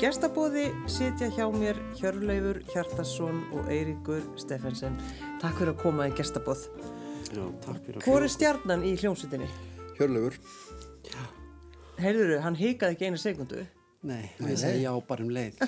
gestabóði 0.00 0.70
sitja 0.88 1.26
hjá 1.34 1.44
mér 1.52 1.76
Hjörleifur 1.98 2.62
Hjartarsson 2.70 3.42
og 3.52 3.66
Eiríkur 3.68 4.22
Steffensen. 4.40 4.94
Takk 5.42 5.58
fyrir 5.58 5.74
að 5.74 5.82
koma 5.82 6.06
í 6.08 6.14
gestabóð. 6.16 6.62
Já, 7.28 7.42
takk 7.66 7.82
fyrir 7.84 7.98
að 7.98 8.06
Hvor 8.06 8.24
er 8.24 8.32
stjarnan 8.32 8.84
í 8.88 8.94
hljómsutinni? 8.96 9.48
Hjörleifur. 9.98 10.38
Heyrður, 12.00 12.32
hann 12.46 12.56
hikaði 12.56 12.96
ekki 12.96 13.10
einu 13.10 13.20
sekundu. 13.20 13.66
Nei, 14.08 14.30
ég 14.40 14.56
segi 14.62 14.86
já 14.86 14.92
bara 15.04 15.26
um 15.26 15.34
leið. 15.36 15.60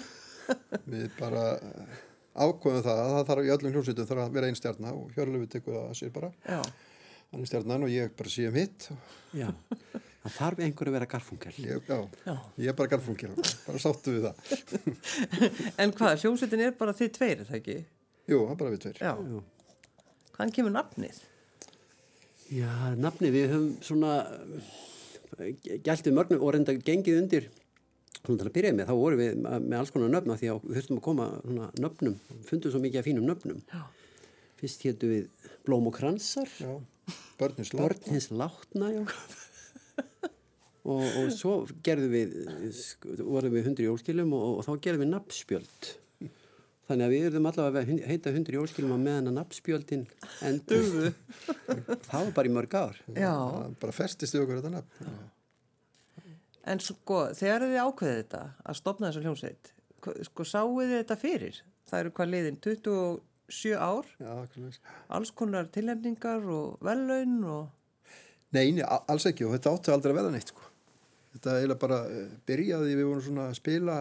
Við 0.95 1.11
bara 1.19 1.43
eh, 1.59 1.99
ákveðum 2.33 2.87
það 2.87 3.03
að 3.03 3.13
það 3.13 3.29
þarf 3.33 3.45
í 3.45 3.53
öllum 3.57 3.77
hljómsveitum 3.77 4.09
þarf 4.15 4.25
að 4.25 4.39
vera 4.39 4.49
einn 4.49 4.61
stjarnar 4.63 4.97
og 4.97 5.13
Hjörleifur 5.13 5.53
tekur 5.53 5.77
það 5.77 5.91
að 5.91 5.99
sér 6.01 6.15
bara. 6.17 6.33
Já. 6.49 6.63
Hann 7.35 7.45
er 7.45 7.53
stjarnan 7.53 7.85
og 7.85 7.93
ég 7.93 8.17
bara 8.17 8.33
sé 8.33 8.49
um 8.49 8.57
hitt. 8.57 8.89
Já, 9.37 9.53
það 10.23 10.37
þarf 10.39 10.63
einhver 10.67 10.91
að 10.91 10.97
vera 10.99 11.09
garfungel. 11.15 11.55
Ég, 11.59 11.89
já, 11.89 11.99
Já. 12.29 12.35
ég 12.63 12.71
er 12.73 12.77
bara 12.79 12.93
garfungil, 12.95 13.33
bara 13.67 13.81
sáttu 13.83 14.15
við 14.17 14.29
það. 14.29 14.37
En 15.83 15.93
hvað, 15.99 16.21
hljómsutin 16.23 16.63
er 16.69 16.77
bara 16.79 16.95
þið 16.99 17.11
tveir, 17.19 17.43
er 17.43 17.49
það 17.51 17.59
ekki? 17.61 17.77
Jú, 18.31 18.39
það 18.47 18.53
er 18.55 18.61
bara 18.63 18.75
við 18.77 18.83
tveir. 18.87 19.01
Já. 19.03 19.15
Já. 19.19 19.43
Hvaðan 20.37 20.55
kemur 20.59 20.75
nafnið? 20.77 21.19
Já, 22.53 22.71
nafni, 23.01 23.31
við 23.33 23.51
höfum 23.53 23.73
svona 23.85 24.13
gæltið 25.87 26.15
mörgnum 26.17 26.43
og 26.45 26.53
reynda 26.55 26.75
gengið 26.77 27.19
undir 27.23 27.47
svona 28.23 28.39
til 28.39 28.47
að 28.51 28.55
byrja 28.55 28.73
með, 28.77 28.91
þá 28.91 28.95
vorum 29.01 29.21
við 29.23 29.39
með 29.43 29.77
alls 29.81 29.91
konar 29.95 30.13
nöfna 30.13 30.37
því 30.39 30.51
að 30.53 30.67
við 30.69 30.77
þurftum 30.79 30.99
að 31.01 31.05
koma 31.09 31.27
svona 31.43 31.69
nöfnum, 31.83 32.17
fundum 32.47 32.75
svo 32.75 32.81
mikið 32.85 33.01
af 33.03 33.09
fínum 33.09 33.27
nöfnum. 33.27 33.63
Já. 33.73 33.83
Fyrst 34.63 34.85
héttu 34.87 35.09
við 35.11 35.49
Blóm 35.67 35.89
og 35.91 35.97
Kransar, 35.97 36.51
Já, 36.61 36.71
börnins 37.41 37.73
Börn 37.75 37.97
látt. 37.97 38.11
hins 38.13 38.29
látna, 38.31 38.93
já. 38.95 39.03
Og, 40.83 41.03
og 41.03 41.33
svo 41.35 41.57
gerðum 41.87 42.15
við, 42.15 42.39
vorum 43.23 43.55
við 43.55 43.69
hundri 43.69 43.89
jólskilum 43.89 44.33
og, 44.37 44.47
og 44.61 44.67
þá 44.67 44.73
gerðum 44.87 45.05
við 45.05 45.13
nabbspjöld. 45.13 45.91
Þannig 46.91 47.07
að 47.07 47.13
við 47.15 47.27
erum 47.29 47.47
allavega 47.49 47.83
að 47.95 48.09
heita 48.11 48.33
hundri 48.35 48.59
jólskilum 48.59 48.97
að 48.97 49.05
meðan 49.05 49.31
að 49.31 49.37
nabbspjöldin 49.39 50.03
endur. 50.49 51.13
það 52.09 52.17
var 52.17 52.33
bara 52.37 52.51
í 52.51 52.55
mörg 52.57 52.75
ár. 52.75 52.99
Já. 53.15 53.35
Bara 53.81 53.95
festist 53.95 54.35
í 54.35 54.41
okkur 54.43 54.59
þetta 54.59 54.73
nafn. 54.75 55.13
En 56.73 56.83
sko, 56.83 57.25
þegar 57.35 57.67
þið 57.67 57.79
ákveðið 57.83 58.19
þetta 58.19 58.43
að 58.71 58.79
stopna 58.79 59.09
þessa 59.09 59.23
hljómsveit, 59.25 59.71
sko, 60.29 60.47
sáu 60.47 60.75
þið 60.79 60.93
þetta 60.95 61.19
fyrir? 61.19 61.63
Það 61.91 62.03
eru 62.03 62.13
hvað 62.19 62.33
liðin 62.33 62.59
27 62.67 63.79
ár, 63.79 64.11
Já, 64.23 64.35
alls 65.17 65.33
konar 65.39 65.71
tilhemningar 65.75 66.47
og 66.55 66.85
vellaun 66.87 67.39
og... 67.51 67.65
Nei, 68.53 68.67
alls 68.85 69.27
ekki 69.31 69.47
og 69.49 69.57
þetta 69.57 69.73
átti 69.73 69.95
aldrei 69.95 70.13
að 70.13 70.21
verða 70.21 70.35
neitt 70.37 70.53
sko. 70.53 70.72
Þetta 71.33 71.55
eiginlega 71.59 71.81
bara 71.81 72.01
uh, 72.09 72.25
byrjaði, 72.49 72.97
við 72.99 73.07
vorum 73.09 73.25
svona 73.25 73.47
að 73.51 73.59
spila, 73.61 73.99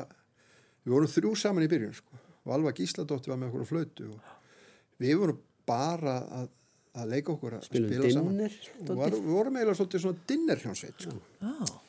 við 0.84 0.96
vorum 0.98 1.12
þrjú 1.14 1.36
saman 1.40 1.64
í 1.68 1.70
byrjun 1.72 1.94
sko. 1.96 2.22
Og 2.42 2.56
Alva 2.58 2.74
Gísladóttir 2.76 3.32
var 3.32 3.40
með 3.40 3.52
okkur 3.52 3.64
á 3.64 3.72
flötu 3.72 4.08
og 4.12 4.34
við 5.02 5.16
vorum 5.22 5.40
bara 5.70 6.16
að, 6.42 6.50
að 6.98 7.12
leika 7.14 7.32
okkur 7.36 7.56
að 7.60 7.68
Spilum 7.70 7.92
spila 7.94 8.12
saman. 8.16 8.34
dinner, 8.42 8.58
Og 8.90 8.98
var, 9.00 9.14
við 9.16 9.30
vorum 9.38 9.60
eiginlega 9.60 9.80
svolítið 9.80 10.04
svona 10.06 10.26
dinner 10.32 10.64
hljónsveit 10.66 11.06
sko. 11.06 11.22
Já, 11.42 11.80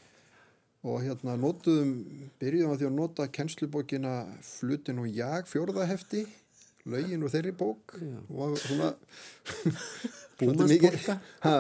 Og 0.82 0.96
hérna 1.04 1.36
notuðum, 1.38 1.90
byrjuðum 2.42 2.72
að 2.74 2.80
því 2.80 2.86
að 2.88 2.94
nota 2.96 3.26
kennslubókina 3.30 4.12
Flutin 4.42 4.98
og 4.98 5.06
jag, 5.14 5.46
fjórðahefti, 5.46 6.24
lögin 6.90 7.22
og 7.22 7.30
þeirri 7.32 7.52
bók. 7.56 7.94
Og 8.28 8.36
var 8.40 8.48
svona... 8.62 8.88
Búmanspolka, 10.42 11.14
Ha, 11.44 11.54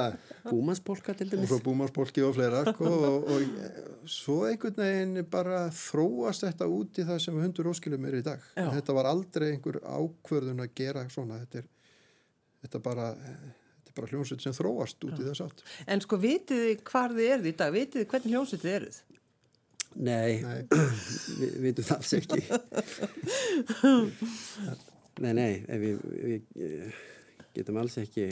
búmanspolka 0.48 1.12
til 1.14 1.26
og 1.28 1.32
dæmis. 1.36 1.48
svo 1.48 1.58
búmarspolki 1.62 2.20
og 2.26 2.32
fleira 2.34 2.62
sko, 2.66 2.84
og, 2.88 3.24
og 3.30 3.40
eh, 3.42 3.46
svo 4.10 4.36
einhvern 4.48 4.76
veginn 4.80 5.26
bara 5.30 5.58
þróast 5.70 6.42
þetta 6.48 6.66
út 6.66 6.98
í 6.98 7.04
það 7.06 7.18
sem 7.22 7.36
hundur 7.38 7.68
óskilum 7.70 8.06
er 8.08 8.14
í 8.18 8.22
dag 8.26 8.40
Já. 8.56 8.66
þetta 8.74 8.92
var 8.96 9.06
aldrei 9.12 9.48
einhver 9.52 9.76
ákvörðun 9.84 10.64
að 10.64 10.72
gera 10.80 11.02
svona 11.12 11.38
þetta 11.44 11.56
er, 11.62 11.66
þetta 12.64 12.78
bara, 12.82 13.06
þetta 13.14 13.88
er 13.92 13.96
bara 14.00 14.10
hljómsveit 14.10 14.42
sem 14.48 14.56
þróast 14.58 14.98
út 15.06 15.16
í 15.20 15.22
þess 15.28 15.42
átt 15.46 15.58
en 15.86 16.00
sko, 16.02 16.14
vitið 16.26 16.58
þið 16.66 16.78
hvar 16.90 17.10
þið 17.18 17.26
eruð 17.36 17.48
í 17.52 17.54
dag? 17.62 17.70
Vitið 17.76 17.98
þið 18.02 18.08
hvernig 18.14 18.30
hljómsveit 18.34 18.62
þið 18.66 18.74
eruð? 18.80 18.98
Nei, 19.92 20.32
Nei. 20.42 20.62
við 21.38 21.52
vitum 21.68 21.84
það 21.84 21.96
alls 22.00 22.12
ekki. 22.18 22.40
nei, 25.20 25.32
nei, 25.36 25.78
við, 25.82 26.02
við 26.22 27.00
getum 27.56 27.80
alls 27.82 27.98
ekki, 28.00 28.26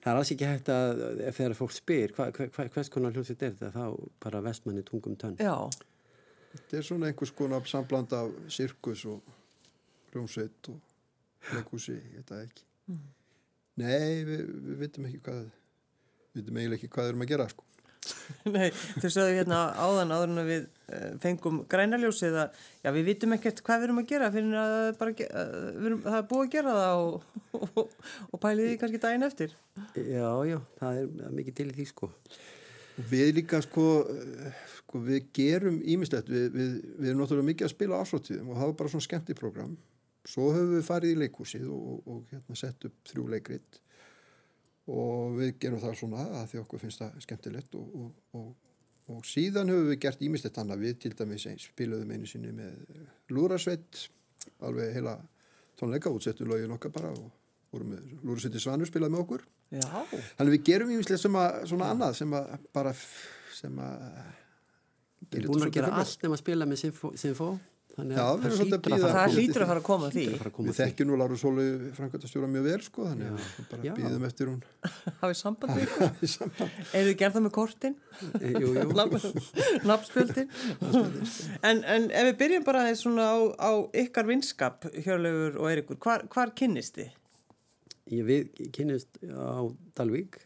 það 0.00 0.10
er 0.12 0.20
alls 0.20 0.32
ekki 0.34 0.48
hægt 0.48 0.70
að, 0.74 1.04
ef 1.26 1.38
þegar 1.40 1.56
fólk 1.58 1.74
spyr, 1.74 2.14
hva, 2.16 2.28
hva, 2.36 2.48
hva, 2.54 2.66
hvers 2.76 2.92
konar 2.92 3.16
hljómsveit 3.16 3.46
er 3.46 3.56
þetta, 3.58 3.72
þá 3.74 4.10
bara 4.22 4.42
vestmanni 4.46 4.84
tungum 4.86 5.16
tönn. 5.20 5.38
Já, 5.42 5.56
þetta 6.54 6.80
er 6.80 6.86
svona 6.86 7.10
einhvers 7.10 7.34
konar 7.36 7.66
sambland 7.70 8.14
af 8.16 8.34
sirkus 8.52 9.06
og 9.10 9.24
hljómsveit 10.12 10.72
og 10.72 11.50
leikúsi, 11.54 11.96
ég 11.96 12.20
veit 12.20 12.30
það 12.34 12.44
ekki. 12.46 12.68
Nei, 13.80 14.22
við, 14.28 14.46
við 14.68 14.84
vitum 14.84 15.08
ekki 15.08 15.24
hvað 15.24 15.42
við 16.30 16.42
vitum 16.42 16.58
eiginlega 16.60 16.78
ekki 16.78 16.92
hvað 16.94 17.06
við 17.06 17.12
erum 17.12 17.24
að 17.24 17.30
gera 17.32 17.50
sko 17.50 17.69
nei, 18.54 18.70
þau 18.72 19.08
sögðu 19.08 19.34
hérna 19.36 19.58
áðan 19.76 20.14
áður 20.14 20.30
en 20.30 20.40
að 20.40 20.50
við 20.50 20.62
uh, 20.64 21.08
fengum 21.22 21.58
grænaljósið 21.70 22.38
að 22.42 22.62
já, 22.80 22.92
við 22.96 23.10
vitum 23.10 23.34
ekkert 23.36 23.60
hvað 23.66 23.82
við 23.82 23.88
erum 23.88 24.00
að 24.00 24.08
gera 24.12 24.30
fyrir 24.34 24.56
að 24.60 24.76
að 24.78 25.10
við 25.20 25.90
erum, 25.90 26.00
það 26.06 26.16
er 26.20 26.30
búið 26.30 26.46
að 26.46 26.54
gera 26.54 26.76
það 26.78 27.02
og, 27.02 27.26
og, 27.82 27.92
og 28.30 28.42
pælið 28.44 28.70
því 28.70 28.78
kannski 28.80 29.02
daginn 29.04 29.28
eftir. 29.28 29.58
Já, 29.98 30.30
já, 30.48 30.56
það 30.80 31.02
er 31.02 31.36
mikið 31.36 31.58
til 31.60 31.68
í 31.68 31.76
því 31.76 31.86
sko. 31.90 32.10
Við 33.10 33.30
líka 33.36 33.60
sko, 33.64 33.84
eh, 34.12 34.64
sko 34.80 35.04
við 35.04 35.30
gerum 35.36 35.78
ímislegt, 35.88 36.32
við, 36.32 36.48
við, 36.56 36.72
við 36.96 37.12
erum 37.12 37.22
náttúrulega 37.22 37.50
mikið 37.52 37.68
að 37.68 37.74
spila 37.76 38.00
afsláttíðum 38.02 38.50
og 38.52 38.64
var 38.64 38.74
bara 38.80 38.92
svona 38.92 39.06
skemmt 39.06 39.30
í 39.32 39.38
program. 39.38 39.76
Svo 40.28 40.50
höfum 40.52 40.74
við 40.76 40.88
farið 40.88 41.14
í 41.14 41.20
leikhúsið 41.22 41.68
og, 41.72 41.86
og, 41.92 42.02
og 42.12 42.32
hérna, 42.32 42.58
sett 42.58 42.88
upp 42.88 43.12
þrjú 43.12 43.28
leikrit 43.32 43.80
og 44.90 45.36
við 45.38 45.52
gerum 45.62 45.82
það 45.82 45.98
svona 46.00 46.26
að 46.40 46.48
því 46.52 46.60
okkur 46.64 46.82
finnst 46.82 47.02
það 47.02 47.18
skemmtilegt 47.24 47.76
og, 47.78 47.90
og, 48.00 48.38
og, 48.38 48.48
og 49.14 49.26
síðan 49.28 49.70
höfum 49.72 49.90
við 49.90 50.00
gert 50.04 50.24
ímislegt 50.26 50.60
annað. 50.62 50.84
Við 50.86 50.96
til 51.04 51.12
dæmis 51.18 51.46
spiluðum 51.64 52.14
einu 52.14 52.30
sinni 52.30 52.54
með 52.56 53.04
Lúrasveit, 53.34 54.04
alveg 54.66 54.96
heila 54.96 55.16
tónleika 55.80 56.12
útsettu 56.12 56.48
lögin 56.48 56.74
okkar 56.76 56.94
bara 56.94 57.14
og 57.14 57.30
vorum 57.70 57.94
með 57.94 58.12
Lúrasveiti 58.26 58.62
Svanur 58.62 58.90
spilaði 58.90 59.14
með 59.14 59.24
okkur. 59.24 59.46
Já, 59.70 59.86
Þannig 60.38 60.56
við 60.56 60.62
gerum 60.66 61.38
að, 61.38 61.60
svona 61.70 61.90
annað 61.94 62.16
sem 62.18 62.32
að 62.34 62.54
bara 62.74 62.94
sem 63.54 63.82
að 63.86 64.06
Við 65.30 65.42
erum 65.42 65.52
búin 65.52 65.66
að 65.66 65.74
gera 65.76 65.90
allt 66.00 66.24
nema 66.24 66.34
að 66.34 66.40
spila 66.40 66.66
með 66.66 66.80
Sinfó 67.20 67.48
þannig 68.00 68.16
Já, 68.16 68.24
að 68.24 68.40
við 68.40 68.46
erum 68.46 68.50
það 68.50 68.58
svolítið 68.60 68.74
að 68.74 68.80
hlýtur 68.80 69.00
að 69.00 69.04
að 69.04 69.14
koma- 69.14 69.34
hlýtur 69.36 69.62
að 69.64 69.70
fara 69.70 69.80
að 69.80 69.86
koma 69.90 70.08
að 70.08 70.14
því. 70.16 70.24
að 70.26 70.40
að 70.40 70.64
Við 70.64 70.72
að 70.72 70.78
þekkjum 70.80 71.10
nú 71.10 71.18
Láru 71.20 71.38
Sólu 71.42 71.64
framkvæmtastjóra 71.98 72.48
mjög 72.54 72.64
vel 72.70 72.80
sko 72.86 73.06
þannig 73.10 73.30
að 73.30 73.38
við 73.40 73.68
bara 73.70 73.94
býðum 74.00 74.26
eftir 74.30 74.50
hún 74.50 74.60
Hafið 75.22 75.38
samband 75.40 75.76
við 75.76 75.84
ykkur? 75.86 76.10
í 76.20 76.30
samband. 76.34 76.80
Eru 76.90 77.10
þið 77.10 77.16
gerð 77.22 77.36
það 77.38 77.46
með 77.46 77.54
kortin? 77.60 77.96
Eh, 78.40 78.52
Jú, 78.56 78.72
jú. 78.74 78.88
Nafnspjöldin? 79.90 80.52
en, 81.62 81.84
en 81.84 82.10
ef 82.10 82.28
við 82.30 82.36
byrjum 82.44 82.66
bara 82.66 82.84
aðeins 82.86 83.04
svona 83.06 83.26
á, 83.30 83.38
á 83.60 83.70
ykkar 84.04 84.28
vinskap, 84.30 84.86
Hjörleifur 85.04 85.60
og 85.60 85.70
Eirikur, 85.72 86.00
hvar, 86.02 86.26
hvar 86.32 86.52
kynnist 86.58 86.98
þið? 87.00 87.16
Ég, 88.10 88.24
við 88.26 88.70
kynnist 88.74 89.20
á 89.30 89.62
Dalvík 89.94 90.40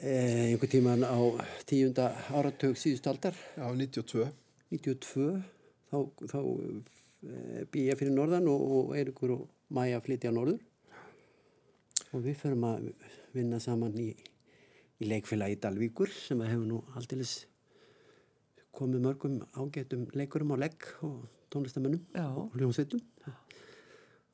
eh, 0.00 0.52
einhver 0.54 0.70
tíman 0.72 1.02
á 1.04 1.18
tíunda 1.68 2.06
áratug 2.32 2.78
síðust 2.80 3.08
aldar 3.10 3.36
Já, 3.58 3.66
92 3.68 4.30
92 4.70 5.42
þá, 5.90 5.98
þá 6.30 6.38
eh, 6.40 7.62
bý 7.70 7.86
ég 7.88 7.98
fyrir 8.00 8.14
norðan 8.14 8.48
og, 8.50 8.64
og 8.76 8.94
Eirikur 8.98 9.34
og 9.36 9.46
Maja 9.74 10.00
flytja 10.02 10.32
norður. 10.34 10.62
Og 12.10 12.24
við 12.24 12.40
förum 12.40 12.66
að 12.66 12.88
vinna 13.36 13.60
saman 13.62 13.94
í, 14.00 14.08
í 14.98 15.10
leikfélagi 15.10 15.60
Dalvíkur 15.62 16.10
sem 16.14 16.40
hefur 16.42 16.66
nú 16.66 16.80
alltilis 16.98 17.44
komið 18.74 19.04
mörgum 19.04 19.38
ágætum 19.58 20.08
leikurum 20.16 20.54
á 20.54 20.62
legg 20.62 20.88
og 21.06 21.22
tónlistamönnum 21.52 22.02
og 22.24 22.56
hljómsveitum. 22.56 23.02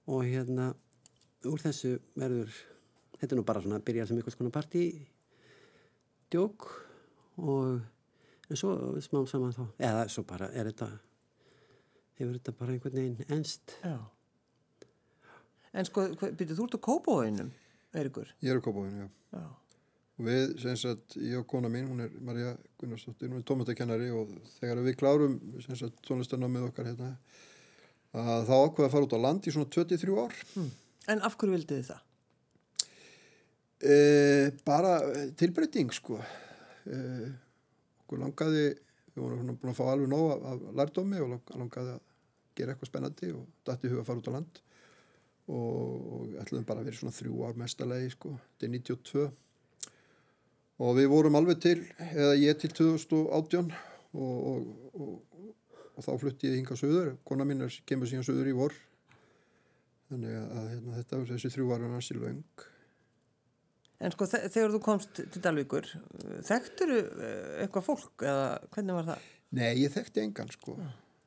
Og 0.06 0.24
hérna 0.28 0.70
úr 1.50 1.62
þessu 1.62 1.96
verður 2.16 2.52
þetta 3.20 3.32
er 3.34 3.38
nú 3.38 3.44
bara 3.46 3.62
svona 3.64 3.80
að 3.80 3.86
byrja 3.88 4.06
sem 4.08 4.18
einhvers 4.18 4.38
konar 4.38 4.54
partí 4.54 4.86
djók 6.32 6.66
og 7.40 7.80
en 8.50 8.58
svo 8.58 8.72
smám 9.04 9.28
saman 9.30 9.54
þá 9.56 9.64
eða 9.88 10.06
svo 10.12 10.24
bara 10.28 10.48
er 10.52 10.70
þetta 10.70 10.90
hefur 12.18 12.36
þetta 12.38 12.54
bara 12.58 12.72
einhvern 12.76 12.96
veginn 13.00 13.36
enst 13.36 13.76
Já. 13.84 13.96
En 15.76 15.84
sko, 15.84 16.06
byrjuð 16.16 16.56
þú 16.56 16.64
ert 16.70 16.76
á 16.78 16.86
kópáinum, 16.88 17.50
Eirikur? 17.96 18.30
Ég 18.40 18.52
er 18.54 18.60
á 18.60 18.64
Kópavóinu, 18.64 19.04
já 19.04 19.08
Já. 19.36 19.46
og 20.16 20.24
við, 20.24 20.54
sem 20.62 20.76
sagt, 20.80 21.16
ég 21.20 21.36
og 21.42 21.46
kona 21.50 21.68
mín 21.68 21.90
hún 21.90 22.00
er 22.06 22.14
Marja 22.24 22.54
Gunnarsdóttir, 22.80 23.28
hún 23.28 23.42
er 23.42 23.44
tómatakennari 23.48 24.08
og 24.16 24.30
þegar 24.56 24.80
við 24.86 24.96
klárum 25.02 25.34
sem 25.60 25.76
sagt, 25.76 25.98
tónlistarnámið 26.08 26.70
okkar 26.70 26.88
hérna 26.88 27.10
að 28.16 28.46
þá 28.48 28.54
ákveða 28.62 28.86
að 28.88 28.94
fara 28.94 29.08
út 29.10 29.16
á 29.20 29.24
land 29.26 29.44
í 29.44 29.52
svona 29.52 29.68
23 29.68 30.16
ár 30.24 30.38
En 31.12 31.20
af 31.22 31.36
hverju 31.36 31.52
vildið 31.58 31.82
þið 31.82 31.90
það? 31.90 32.00
e, 33.84 33.96
bara 34.64 34.94
eh, 35.12 35.28
tilbreyting 35.36 35.92
sko 35.92 36.16
e, 36.88 36.96
okkur 38.06 38.22
langaði 38.24 38.64
við 39.12 39.20
vorum 39.20 39.52
búin 39.60 39.72
að 39.74 39.78
fá 39.78 39.84
alveg 39.92 40.08
nóg 40.12 40.32
af, 40.32 40.46
af 40.54 40.64
lærdómi 40.80 41.20
og 41.24 41.34
lang- 41.34 41.52
langaði 41.60 41.92
að 41.98 42.02
gera 42.56 42.74
eitthvað 42.74 42.90
spennandi 42.90 43.30
og 43.36 43.44
dætti 43.68 43.90
huga 43.92 44.02
að 44.02 44.08
fara 44.10 44.22
út 44.22 44.30
á 44.30 44.36
land. 44.36 44.60
Og, 45.46 46.06
og 46.16 46.38
ætluðum 46.42 46.64
bara 46.66 46.82
að 46.82 46.88
vera 46.88 46.96
í 46.96 47.00
svona 47.00 47.14
þrjú 47.14 47.42
ár 47.46 47.58
mestalegi 47.60 48.08
sko, 48.16 48.32
þetta 48.56 48.66
er 48.66 48.72
92 48.74 49.26
og 50.86 50.96
við 50.98 51.06
vorum 51.08 51.38
alveg 51.38 51.60
til, 51.62 51.76
eða 52.02 52.32
ég 52.36 52.58
til 52.60 52.72
2018 52.76 53.70
og, 53.70 54.34
og, 54.50 54.66
og, 54.98 55.44
og 55.96 56.04
þá 56.04 56.10
flutti 56.20 56.50
ég 56.50 56.58
hinga 56.58 56.76
söður, 56.76 57.12
kona 57.24 57.46
mín 57.48 57.62
er, 57.64 57.72
kemur 57.88 58.10
síðan 58.10 58.26
söður 58.26 58.50
í 58.50 58.56
vor. 58.58 58.74
Þannig 60.10 60.34
að, 60.38 60.66
hérna, 60.74 60.96
þetta 61.00 61.20
var 61.22 61.30
þessi 61.32 61.52
þrjú 61.54 61.70
ára 61.74 61.88
næstil 61.94 62.18
löng. 62.22 62.42
En 64.04 64.12
sko 64.12 64.26
þe- 64.28 64.42
þegar 64.52 64.74
þú 64.74 64.82
komst 64.84 65.16
til 65.32 65.40
Dalvíkur, 65.46 65.88
þekktur 66.50 66.92
eitthvað 67.62 67.86
fólk 67.86 68.26
eða 68.28 68.44
hvernig 68.74 68.98
var 68.98 69.08
það? 69.14 69.24
Nei, 69.56 69.70
ég 69.80 69.94
þekkti 69.94 70.20
engan 70.26 70.50
sko 70.52 70.74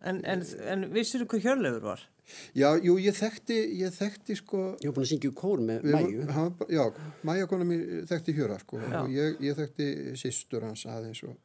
En, 0.08 0.22
en, 0.24 0.44
en 0.72 0.86
vissir 0.96 1.20
þú 1.20 1.26
hvað 1.34 1.44
Hjörleifur 1.44 1.84
var? 1.90 2.04
Já, 2.56 2.70
jú, 2.86 2.94
ég 3.02 3.16
þekkti, 3.18 3.56
ég 3.82 3.92
þekkti 3.96 4.36
sko 4.38 4.60
Ég 4.80 4.92
var 4.92 4.96
búin 5.00 5.06
að 5.08 5.12
syngja 5.12 5.32
í 5.32 5.36
kór 5.36 5.64
með 5.66 5.88
Mæju. 5.92 6.26
hann 6.36 6.54
Já, 6.72 6.84
Mæja 7.28 7.48
kona 7.50 7.66
mér 7.68 7.84
þekkti 8.12 8.36
Hjöra 8.38 8.60
sko 8.62 8.80
Já. 8.84 9.00
og 9.02 9.10
ég, 9.16 9.40
ég 9.44 9.58
þekkti 9.58 9.88
sýstur 10.22 10.64
hans 10.68 10.86
aðeins 10.88 11.24
og 11.28 11.36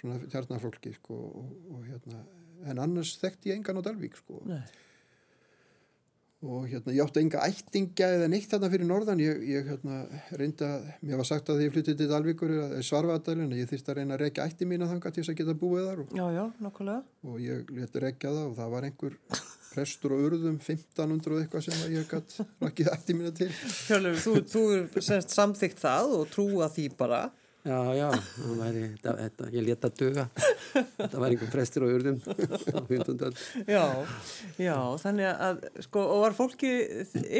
svona 0.00 0.18
tjarnarfólki 0.32 0.92
sko 0.98 1.14
og, 1.30 1.52
og 1.76 1.84
hérna 1.86 2.24
en 2.72 2.82
annars 2.82 3.14
þekkti 3.22 3.52
ég 3.52 3.60
engan 3.60 3.78
á 3.80 3.86
Dalvík 3.86 4.18
sko 4.18 4.42
Nei. 4.50 4.60
Og 6.42 6.66
hérna 6.66 6.94
ég 6.94 7.04
átti 7.04 7.22
enga 7.22 7.44
ættinga 7.46 8.08
eða 8.16 8.28
neitt 8.32 8.50
þarna 8.50 8.70
fyrir 8.72 8.88
norðan. 8.88 9.22
Ég, 9.22 9.42
ég 9.46 9.68
hérna 9.70 10.00
reynda, 10.40 10.70
mér 11.06 11.20
var 11.20 11.28
sagt 11.28 11.52
að 11.52 11.60
því 11.60 11.68
ég 11.68 11.74
flyttið 11.76 11.98
til 12.00 12.08
Dalvíkur 12.10 12.54
svarfaðadalinn 12.82 13.54
að 13.54 13.62
ég 13.62 13.70
þyrst 13.70 13.90
að 13.92 13.98
reyna 14.00 14.16
að 14.16 14.24
rekja 14.24 14.46
ætti 14.50 14.68
mína 14.68 14.88
þanga 14.90 15.12
til 15.12 15.22
þess 15.22 15.32
að 15.34 15.40
geta 15.42 15.56
búið 15.62 15.88
þar 15.88 16.02
og, 16.02 16.14
Já, 16.18 16.26
já, 16.34 16.44
og 17.30 17.36
ég 17.42 17.74
leti 17.78 18.02
rekja 18.02 18.32
það 18.34 18.46
og 18.48 18.56
það 18.58 18.72
var 18.74 18.88
einhver 18.88 19.18
prestur 19.72 20.16
og 20.16 20.26
urðum 20.26 20.58
1500 20.58 21.36
og 21.36 21.44
eitthvað 21.44 21.66
sem 21.68 21.84
að 21.86 21.94
ég 21.96 22.10
gætt 22.10 22.34
rakið 22.64 22.90
ætti 22.92 23.16
mína 23.16 23.32
til. 23.36 23.48
Hjörleifur, 23.86 24.42
þú, 24.52 24.64
þú 24.92 25.04
semst 25.06 25.36
samþygt 25.36 25.80
það 25.82 26.16
og 26.18 26.26
trúa 26.34 26.68
því 26.72 26.88
bara. 26.98 27.22
Já, 27.62 27.78
já, 27.94 28.08
það 28.34 28.54
væri, 28.58 28.80
þetta, 28.96 29.12
þetta, 29.20 29.48
ég 29.54 29.62
leta 29.68 29.90
duga. 30.00 30.24
Þetta 30.72 31.20
var 31.22 31.28
einhver 31.34 31.50
prestur 31.52 31.84
og 31.86 31.92
urðum 31.94 32.16
á 32.26 32.80
15. 32.88 33.22
öld. 33.28 33.42
Já, 33.70 33.84
já, 34.58 34.74
þannig 35.04 35.28
að, 35.30 35.60
sko, 35.86 36.02
og 36.16 36.24
var 36.24 36.34
fólki 36.34 36.72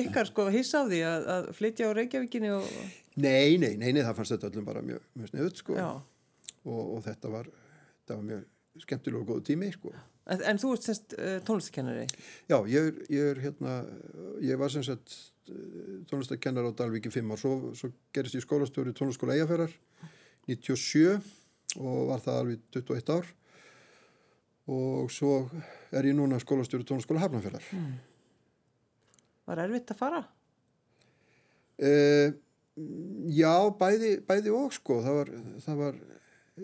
ykkar, 0.03 0.31
sko, 0.31 0.47
hissa 0.55 0.85
á 0.85 0.87
því 0.87 1.01
að, 1.09 1.27
að 1.35 1.49
flytja 1.59 1.91
á 1.91 1.97
Reykjavíkinni 1.99 2.53
og, 2.55 2.71
Nei, 3.19 3.59
nei, 3.61 3.75
nei, 3.77 3.91
nei, 3.93 4.01
það 4.07 4.15
fannst 4.21 4.37
þetta 4.37 4.49
öllum 4.53 4.65
bara 4.71 4.81
mjög, 4.87 5.03
mjög 5.19 5.33
sniðut 5.35 5.59
sko 5.61 5.75
og, 5.83 6.79
og 6.79 7.03
þetta 7.05 7.29
var, 7.35 7.51
þetta 7.99 8.15
var 8.17 8.23
mjög 8.31 8.47
skemmtilega 8.87 9.21
og 9.21 9.29
góð 9.35 9.43
tími 9.51 9.69
sko. 9.75 9.91
En, 10.33 10.45
en 10.53 10.61
þú 10.63 10.71
ert 10.77 10.87
semst 10.87 11.17
uh, 11.19 11.35
tónlistakennari. 11.45 12.07
Já, 12.49 12.57
ég, 12.71 12.87
er- 12.93 13.03
ég 13.13 13.33
er 13.35 13.41
hérna, 13.43 13.75
ég 14.41 14.61
var 14.63 14.71
sem 14.73 14.87
sagt 14.87 15.19
tónlistakennar 16.11 16.69
á 16.69 16.73
Dalvík 16.77 17.09
í 17.09 17.13
fimm 17.13 17.33
ár, 17.35 17.41
svo, 17.41 17.73
svo 17.79 17.91
gerist 18.15 18.37
ég 18.39 18.45
skólastjóri 18.45 18.95
tónlistaskóla 18.95 19.37
Eyjafjörðar 19.37 19.75
97 20.49 21.81
og 21.83 22.11
var 22.11 22.23
það 22.23 22.39
alveg 22.43 22.63
21 22.77 23.15
ár 23.17 23.31
og 24.73 25.11
svo 25.11 25.33
er 25.91 26.07
ég 26.07 26.17
núna 26.17 26.39
skólastjóri 26.43 26.87
tónlistaskóla 26.87 27.25
Hafnarfjörðar. 27.25 27.67
Var 29.51 29.65
erfitt 29.65 29.91
að 29.91 29.99
fara? 29.99 30.23
Uh, 31.83 32.31
já, 33.35 33.55
bæði, 33.79 34.15
bæði 34.27 34.55
og 34.55 34.71
sko, 34.77 35.01
það 35.03 35.19
var, 35.19 35.33
það 35.65 35.81
var 35.83 35.99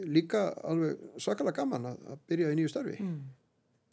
líka 0.07 0.45
alveg 0.69 1.19
svakalega 1.19 1.63
gaman 1.63 1.91
að, 1.91 1.99
að 2.13 2.23
byrja 2.31 2.53
í 2.53 2.59
nýju 2.59 2.73
starfi. 2.73 2.97
Mm. 3.03 3.19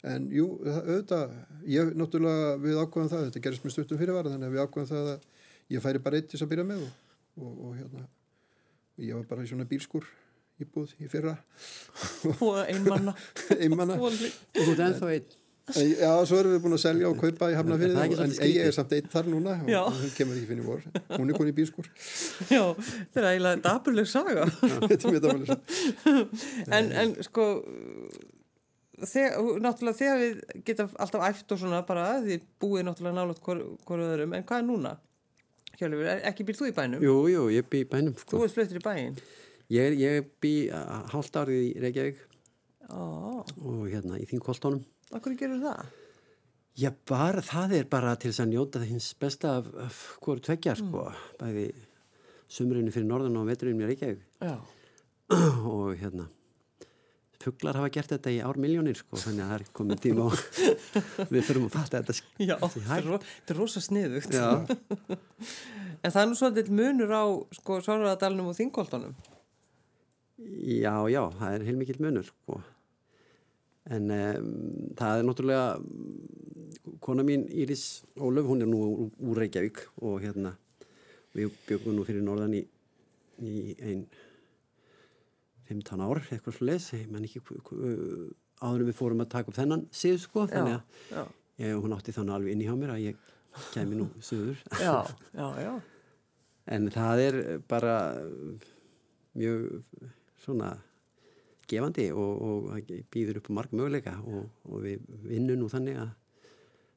En 0.06 0.28
jú, 0.30 0.44
auðvitað, 0.62 1.32
ég 1.70 1.94
náttúrulega 1.98 2.52
við 2.62 2.76
ákveðum 2.82 3.10
það, 3.10 3.24
þetta 3.30 3.42
gerist 3.46 3.64
með 3.66 3.74
stuttum 3.74 3.98
fyrirvara 4.00 4.32
þannig 4.34 4.50
að 4.50 4.54
við 4.54 4.62
ákveðum 4.66 4.90
það 4.92 5.08
að 5.14 5.24
ég 5.74 5.82
færi 5.82 6.02
bara 6.04 6.20
eitt 6.20 6.28
til 6.30 6.36
þess 6.36 6.46
að 6.46 6.52
byrja 6.52 6.66
með 6.68 6.84
og, 6.84 6.92
og, 7.40 7.56
og 7.66 7.72
hérna, 7.80 8.04
ég 9.02 9.18
var 9.18 9.26
bara 9.32 9.46
í 9.46 9.50
svona 9.50 9.66
bílskur 9.70 10.06
íbúð 10.62 10.94
í 11.04 11.08
fyrra, 11.12 11.34
Og 12.46 12.60
einmanna. 12.62 13.16
einmanna. 13.62 13.98
Og 13.98 14.14
þú 14.14 14.70
ert 14.70 14.86
ennþá 14.86 15.10
einn. 15.16 15.34
En, 15.74 15.88
já, 15.98 16.10
svo 16.30 16.36
erum 16.38 16.52
við 16.54 16.60
búin 16.62 16.76
að 16.76 16.82
selja 16.84 17.08
og 17.10 17.16
kaupa 17.18 17.48
í 17.50 17.54
Er 17.56 17.96
ekki 18.04 18.18
en 18.22 18.34
ég 18.52 18.68
er 18.68 18.74
samt 18.76 18.92
eitt 18.94 19.08
þar 19.10 19.26
núna 19.32 19.56
Já. 19.66 19.80
og 19.80 19.96
hún 19.98 20.12
kemur 20.14 20.36
ekki 20.38 20.50
fyrir 20.52 20.62
vor. 20.62 20.84
Hún 21.16 21.32
er 21.32 21.38
konið 21.40 21.50
í 21.50 21.56
bílskur, 21.56 21.88
Já, 22.54 22.62
þetta 22.78 23.24
er 23.24 23.26
eiginlega 23.32 23.62
dapurleg 23.64 24.06
saga. 24.06 24.46
þetta 24.62 24.94
er 24.94 25.16
mér 25.16 25.24
dæmuleg 25.24 25.50
svo. 25.50 26.22
en, 26.78 26.92
en 27.02 27.16
sko 27.26 27.48
þegar, 29.02 29.48
náttúrulega 29.64 29.98
þegar 30.00 30.20
við 30.22 30.62
geta 30.68 30.86
alltaf 31.02 31.24
æft 31.28 31.52
og 31.52 31.60
svona 31.60 31.82
bara 31.88 32.06
því 32.24 32.38
búið 32.62 32.86
náttúrulega 32.88 33.18
nálat 33.18 33.42
hverju 33.44 34.06
öðrum 34.06 34.36
en 34.38 34.46
hvað 34.48 34.62
er 34.62 34.66
núna? 34.70 34.94
Hjálfur, 35.76 36.06
ekki 36.30 36.46
býr 36.48 36.56
þú 36.56 36.70
í 36.70 36.74
bænum? 36.76 37.02
Jú, 37.04 37.16
jú, 37.28 37.42
ég 37.52 37.66
bý 37.68 37.82
í 37.84 37.88
bænum, 37.90 38.14
Þú 38.16 38.24
sko. 38.24 38.44
ert 38.46 38.54
fluttir 38.56 38.78
í 38.80 38.84
bæin? 38.86 39.18
Ég, 39.68 39.96
ég 40.00 40.30
bý 40.40 40.52
uh, 40.72 41.02
hálft 41.12 41.36
árið 41.36 41.62
í 41.66 41.70
Reykjavík 41.84 42.22
Ó, 42.88 43.42
og 43.44 43.82
hérna 43.90 44.16
í 44.22 44.24
Þingholtónum. 44.30 44.84
okkur 45.12 45.34
gerur 45.36 45.60
það? 45.66 45.90
Já, 46.76 46.90
bara, 47.08 47.42
það 47.44 47.74
er 47.80 47.90
bara 47.92 48.14
til 48.20 48.30
þess 48.30 48.44
að 48.44 48.50
njóta 48.54 48.82
hins 48.84 49.10
besta 49.20 49.56
af, 49.60 49.68
af 49.84 50.00
hverju 50.24 50.44
tveggja, 50.44 50.74
sko. 50.76 51.06
Bæði 51.40 51.66
sumrinu 52.52 52.92
fyrir 52.94 53.08
norðan 53.08 53.38
og 53.40 53.46
veturinu 53.48 53.84
í 53.84 53.88
Reykjavík. 53.90 54.24
Já. 54.44 54.56
og 55.72 55.96
hérna 55.98 56.28
fuglar 57.42 57.78
hafa 57.78 57.90
gert 57.94 58.12
þetta 58.14 58.32
í 58.34 58.38
ár 58.44 58.58
miljónir 58.60 58.98
sko, 58.98 59.18
þannig 59.20 59.44
að 59.44 59.50
það 59.50 59.56
er 59.56 59.64
komin 59.78 60.02
tíma 60.02 60.26
og 60.28 61.30
við 61.32 61.48
þurfum 61.48 61.66
að 61.68 61.74
fatta 61.76 62.00
þetta 62.02 62.46
Já, 62.46 62.56
þetta 62.62 63.16
er, 63.16 63.56
rosa 63.58 63.82
sniðugt. 63.84 64.36
En 66.04 66.12
það 66.12 66.20
er 66.20 66.28
nú 66.30 66.36
svolítið 66.38 66.68
munur 66.76 67.10
á 67.10 67.24
sko 67.56 67.80
Svarvaradalunum 67.82 68.50
og 68.52 68.56
Þingoltanum. 68.58 69.14
já, 70.38 70.92
já, 71.10 71.22
það 71.40 71.54
er 71.54 71.64
heilmikill 71.66 72.02
munur 72.04 72.26
sko. 72.28 72.60
en 73.90 74.10
um, 74.12 74.52
það 74.98 75.18
er 75.18 75.26
náttúrulega 75.26 75.66
kona 77.00 77.24
mín 77.26 77.46
Íris 77.48 78.04
Ólöf, 78.18 78.46
hún 78.46 78.62
er 78.62 78.70
nú 78.70 79.10
úr, 79.18 79.40
Reykjavík 79.40 79.82
og 80.02 80.20
hérna 80.22 80.56
við 81.36 81.52
byggum 81.68 81.96
nú 81.96 82.06
fyrir 82.06 82.24
norðan 82.26 82.56
í, 82.58 82.62
í 83.42 83.74
ein 83.80 84.06
15 85.68 86.04
ár, 86.06 86.22
eitthvað 86.30 86.60
leis 86.68 86.90
ég 86.94 87.08
menn 87.12 87.26
ekki 87.26 87.42
áður 88.62 88.86
við 88.88 88.98
fórum 88.98 89.22
að 89.24 89.32
taka 89.34 89.52
upp 89.52 89.58
þennan 89.58 89.86
síð 89.94 90.20
sko, 90.22 90.46
þannig 90.50 90.78
að 90.78 91.00
Já, 91.12 91.22
ég, 91.64 91.76
hún 91.82 91.96
átti 91.96 92.14
þannig 92.16 92.36
alveg 92.36 92.54
inn 92.54 92.64
í 92.64 92.68
hjá 92.68 92.76
mér 92.78 92.94
að 92.94 93.04
ég 93.04 93.32
kemi 93.74 93.98
nú 94.00 94.08
já. 94.84 95.72
en 96.76 96.90
það 96.92 97.24
er 97.26 97.40
bara 97.68 97.96
mjög 99.36 99.66
svona 100.44 100.74
gefandi 101.70 102.10
og, 102.14 102.44
og 102.46 102.92
býður 103.12 103.40
upp 103.40 103.50
marg 103.54 103.74
möguleika 103.74 104.16
og, 104.22 104.46
og 104.70 104.84
við 104.84 105.02
vinnum 105.26 105.64
nú 105.64 105.70
þannig 105.72 105.98
að 106.04 106.12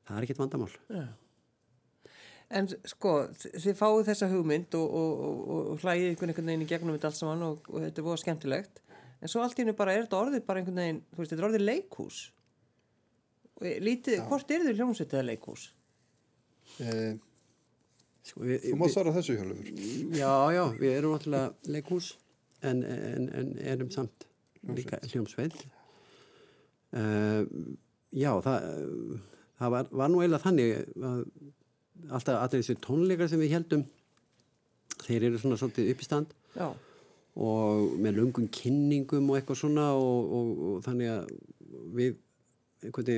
það 0.08 0.18
er 0.18 0.28
ekkert 0.28 0.44
vandamál 0.44 0.72
Já. 0.90 1.06
En 2.50 2.66
sko, 2.90 3.12
þi- 3.38 3.52
þið 3.62 3.76
fáið 3.78 4.08
þessa 4.10 4.28
hugmynd 4.32 4.74
og, 4.80 4.94
og, 5.00 5.20
og, 5.22 5.50
og, 5.60 5.68
hlægið 5.84 6.08
einhvern 6.10 6.48
veginn 6.50 6.64
í 6.66 6.70
gegnum 6.72 6.96
þetta 6.96 7.12
allt 7.12 7.20
saman 7.20 7.44
og, 7.46 7.68
og 7.70 7.84
þetta 7.84 8.02
er 8.02 8.08
voða 8.08 8.22
skemmtilegt. 8.24 8.80
En 9.22 9.30
svo 9.30 9.44
allt 9.44 9.60
í 9.60 9.62
hennu 9.62 9.76
bara 9.78 9.94
er 9.94 10.06
þetta 10.08 10.18
orðið 10.24 10.46
bara 10.48 10.62
einhvern 10.64 10.80
veginn, 10.82 11.02
þú 11.14 11.20
veist, 11.22 11.34
þetta 11.34 11.44
er 11.44 11.48
orðið 11.50 11.66
leikhús. 11.68 12.20
Og 13.60 13.68
Lítið, 13.86 14.22
hvort 14.32 14.54
er 14.56 14.64
þið 14.66 14.80
hljómsveit 14.80 15.14
eða 15.18 15.28
leikhús? 15.28 15.66
Eh, 16.80 17.14
sko, 18.32 18.46
við, 18.48 18.64
þú 18.70 18.80
mátt 18.80 18.94
svara 18.96 19.14
þessu 19.20 19.36
hjálfur. 19.38 19.70
Já, 20.16 20.34
já, 20.56 20.64
við 20.80 20.96
erum 20.96 21.14
náttúrulega 21.18 21.74
leikhús 21.76 22.10
en, 22.64 22.82
en, 22.88 23.30
en 23.44 23.54
erum 23.76 23.92
samt 23.94 24.26
líka 24.76 24.98
hljómsveit 25.12 25.54
uh, 26.98 27.46
Já, 28.16 28.32
það, 28.44 28.66
það 29.62 29.74
var, 29.76 29.90
var 30.02 30.10
nú 30.12 30.24
eiginlega 30.24 30.44
þannig 30.48 30.74
að 31.12 31.22
alltaf 32.10 32.40
allir 32.40 32.64
þessi 32.64 32.80
tónleikar 32.84 33.32
sem 33.32 33.42
við 33.42 33.56
heldum 33.58 33.84
þeir 35.04 35.30
eru 35.30 35.42
svona 35.42 35.58
svolítið 35.60 35.92
upp 35.94 36.04
í 36.04 36.08
stand. 36.08 36.38
Já, 36.56 36.70
og 37.40 37.94
með 38.02 38.18
löngum 38.20 38.50
kynningum 38.52 39.30
og 39.30 39.38
eitthvað 39.38 39.62
svona 39.62 39.92
og, 39.96 40.34
og, 40.36 40.50
og 40.70 40.82
þannig 40.84 41.12
að 41.14 41.30
við 41.96 42.18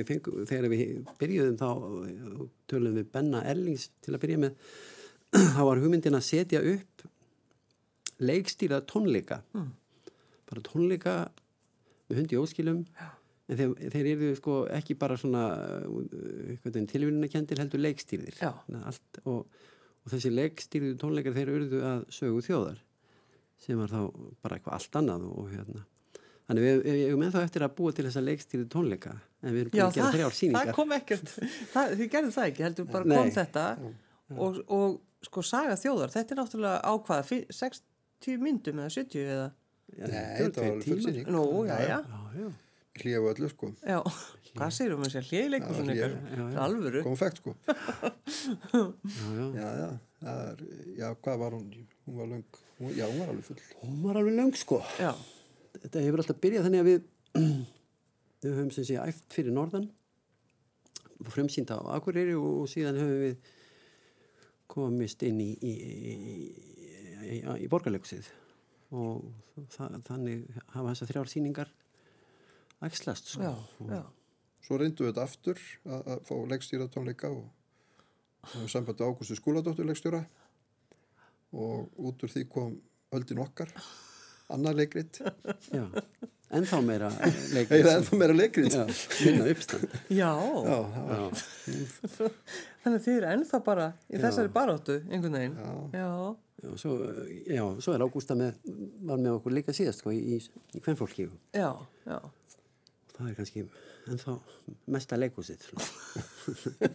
fengum, 0.08 0.42
þegar 0.46 0.68
við 0.72 0.82
byrjuðum 1.20 1.58
þá 1.60 1.68
og 1.70 2.48
töluðum 2.70 2.98
við 3.00 3.08
Benna 3.14 3.42
Erlings 3.50 3.88
til 4.02 4.14
að 4.14 4.22
byrja 4.24 4.42
með 4.42 4.74
þá 5.56 5.62
var 5.68 5.82
hugmyndin 5.82 6.18
að 6.18 6.26
setja 6.28 6.62
upp 6.74 7.06
leikstýrað 8.22 8.86
tónleika. 8.90 9.40
Mm. 9.56 9.70
bara 10.50 10.64
tónleika 10.66 11.14
með 12.08 12.18
hundi 12.20 12.38
óskilum 12.38 12.82
en 13.50 13.58
þeir, 13.58 13.72
þeir 13.92 14.06
eru 14.14 14.30
sko 14.38 14.56
ekki 14.70 14.94
bara 15.00 15.16
svona 15.18 15.42
tilvílunakendir 16.92 17.60
heldur 17.62 17.82
leikstýrðir 17.82 18.38
Já. 18.40 18.52
Allt, 18.84 19.20
og, 19.24 19.46
og 20.02 20.12
þessi 20.12 20.30
leikstýrðu 20.32 20.96
tónleikar 21.00 21.34
þeir 21.36 21.50
urðu 21.56 21.80
að 21.86 22.04
sögu 22.14 22.42
þjóðar 22.46 22.82
sem 23.62 23.78
var 23.78 23.90
þá 23.92 24.00
bara 24.42 24.58
eitthvað 24.58 24.76
allt 24.78 25.00
annað 25.02 25.26
og 25.30 25.50
hérna 25.54 25.84
Þannig 26.42 26.64
við, 26.66 26.80
eigum 27.06 27.22
ennþá 27.22 27.42
eftir 27.46 27.62
að 27.64 27.74
búa 27.78 27.92
til 27.94 28.04
þessa 28.08 28.22
leikstýri 28.26 28.64
tónleika 28.72 29.12
en 29.14 29.54
við 29.54 29.60
erum 29.62 29.72
búin 29.72 29.78
Já, 29.78 29.84
að 29.86 29.94
gera 29.94 30.06
það, 30.08 30.16
þrjár 30.16 30.32
það 30.32 30.38
síningar. 30.40 30.72
kom 30.78 30.94
ekkert, 30.96 31.30
það, 31.72 31.92
þið 32.00 32.08
gerðu 32.16 32.32
það 32.34 32.48
ekki, 32.50 32.64
heldur 32.66 32.88
bara 32.92 33.06
Nei. 33.08 33.14
kom 33.20 33.30
þetta 33.36 33.64
og, 34.42 34.58
og 34.74 34.96
sko 35.22 35.44
saga 35.46 35.76
þjóðar, 35.78 36.10
þetta 36.16 36.34
er 36.34 36.40
náttúrulega 36.42 36.80
ákvaða 36.92 37.26
fi- 37.28 37.46
60 37.54 38.42
myndum 38.42 38.82
eða 38.82 38.94
70 38.98 39.22
eða, 39.36 39.46
Já, 39.92 40.06
Nei, 40.08 40.18
þetta 40.40 40.42
var 40.42 40.52
tveir 40.56 40.72
alveg 40.72 40.84
full 40.88 40.98
tímar. 40.98 41.12
sýning. 41.12 41.30
nú, 41.36 41.42
já, 41.68 41.78
já, 41.84 41.98
Já, 42.42 42.50
Hlífu 43.00 43.28
öllu 43.32 43.48
sko. 43.48 43.70
já, 43.88 43.98
hvað 44.52 44.72
segir 44.76 44.94
um 44.94 45.04
þessi 45.06 45.22
já. 45.96 46.08
alvöru, 46.60 47.02
Konfekt 47.06 47.40
sko. 47.40 47.54
Já, 48.72 48.82
já. 49.38 49.46
Já, 49.56 49.68
já, 49.78 49.88
það 50.22 50.40
er, 50.50 50.64
já, 50.98 51.06
hvað 51.24 51.38
var 51.40 51.56
hún? 51.56 51.68
Hún 52.06 52.18
var 52.18 52.28
löng, 52.32 52.44
hún, 52.80 52.92
já, 52.96 53.06
hún 53.08 53.18
var 53.22 53.30
alveg 53.32 53.44
full. 53.46 53.62
Hún 53.82 54.02
var 54.02 54.18
alveg 54.20 54.36
löng 54.36 54.52
sko. 54.58 54.80
já, 55.00 55.12
Þetta 55.82 56.02
hefur 56.04 56.20
alltaf 56.22 56.40
byrjað 56.42 56.66
þannig 56.68 56.82
að 56.82 56.90
við 56.90 57.00
við 58.42 58.52
höfum 58.58 58.70
sem 58.76 58.84
sé 58.90 58.98
æft 59.00 59.32
fyrir 59.32 59.54
norðan 59.56 59.88
frumsýnd 61.32 61.70
á 61.72 61.78
Akureyri 61.96 62.34
og 62.36 62.66
síðan 62.70 62.98
höfum 63.00 63.20
við 63.22 63.52
komist 64.72 65.22
inn 65.26 65.40
í 65.40 65.50
í, 65.62 65.72
í, 65.72 66.14
í, 67.30 67.36
í 67.64 67.68
borgarleikusið 67.72 68.28
og 68.92 69.30
það, 69.72 70.00
þannig 70.08 70.44
hafa 70.74 70.90
þessar 70.92 71.10
þrjár 71.12 71.30
sýningar 71.32 71.70
ægslast 72.86 73.32
sko. 73.34 73.54
Svo 74.62 74.78
reyndu 74.78 75.04
við 75.04 75.10
þetta 75.12 75.24
aftur 75.26 75.58
að, 75.86 76.02
að 76.14 76.20
fá 76.28 76.34
leikstýra 76.52 76.86
tónleika 76.92 77.30
og 77.34 77.48
það 78.52 78.60
var 78.64 78.70
sambandi 78.76 79.06
Ágústu 79.08 79.36
skúladóttur 79.38 79.88
leikstjóra. 79.88 80.22
Og 81.52 81.90
út 82.00 82.22
úr 82.24 82.30
því 82.32 82.46
kom 82.48 82.76
öldin 83.12 83.42
okkar, 83.42 83.68
annað 84.52 84.78
leikrit, 84.78 85.18
Já. 85.68 85.82
en 86.56 86.64
þá 86.64 86.78
meira 86.86 87.10
leik 87.56 87.74
eða 87.76 87.98
ennþá 87.98 88.20
meira 88.22 88.36
leikrit. 88.38 88.72
Já, 88.72 88.86
minna 89.26 89.50
uppstand. 89.52 89.98
Já, 90.08 90.30
Já, 90.64 90.78
Já. 91.12 91.20
þannig 92.86 92.96
að 92.96 93.04
þið 93.04 93.18
eru 93.18 93.28
ennþá 93.34 93.60
bara 93.66 93.90
í 94.08 94.22
þessari 94.22 94.52
baróttu, 94.54 94.96
einhvern 95.10 95.36
veginn, 95.36 95.58
já, 95.60 96.00
já, 96.00 96.08
Já, 96.62 96.70
svo, 96.78 96.92
já, 97.50 97.62
svo 97.82 97.92
er 97.98 98.02
Ágústa 98.06 98.36
með, 98.38 98.56
var 99.02 99.18
með 99.18 99.32
okkur 99.40 99.54
líka 99.58 99.72
síðast 99.74 99.98
sko, 100.04 100.12
í, 100.14 100.38
í 100.38 100.80
hvernfólki 100.84 101.24
og 101.26 101.58
já, 101.58 101.68
já, 102.06 102.18
það 103.16 103.28
er 103.28 103.36
kannski 103.38 103.64
ennþá 104.10 104.34
mesta 104.94 105.18
leikúsið 105.18 105.68
svona. 105.68 105.86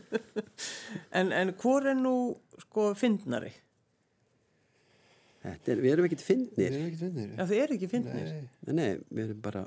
en, 1.20 1.32
en 1.36 1.54
hvor 1.62 1.88
er 1.88 1.98
nú, 1.98 2.16
sko, 2.66 2.92
fyndnari? 2.98 3.54
Þetta 5.48 5.74
er, 5.74 5.82
við 5.84 5.94
erum 5.94 6.08
ekkert 6.08 6.24
við 6.24 6.30
fyndnir 6.32 6.72
erum 6.74 6.88
ekki 6.90 7.02
finnir. 7.02 7.36
Já, 7.38 7.44
þið 7.50 7.62
eru 7.64 7.78
ekki 7.78 7.90
fyndnir, 7.92 8.32
Nei, 8.68 8.74
nei, 8.74 8.88
við 9.14 9.24
erum 9.28 9.44
bara 9.46 9.64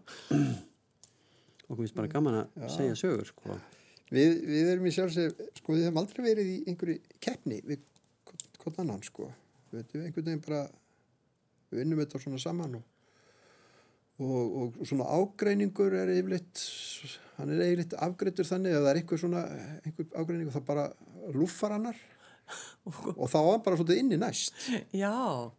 okkur 1.70 1.84
finnst 1.84 1.96
bara 1.96 2.10
gaman 2.10 2.40
að 2.42 2.66
segja 2.74 2.98
sögur 2.98 3.30
sko. 3.30 3.56
við, 4.10 4.40
við 4.50 4.72
erum 4.74 4.88
í 4.90 4.94
sjálfseg, 4.94 5.40
sko, 5.60 5.76
við 5.76 5.86
hefum 5.86 6.02
aldrei 6.02 6.24
verið 6.26 6.50
í 6.50 6.58
einhverju 6.70 7.16
keppni 7.22 7.60
við 7.66 7.86
hvort 8.60 8.82
annan, 8.82 9.00
sko. 9.06 9.30
Við 9.70 9.80
veitum 9.80 10.04
einhvern 10.04 10.26
veginn 10.26 10.44
bara, 10.44 10.64
við 11.70 11.84
vinnum 11.84 12.02
þetta 12.02 12.22
svona 12.26 12.42
saman 12.42 12.80
og, 12.80 12.89
og, 14.20 14.78
og 14.80 14.86
svona 14.88 15.06
ágreiningur 15.16 15.94
er 15.96 16.12
yfirleitt, 16.18 16.64
hann 17.38 17.52
er 17.54 17.62
yfirleitt 17.66 17.94
afgreitur 18.06 18.48
þannig 18.48 18.76
að 18.76 18.84
það 18.84 18.90
er 18.94 19.00
einhver 19.02 19.22
svona, 19.24 19.44
einhver 19.84 20.08
ágreiningur 20.20 20.56
þá 20.58 20.64
bara 20.68 20.86
lúffar 21.36 21.76
annar 21.78 21.96
og 22.90 23.26
þá 23.30 23.36
var 23.38 23.52
hann 23.54 23.62
bara 23.62 23.76
svolítið 23.78 23.98
inni 24.02 24.16
næst. 24.18 24.56
já, 24.96 25.12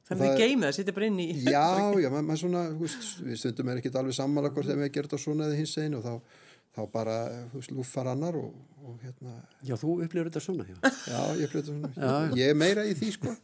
þannig 0.09 0.21
Það 0.21 0.25
að 0.27 0.33
er- 0.33 0.41
geymið 0.43 0.65
það, 0.67 0.75
sittir 0.77 0.95
bara 0.97 1.07
inn 1.07 1.19
í, 1.23 1.27
Já, 1.47 1.67
já, 2.03 2.09
maður 2.13 2.25
ma 2.27 2.37
svona, 2.41 2.63
þú 2.75 2.81
veist, 2.85 3.09
við 3.23 3.37
stundum 3.39 3.71
er 3.71 3.79
ekkert 3.81 3.99
alveg 4.01 4.17
sammála 4.17 4.51
hvort 4.51 4.67
þegar 4.67 4.81
við 4.83 4.91
gerum 4.97 5.11
þetta 5.13 5.21
svona 5.25 5.47
eða 5.47 5.59
hins 5.61 5.75
einu 5.79 6.01
og 6.01 6.07
þá, 6.09 6.41
þá 6.75 6.81
bara, 6.91 7.15
þú 7.53 7.61
veist, 7.61 7.73
lúffar 7.77 8.09
annar 8.11 8.37
og, 8.41 8.51
og 8.83 8.97
hérna, 9.05 9.37
Já, 9.63 9.77
þú 9.79 9.95
upplifur 10.03 10.29
þetta 10.33 10.43
svona 10.43 10.67
já. 10.67 10.75
já, 10.83 11.21
ég 11.39 11.53
flytta 11.55 11.69
svona, 11.71 11.93
Já, 11.95 12.11
já. 12.11 12.35
ég 12.43 12.51
er 12.51 12.59
meira 12.65 12.83
í 12.91 12.97
því, 12.99 13.13
sko. 13.15 13.37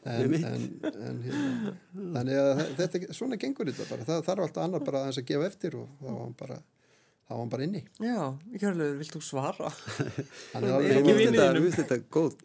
En, 0.00 0.32
en, 0.32 0.62
en 0.88 1.18
hérna, 1.26 1.72
þannig 1.92 2.38
að 2.40 2.60
þetta, 2.78 3.00
svona 3.12 3.36
gengur 3.40 3.68
þetta 3.68 3.84
bara, 3.90 4.04
það 4.08 4.22
þarf 4.30 4.44
alltaf 4.46 4.62
annar 4.64 4.84
bara 4.86 5.02
aðeins 5.04 5.18
að 5.20 5.26
gefa 5.28 5.48
eftir 5.50 5.76
og 5.76 5.90
þá 5.98 6.06
var 6.06 6.20
hann 6.22 6.36
bara, 6.38 6.56
þá 7.26 7.32
var 7.34 7.40
hann 7.42 7.50
bara 7.52 7.66
inni. 7.66 7.82
já, 8.00 8.20
Hjörleður, 8.62 8.94
vilt 9.02 9.16
þú 9.18 9.20
svara? 9.26 9.72
Er 10.56 10.64
Við 10.64 10.94
ekki 10.94 11.16
Mér 11.18 11.20
svona, 11.20 11.20
finnst 11.20 11.36
þetta, 11.36 11.64
finnst 11.66 11.82
þetta 11.82 11.98
góð, 12.16 12.38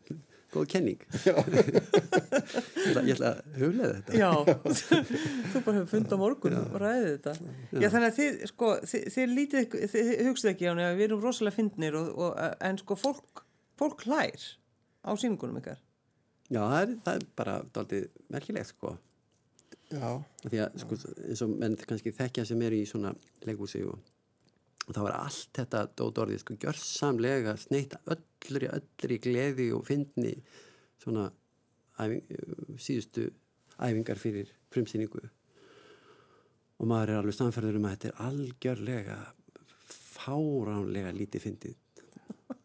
góð 0.57 0.67
kenning. 0.73 1.07
Ég, 1.23 1.39
ætla, 2.89 3.05
ég 3.07 3.15
ætla 3.15 3.31
að 3.31 3.55
huglega 3.61 3.93
þetta. 4.01 4.19
Já, 4.19 4.29
þú 5.53 5.63
bara 5.69 5.79
hefur 5.79 5.89
fund 5.95 6.11
á 6.11 6.17
morgun 6.25 6.59
og 6.59 6.77
ræðið 6.83 7.09
þetta. 7.13 7.37
Já, 7.71 7.87
þannig 7.95 8.09
að 8.09 8.19
þið, 8.19 8.45
sko, 8.51 8.73
þið, 8.91 9.07
þið 9.15 9.35
lítið, 9.39 9.79
þið, 9.95 10.13
hugsið 10.27 10.51
ekki 10.51 10.67
á 10.67 10.73
nefn 10.75 10.91
að 10.91 10.99
við 10.99 11.07
erum 11.07 11.23
rosalega 11.23 11.59
fyndnir 11.61 11.99
og, 12.03 12.11
og, 12.19 12.37
en 12.67 12.83
sko 12.83 12.99
fólk, 12.99 13.45
fólk 13.79 14.07
hlær 14.09 14.47
á 15.07 15.11
síningunum 15.15 15.63
ykkar. 15.63 15.79
Já, 16.45 16.61
það 16.61 16.79
er, 16.79 16.91
það 17.05 17.15
er 17.19 17.23
bara 17.39 17.53
daldið 17.73 18.09
merkilegt 18.33 18.69
sko. 18.69 18.95
Já, 19.89 20.09
því 20.45 20.59
að 20.61 20.75
sko, 20.81 20.97
eins 21.29 21.41
og 21.45 21.55
menn 21.61 21.77
kannski 21.79 22.13
þekkja 22.13 22.45
sem 22.49 22.61
er 22.65 22.75
í 22.77 22.83
svona 22.89 23.13
leikúsi 23.45 23.81
og, 23.85 23.97
og 24.85 24.91
það 24.91 25.07
var 25.07 25.17
allt 25.17 25.49
þetta 25.57 25.81
dót 25.97 26.21
orðið 26.23 26.43
sko 26.43 26.57
gjörsamlega 26.61 27.55
sneitt 27.61 27.97
öllri, 28.03 28.69
öllri 28.69 29.19
gleði 29.21 29.71
og 29.77 29.85
fyndni 29.87 30.35
svona 31.01 31.29
æfing, 32.01 32.25
síðustu 32.81 33.29
æfingar 33.77 34.21
fyrir 34.21 34.51
frumsýningu. 34.73 35.23
Og 36.75 36.89
maður 36.91 37.13
er 37.13 37.21
alveg 37.21 37.37
samferður 37.37 37.79
um 37.79 37.87
að 37.87 37.95
þetta 37.95 38.11
er 38.11 38.25
algjörlega 38.29 39.19
fáránlega 39.89 41.13
lítið 41.15 41.45
fyndið 41.45 41.81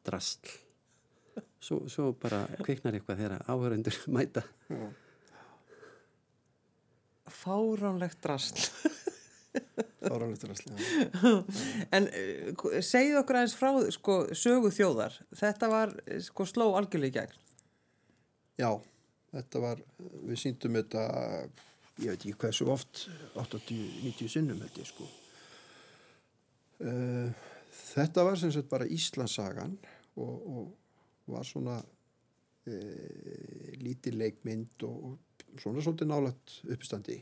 drastl 0.04 0.58
svo, 1.60 1.84
svo 1.92 2.10
bara 2.20 2.42
kviknar 2.64 2.96
eitthvað 2.96 3.22
þegar 3.24 3.46
áhörundur 3.50 4.00
mæta 4.16 4.44
Fáránlegt 10.00 10.44
hann 10.44 10.54
eftir 10.54 10.72
að 10.74 10.86
En 11.96 12.06
uh, 12.08 12.76
segið 12.84 13.18
okkur 13.20 13.38
aðeins 13.40 13.56
frá 13.58 13.70
sko, 13.94 14.16
sögu 14.38 14.70
þjóðar. 14.74 15.16
Þetta 15.36 15.70
var 15.70 15.94
eh, 16.06 16.20
sko, 16.24 16.46
sló 16.48 16.70
algjörlega 16.78 17.10
í 17.10 17.16
gegn. 17.18 17.36
Já, 18.60 18.70
þetta 19.34 19.62
var, 19.64 19.82
við 20.28 20.42
síndum 20.42 20.78
þetta, 20.78 21.04
ég 22.00 22.12
veit 22.12 22.24
ekki 22.24 22.36
hversu 22.44 22.68
oft, 22.72 23.06
80-90 23.40 24.32
sinnum 24.32 24.60
held 24.64 24.80
ég 24.80 24.90
sko. 24.90 25.08
Uh, 26.80 27.28
þetta 27.92 28.24
var 28.24 28.40
sem 28.40 28.52
sagt 28.54 28.70
bara 28.70 28.88
Íslandsagan 28.88 29.76
og, 30.16 30.34
og 30.34 30.62
var 31.32 31.46
svona 31.48 31.78
uh, 31.80 33.74
lítið 33.80 34.18
leikmynd 34.20 34.86
og, 34.88 34.96
og 35.10 35.60
svona 35.60 35.84
svolítið 35.84 36.10
nálægt 36.10 36.56
uppstandi. 36.76 37.18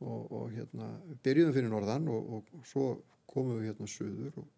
Og, 0.00 0.30
og 0.32 0.46
hérna, 0.54 0.94
byrjuðum 1.20 1.52
fyrir 1.52 1.68
norðan 1.68 2.06
og, 2.08 2.38
og 2.38 2.64
svo 2.64 2.84
komum 3.28 3.58
við 3.60 3.68
hérna 3.70 3.88
söður 3.90 4.40
og 4.40 4.48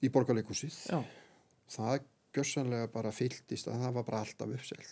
í 0.00 0.10
borgarleikusið 0.12 0.78
Já, 0.88 0.98
það 1.72 2.06
gjörsanlega 2.36 2.88
bara 2.92 3.12
fylltist 3.14 3.68
að 3.70 3.84
það 3.84 3.94
var 3.96 4.08
bara 4.08 4.24
alltaf 4.24 4.56
uppselt. 4.56 4.90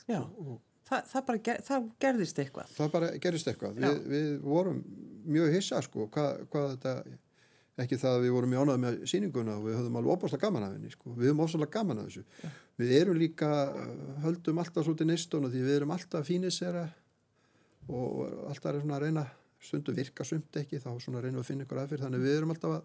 Þa, 0.85 0.99
það 1.09 1.27
bara 1.29 1.41
ger, 1.49 1.61
það 1.65 1.85
gerðist 2.05 2.41
eitthvað. 2.43 2.73
það 2.77 2.91
bara 2.93 3.11
gerist 3.25 3.47
eitthvað. 3.49 3.79
Við, 3.81 4.01
við 4.13 4.27
vorum 4.45 4.81
mjög 5.33 5.55
hissa 5.57 5.81
sko 5.85 6.09
hvað, 6.13 6.43
hvað 6.53 6.67
þetta 6.75 6.95
ekki 7.83 7.97
það 7.99 8.17
að 8.17 8.25
við 8.25 8.33
vorum 8.37 8.51
mjög 8.55 8.65
ánægð 8.69 8.83
með 8.85 8.99
sýninguna 9.11 9.55
og 9.59 9.65
við 9.67 9.77
höfum 9.81 9.97
alveg 9.99 10.13
opaslega 10.15 10.45
gaman 10.47 10.63
af 10.67 10.75
henni 10.77 10.91
sko. 10.95 11.15
við 11.19 11.31
höfum 11.31 11.41
opaslega 11.45 11.71
gaman 11.75 11.99
af 11.99 12.05
þessu. 12.11 12.23
Við 12.79 12.93
erum 13.01 13.19
líka, 13.19 13.49
uh, 13.75 14.21
höldum 14.27 14.61
alltaf 14.63 14.87
svolítið 14.87 15.09
neistona 15.11 15.51
því 15.51 15.63
við 15.67 15.77
erum 15.81 15.91
alltaf 15.97 16.27
fínisera 16.29 16.85
og, 17.89 18.21
alltaf 18.51 18.71
er 18.75 18.81
svona 18.85 18.99
að 19.01 19.07
reyna 19.09 19.25
stundum 19.65 19.97
virka 19.97 20.25
sumt 20.29 20.57
ekki 20.61 20.79
þá 20.83 20.91
svona 21.01 21.23
reynum 21.25 21.41
við 21.41 21.45
að 21.45 21.51
finna 21.51 21.65
ykkur 21.67 21.81
aðfyrir 21.83 22.05
þannig 22.05 22.23
við 22.25 22.37
erum 22.39 22.55
alltaf 22.55 22.77
að 22.77 22.85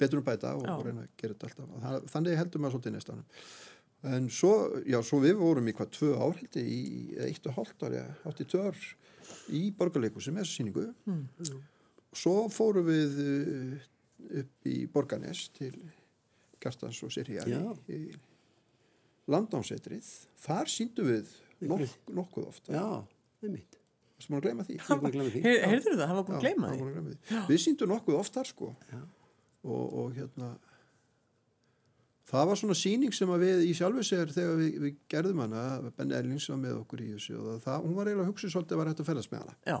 betur 0.00 0.18
um 0.18 0.26
bæta 0.26 0.54
og, 0.58 0.64
og 0.74 0.82
reyna 0.88 1.04
að 1.04 1.14
gera 1.20 1.34
þetta 1.36 1.48
alltaf. 1.50 1.78
Þann- 1.84 2.10
þannig 2.14 2.38
heldum 2.40 2.66
við 2.66 2.74
svolítið 2.74 2.94
neistunum 2.96 3.24
en 4.04 4.26
svo, 4.28 4.50
já, 4.84 4.98
svo 5.00 5.18
við 5.22 5.38
vorum 5.40 5.68
í 5.70 5.72
hvað 5.78 5.92
tvö 5.96 6.10
ár 6.20 6.34
held 6.36 6.56
ég, 6.60 6.66
í 6.68 7.14
eitt 7.24 7.46
og 7.48 7.54
hálft 7.56 7.84
ár, 7.86 7.94
já, 7.96 8.02
átti 8.28 8.44
tvö 8.50 8.66
ár 8.68 8.82
í 9.48 9.62
borgarleikus 9.78 10.26
með 10.28 10.42
þessu 10.42 10.58
síningu 10.58 10.88
Mm. 11.06 11.22
svo 12.12 12.34
fórum 12.52 12.84
við 12.90 13.14
uh, 13.22 13.78
upp 14.42 14.68
í 14.70 14.76
Borgarnes 14.90 15.46
til 15.56 15.74
Kjartans 16.62 17.00
og 17.04 17.12
Sirja 17.14 17.44
Já. 17.48 17.60
í, 17.88 17.98
í 17.98 19.30
landnámsetrið 19.30 20.10
þar 20.44 20.70
síndum 20.70 21.08
við 21.08 21.32
nokk, 21.64 21.96
nokkuð 22.12 22.50
oft 22.50 22.70
Já, 22.72 22.84
einmitt 23.44 23.80
Varstu 24.14 24.30
búin 24.30 24.38
að 24.38 24.44
gleyma 24.46 24.64
því? 24.64 24.74
Ég 24.78 24.84
er 24.84 25.00
búin 25.00 25.08
að 25.08 25.14
glemma 25.16 25.30
því. 25.34 25.40
Heyr, 25.42 25.64
heyrður 25.68 25.96
það, 25.98 26.06
hann 26.06 26.18
var 26.18 26.26
búin 26.28 26.36
að 26.36 26.44
gleyma 26.44 26.68
því. 26.68 26.76
var 26.76 26.78
búinn 26.78 26.90
að 26.90 26.94
gleyma 26.94 27.14
því. 27.14 27.40
Við 27.48 27.58
síndum 27.64 27.90
nokkuð 27.90 28.18
oft 28.20 28.36
þar 28.38 28.50
sko 28.50 28.68
Já. 28.92 29.00
og, 29.64 29.96
og 30.04 30.12
hérna 30.14 30.50
það 32.30 32.46
var 32.50 32.60
svona 32.60 32.76
síning 32.78 33.14
sem 33.14 33.32
að 33.34 33.44
við 33.44 33.64
í 33.68 33.72
sjálfu 33.76 34.04
sér 34.06 34.32
þegar 34.34 34.60
við, 34.60 34.78
við 34.84 34.94
gerðum 35.12 35.42
hana 35.44 35.64
Benni 35.96 36.16
Erlings 36.18 36.46
var 36.50 36.60
með 36.62 36.78
okkur 36.80 37.02
í 37.04 37.10
þessu 37.14 37.36
og 37.40 37.60
það, 37.64 37.84
hún 37.84 37.98
var 37.98 38.10
eiginlega 38.10 38.24
að 38.26 38.30
hugsa 38.32 38.52
svolítið 38.54 38.76
að 38.76 38.80
var 38.80 38.90
hægt 38.90 39.02
að 39.02 39.10
ferðast 39.10 39.34
með 39.34 39.42
hana 39.44 39.56
Já, 39.68 39.76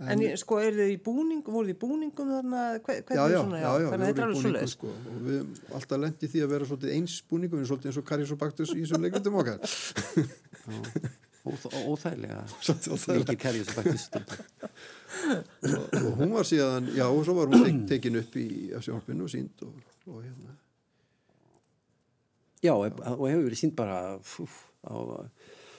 En 0.00 0.18
ég- 0.18 0.34
sko, 0.40 0.56
er 0.58 0.72
þið 0.74 0.88
í 0.96 0.98
búning, 1.04 1.42
voruð 1.46 1.68
þið 1.68 1.74
í 1.76 1.78
búningum 1.78 2.30
þarna, 2.32 2.62
hve- 2.82 2.96
Já, 2.96 3.02
hvernig 3.06 3.32
já, 3.32 3.40
svona, 3.42 3.58
já, 3.60 3.70
já, 3.78 3.90
þannig 3.92 4.02
að 4.02 4.08
þetta 4.08 4.22
er 4.22 4.26
alveg 4.26 4.40
svoleiðis. 4.42 4.72
sko, 4.74 4.86
og 4.88 5.20
við 5.22 5.36
höfum 5.36 5.74
alltaf 5.78 5.98
lendi 6.02 6.28
því 6.32 6.40
að 6.42 6.48
vera 6.54 6.64
svolítið 6.70 6.94
eins 6.96 7.14
búningum, 7.30 7.58
við 7.58 7.62
erum 7.62 7.70
svolítið 7.70 7.86
eins 7.92 7.98
og 8.00 8.06
Karis 8.08 8.32
og 8.32 8.38
Baktus 8.40 8.72
í 8.74 8.80
þessum 8.82 9.04
leiklutum 9.06 9.36
okkar. 9.42 9.58
Óþ- 11.42 11.74
óþægilega 11.90 12.42
Svolítið 12.62 13.18
mikið 13.22 13.38
kærjus 13.42 13.70
og 13.70 13.78
bættist 13.78 14.18
og, 14.18 14.26
og 16.02 16.12
hún 16.20 16.34
var 16.34 16.46
síðan, 16.46 16.86
já, 16.94 17.06
og 17.10 17.24
svo 17.26 17.34
var 17.38 17.50
hún 17.50 17.64
tek, 17.66 17.80
tekin 18.02 18.18
upp 18.20 18.36
í 18.38 18.46
sjónarpinu 18.82 19.26
og 19.26 19.32
sínd 19.32 19.64
og, 19.66 19.74
og 20.06 20.20
hérna. 20.22 20.54
Já, 22.62 22.74
og 22.74 22.94
og 23.18 23.26
hefur 23.26 23.46
verið 23.48 23.58
sínt 23.58 23.74
bara 23.78 24.18
fúf, 24.22 24.60
á 24.86 24.94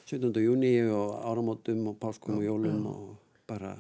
17. 0.08 0.36
júni 0.44 0.74
og 0.92 1.16
áramótum 1.32 1.88
og 1.94 2.00
páskum 2.00 2.40
og 2.40 2.44
jólum 2.44 2.84
og 2.92 3.16
bara 3.48 3.78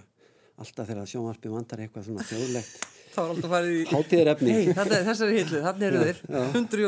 alltaf 0.63 0.89
þegar 0.89 1.09
sjónvarpi 1.11 1.53
vandar 1.53 1.83
eitthvað 1.83 2.09
svona 2.09 2.27
þjóðlegt. 2.27 2.83
Þá 3.13 3.19
er 3.21 3.31
alltaf 3.35 3.51
farið 3.53 3.73
í 3.75 3.81
hátíðarefni. 3.91 4.53
Er 4.73 4.93
þessari 5.07 5.35
hillu, 5.37 5.59
þannig 5.67 5.87
eru 5.89 6.03
þeir 6.07 6.21
hundru 6.55 6.85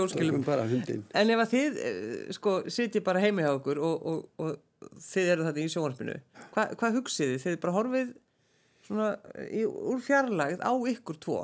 hundin 0.71 1.03
en 1.21 1.33
ef 1.35 1.43
að 1.43 1.51
þið, 1.51 1.81
eh, 1.89 2.31
sko, 2.37 2.55
sitji 2.73 3.01
bara 3.05 3.21
heimi 3.21 3.45
hjá 3.45 3.51
okkur 3.53 3.81
og, 3.85 4.07
og, 4.11 4.23
og 4.41 4.95
þið 5.05 5.33
eru 5.35 5.45
þetta 5.45 5.61
í 5.61 5.73
sjónvarpinu 5.73 6.15
hva, 6.55 6.65
hvað 6.79 6.97
hugsið 6.99 7.33
þið? 7.35 7.43
Þið 7.45 7.59
bara 7.65 7.75
horfið 7.75 8.13
svona 8.85 9.09
í, 9.45 9.65
úr 9.65 10.01
fjarlægð 10.05 10.65
á 10.65 10.73
ykkur 10.95 11.21
tvo? 11.21 11.39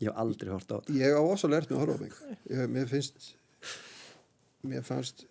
Ég 0.00 0.10
hef 0.10 0.20
aldrei 0.20 0.52
hort 0.52 0.72
á 0.72 0.76
þetta 0.76 0.96
Ég 0.96 1.16
á 1.16 1.22
ert 1.22 1.70
með 1.70 1.76
að 1.76 1.82
horfa 1.82 1.96
á 1.96 2.02
mig. 2.04 2.16
Ég, 2.52 2.72
mér 2.72 2.90
finnst, 2.90 3.30
mér 4.66 4.84
fannst 4.84 5.24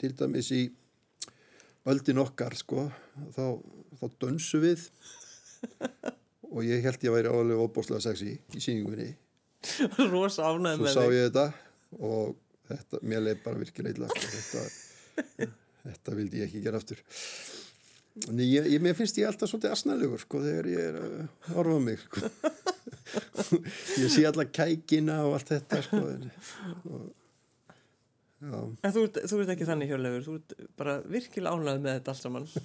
til 0.00 0.12
dæmis 0.18 0.50
í 0.52 0.62
öldin 1.88 2.20
okkar, 2.22 2.54
sko, 2.58 2.86
þá, 3.34 3.44
þá 3.98 4.04
dönsu 4.22 4.60
við 4.62 4.84
og 6.52 6.62
ég 6.66 6.84
held 6.84 7.06
ég 7.06 7.14
væri 7.14 7.32
álega 7.32 7.66
óbúslega 7.66 8.04
sexy 8.04 8.36
í 8.36 8.62
síningunni. 8.62 9.10
rosa 10.12 10.50
ánæði 10.50 10.78
Svo 10.78 10.86
með 10.86 10.94
sá 10.96 11.02
þig 11.02 11.16
ég 11.16 11.28
þetta 11.28 11.46
og 12.02 12.36
þetta, 12.70 13.02
mér 13.06 13.26
leið 13.26 13.42
bara 13.44 13.62
virkilega 13.62 13.96
illa. 13.96 14.08
sko. 14.12 14.30
Þetta, 14.36 15.50
þetta 15.86 16.16
vildi 16.18 16.40
ég 16.42 16.48
ekki 16.48 16.62
gera 16.64 16.80
aftur. 16.80 17.02
En 18.28 18.40
ég, 18.44 18.66
ég, 18.68 18.80
mér 18.84 18.96
finnst 18.96 19.16
ég 19.20 19.28
alltaf 19.28 19.48
svolítið 19.48 19.72
asnalegur, 19.72 20.20
sko, 20.20 20.42
þegar 20.44 20.68
ég 20.68 20.88
er 20.90 20.98
að 21.00 21.54
horfa 21.54 21.76
á 21.76 21.80
mig, 21.80 22.02
sko. 22.04 22.32
ég 24.02 24.12
sé 24.12 24.26
alla 24.28 24.44
kækina 24.44 25.22
og 25.24 25.38
allt 25.38 25.54
þetta, 25.54 25.80
sko. 25.86 26.02
Og, 26.92 27.06
já, 28.42 28.56
en 28.58 28.94
þú 28.94 29.04
ert, 29.06 29.18
þú 29.30 29.40
ert 29.42 29.52
ekki 29.54 29.68
þannig 29.68 29.92
hjörlegur 29.92 30.24
þú 30.26 30.34
ert 30.38 30.54
bara 30.80 30.96
virkilega 31.14 31.54
ánæði 31.56 31.84
með 31.84 31.98
þetta 31.98 32.14
allt 32.14 32.22
saman. 32.22 32.48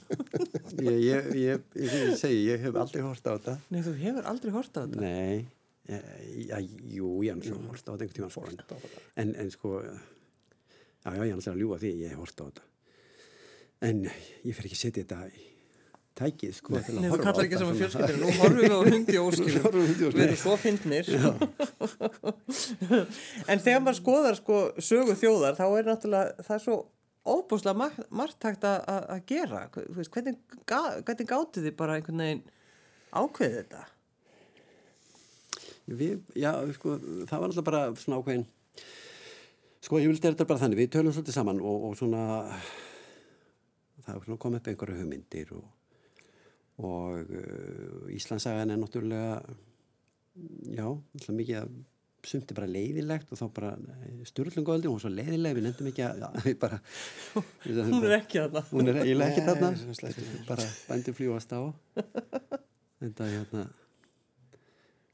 Ég, 0.78 0.98
ég, 1.02 1.28
ég, 1.40 1.62
ég, 1.80 2.10
segi, 2.20 2.42
ég 2.46 2.62
hef 2.62 2.76
aldrei 2.78 3.02
hort 3.02 3.26
á 3.26 3.32
þetta. 3.34 3.54
Nei, 3.74 3.80
þú 3.86 3.94
hefur 3.98 4.28
aldrei 4.30 4.52
hort 4.54 4.78
á 4.78 4.80
þetta? 4.84 5.00
Nei, 5.02 5.48
ja, 5.90 6.00
ja, 6.52 6.60
jú, 6.94 7.12
ég 7.26 7.38
hef 7.40 7.48
svo 7.48 7.62
hort 7.64 7.88
á 7.88 7.92
þetta 7.94 8.06
einhvern 8.06 8.18
tíma 8.20 8.30
sko. 8.34 8.84
en, 9.24 9.34
en 9.42 9.52
sko 9.54 9.74
já, 9.82 9.96
já, 11.08 11.22
ég 11.24 11.36
alltaf 11.38 11.54
að 11.56 11.62
ljúga 11.64 11.80
því 11.82 11.94
ég 12.04 12.14
hef 12.14 12.22
hort 12.22 12.44
á 12.44 12.46
þetta. 12.46 12.68
En 13.88 14.04
ég 14.08 14.58
fer 14.58 14.68
ekki 14.70 14.78
að 14.78 14.84
setja 14.84 15.06
þetta 15.06 15.22
í 15.32 15.48
tækið 16.18 16.54
sko 16.58 16.70
Nei, 16.76 16.82
þú 17.12 17.18
kallar 17.22 17.44
ekki 17.46 17.58
saman 17.62 17.76
svona. 17.78 17.82
fjölskyldur 17.82 18.18
nú 18.22 18.28
horfum 18.40 18.62
við 18.62 18.74
á 18.74 18.80
hundi 18.88 19.16
óskilum. 19.24 19.74
Við 20.02 20.24
erum 20.26 20.40
svo 20.42 20.54
fyndnir. 20.62 21.06
En 23.52 23.60
þegar 23.64 23.82
maður 23.84 24.00
skoðar 24.02 24.36
sko 24.40 24.56
sögu 24.82 25.14
þjóðar 25.20 25.54
þá 25.60 25.66
er 25.68 25.84
náttúrulega 25.92 26.28
það 26.48 26.56
er 26.58 26.64
svo 26.64 26.78
óbúslega 27.28 27.78
margt, 27.78 28.00
margt 28.10 28.42
hægt 28.48 28.64
að, 28.68 28.78
að 28.88 29.02
að 29.14 29.20
gera. 29.30 29.60
Hvernig, 29.76 30.36
hvernig 30.66 31.28
gátu 31.30 31.58
þið 31.66 31.74
bara 31.80 31.96
einhvern 32.00 32.24
veginn 32.24 32.44
ákveðið 33.12 33.58
þetta? 33.62 33.82
Við, 35.88 36.14
já, 36.36 36.52
sko, 36.76 36.88
það 37.30 37.40
var 37.40 37.48
alltaf 37.52 37.68
bara 37.68 37.82
svona 38.00 38.18
ákveðin. 38.22 38.48
Sko, 39.84 39.94
ég 40.02 40.10
vildi 40.12 40.26
þetta 40.26 40.48
bara 40.50 40.62
þannig 40.64 40.80
við 40.82 40.90
tölum 40.98 41.14
svolítið 41.16 41.36
saman 41.38 41.60
og, 41.64 41.78
og 41.88 41.94
svona 42.00 42.22
það 44.08 44.16
kom 44.40 44.56
upp 44.58 44.68
einhverju 44.72 44.96
hugmyndir 45.02 45.48
og, 45.56 45.64
og 46.78 47.32
uh, 47.34 48.14
Íslandsagan 48.14 48.74
er 48.74 48.82
náttúrulega 48.82 49.40
já, 50.78 50.86
alltaf 50.86 51.34
mikið 51.34 51.62
að 51.64 51.78
sumt 52.28 52.52
er 52.52 52.58
bara 52.58 52.68
leiðilegt 52.68 53.32
og 53.32 53.40
þá 53.40 53.46
bara 53.56 53.72
stjórnlungöldi, 54.28 54.90
hún 54.90 54.98
var 54.98 55.04
svo 55.06 55.12
leiðileg 55.14 55.56
við 55.56 55.66
nefndum 55.68 55.90
ekki 55.94 56.04
að, 56.04 56.24
já, 56.24 56.56
bara 56.64 56.80
hún 57.88 58.04
er 58.04 58.16
ekki 58.20 58.42
þarna. 58.44 58.64
hún 58.74 58.92
er 58.92 59.02
ekki 59.30 59.46
þarna. 59.48 59.74
bara 60.50 60.66
bændi 60.90 61.14
fljúast 61.16 61.54
á. 61.56 61.62
Þetta 62.98 63.30
hérna 63.32 63.68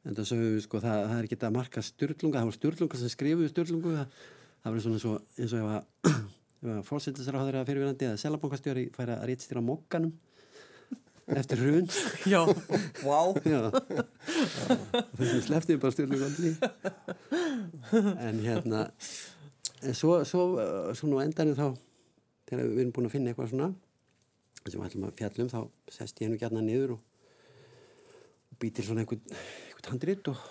en 0.04 0.18
það 0.18 0.30
sögum 0.30 0.50
við 0.50 0.64
sko 0.66 0.82
það, 0.84 1.02
það 1.08 1.18
er 1.18 1.28
ekki 1.28 1.40
að 1.40 1.56
marka 1.56 1.84
styrlunga, 1.88 2.40
það 2.40 2.50
var 2.50 2.58
styrlunga 2.58 3.00
sem 3.00 3.12
skrifuðu 3.14 3.52
styrlungu 3.52 3.94
það, 3.96 4.18
það 4.64 4.76
var 4.76 4.84
svona 4.86 5.02
og, 5.10 5.34
eins 5.38 5.54
og 5.54 5.62
ef 5.62 5.70
að, 5.72 6.18
að 6.74 6.82
fórsetisráður 6.90 7.60
að 7.60 7.70
fyrirvinandi 7.70 8.10
eða 8.10 8.22
selabankastjóri 8.24 8.86
færa 8.96 9.20
að 9.22 9.30
rítstýra 9.32 9.64
mokkanum 9.64 10.12
eftir 11.28 11.62
hrun. 11.62 11.88
Já, 12.28 12.42
vá. 13.04 13.20
Já. 13.48 13.62
Þessum 15.18 15.42
sleppti 15.48 15.78
bara 15.80 15.96
styrlunga 15.96 16.28
en 18.28 18.42
hérna 18.44 18.84
en 19.84 19.96
svo, 19.96 20.24
svo, 20.28 20.44
svo 20.96 21.10
nú 21.10 21.20
endanum 21.24 21.58
þá 21.58 21.68
þegar 22.48 22.70
við 22.70 22.84
erum 22.84 22.94
búin 22.96 23.10
að 23.10 23.16
finna 23.16 23.34
eitthvað 23.34 23.52
svona 23.54 23.70
sem 24.64 24.80
við 24.80 24.88
ætlum 24.88 25.08
að 25.08 25.18
fjallum 25.20 25.52
þá 25.52 25.60
sest 25.92 26.22
ég 26.22 26.30
hennu 26.30 26.40
gætna 26.40 26.64
niður 26.64 26.96
og, 26.96 27.02
og 28.52 28.60
bý 28.62 28.72
til 28.72 28.86
svona 28.88 29.04
einhvern, 29.04 29.24
einhvern 29.28 29.90
handrit 29.92 30.30
og, 30.32 30.44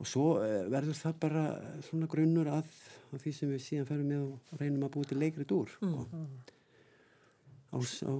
og 0.00 0.08
svo 0.08 0.26
eh, 0.44 0.64
verður 0.72 0.96
það 0.96 1.18
bara 1.24 1.44
svona 1.88 2.08
grunnur 2.10 2.48
að, 2.56 2.70
að 3.12 3.24
því 3.24 3.34
sem 3.36 3.52
við 3.52 3.64
síðan 3.66 3.88
ferum 3.90 4.12
með 4.12 4.24
og 4.24 4.60
reynum 4.62 4.86
að 4.88 4.94
búi 4.96 5.08
til 5.10 5.20
leikrit 5.20 5.56
úr. 5.56 5.72
Sko. 5.76 6.06
á, 7.68 7.76
á, 7.76 7.78
á 8.08 8.12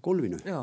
gólfinu 0.00 0.38
já 0.46 0.60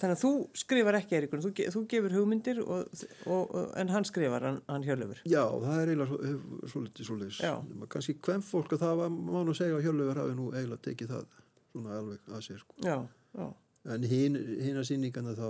þannig 0.00 0.14
að 0.16 0.20
þú 0.22 0.30
skrifar 0.56 0.96
ekki 0.96 1.16
Eiríkur 1.18 1.42
þú, 1.44 1.50
þú 1.74 1.80
gefur 1.92 2.14
hugmyndir 2.16 2.60
og, 2.64 2.92
og, 3.26 3.50
og, 3.52 3.66
en 3.76 3.90
hann 3.92 4.06
skrifar, 4.08 4.42
hann, 4.48 4.60
hann 4.68 4.84
hjörlefur 4.86 5.18
Já, 5.28 5.42
það 5.60 5.80
er 5.82 5.90
eiginlega 5.92 6.68
svolítið 6.72 7.08
svoleiðis. 7.08 7.40
Já. 7.44 7.52
Nema 7.68 7.88
Kannski 7.92 8.14
hvem 8.24 8.40
fólk 8.46 8.72
að 8.76 8.80
það 8.86 8.94
var, 9.02 9.10
má 9.12 9.40
nú 9.44 9.54
segja 9.58 9.76
að 9.76 9.84
Hjörlaugur 9.84 10.20
hafi 10.22 10.36
nú 10.38 10.46
eiginlega 10.54 10.84
tekið 10.88 11.12
það 11.12 11.26
svona 11.72 11.98
alveg 11.98 12.32
að 12.32 12.40
sér, 12.46 12.62
sko. 12.62 12.78
já, 12.86 12.96
já, 13.36 13.46
En 13.94 14.02
hinn, 14.08 14.34
hinn 14.64 14.80
að 14.80 14.88
sýningana 14.88 15.34
þá, 15.36 15.46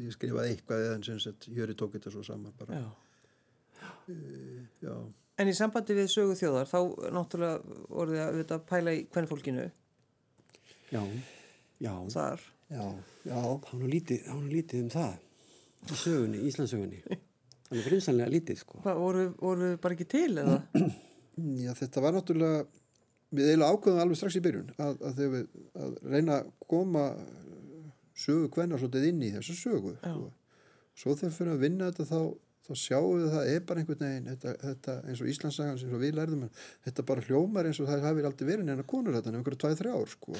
ég 0.00 0.16
skrifaði 0.16 0.54
eitthvað 0.54 0.82
eða 0.86 0.96
en 0.96 1.04
sem 1.10 1.20
sett, 1.20 1.46
Hjöri 1.52 1.76
tók 1.76 1.92
þetta 1.98 2.12
svo 2.16 2.24
saman 2.24 2.56
bara. 2.58 2.80
já 2.80 2.88
Já, 4.80 4.94
En 5.40 5.48
í 5.48 5.54
sambandi 5.56 5.94
við 5.96 6.08
sögu 6.12 6.34
þjóðar 6.36 6.66
þá 6.68 6.78
náttúrulega 7.16 7.76
voruð 7.88 8.16
þið 8.16 8.20
að 8.24 8.32
auðvitað 8.32 8.64
pæla 8.68 8.92
í 8.96 9.04
hvern 9.12 9.28
fólkinu 9.30 9.62
já, 10.90 11.00
já, 11.80 11.92
þar. 12.14 12.46
já, 12.70 12.84
já. 13.24 13.36
það 13.36 13.76
var 13.82 13.92
lítið, 13.94 14.32
lítið 14.50 14.84
um 14.84 14.90
það 14.94 15.90
í 15.90 16.00
sögunni, 16.00 16.42
Íslandsögunni 16.50 17.00
þannig 17.70 17.86
grinsanlega 17.86 18.34
lítið 18.34 18.60
sko 18.60 18.82
Hvað, 18.84 19.00
voru, 19.04 19.28
voru 19.40 19.70
bara 19.80 19.96
ekki 19.96 20.08
til 20.10 20.34
eða? 20.42 20.60
Já, 21.40 21.70
þetta 21.78 22.02
var 22.04 22.12
náttúrulega, 22.12 22.64
við 23.32 23.46
eiginlega 23.48 23.76
ákveðum 23.76 24.00
alveg 24.02 24.18
strax 24.18 24.36
í 24.36 24.42
byrjun 24.44 24.72
að, 24.76 24.98
að 24.98 25.20
þegar 25.20 25.30
við 25.32 25.84
að 25.84 25.94
reyna 26.12 26.34
að 26.36 26.50
koma 26.68 27.04
sögu 28.20 28.50
hvenna 28.54 28.78
svolítið 28.80 29.08
inn 29.10 29.24
í 29.24 29.32
þessa 29.36 29.56
sögu. 29.56 29.96
Sko. 30.02 30.30
Svo 30.98 31.16
þegar 31.16 31.30
við 31.30 31.36
fyrir 31.38 31.52
að 31.54 31.64
vinna 31.64 31.90
þetta 31.90 32.06
þá, 32.10 32.20
þá 32.66 32.72
sjáum 32.82 33.12
við 33.14 33.26
að 33.26 33.34
það 33.36 33.52
er 33.54 33.64
bara 33.68 33.82
einhvern 33.82 34.04
veginn, 34.04 34.30
þetta, 34.34 34.54
þetta 34.66 34.96
eins 35.06 35.22
og 35.22 35.32
Íslandsagan 35.32 35.80
sem 35.80 35.94
við 36.02 36.16
lærðum, 36.18 36.46
en 36.46 36.54
þetta 36.88 37.06
bara 37.10 37.26
hljómar 37.28 37.70
eins 37.70 37.80
og 37.80 37.90
það 37.90 38.06
hafi 38.08 38.26
aldrei 38.28 38.48
verið 38.50 38.68
neina 38.68 38.86
konur 38.92 39.16
þetta, 39.16 39.32
nefnir 39.32 39.40
einhverju 39.40 39.62
tvæð, 39.64 39.78
þrjá 39.80 39.94
ár, 39.96 40.12
sko. 40.16 40.36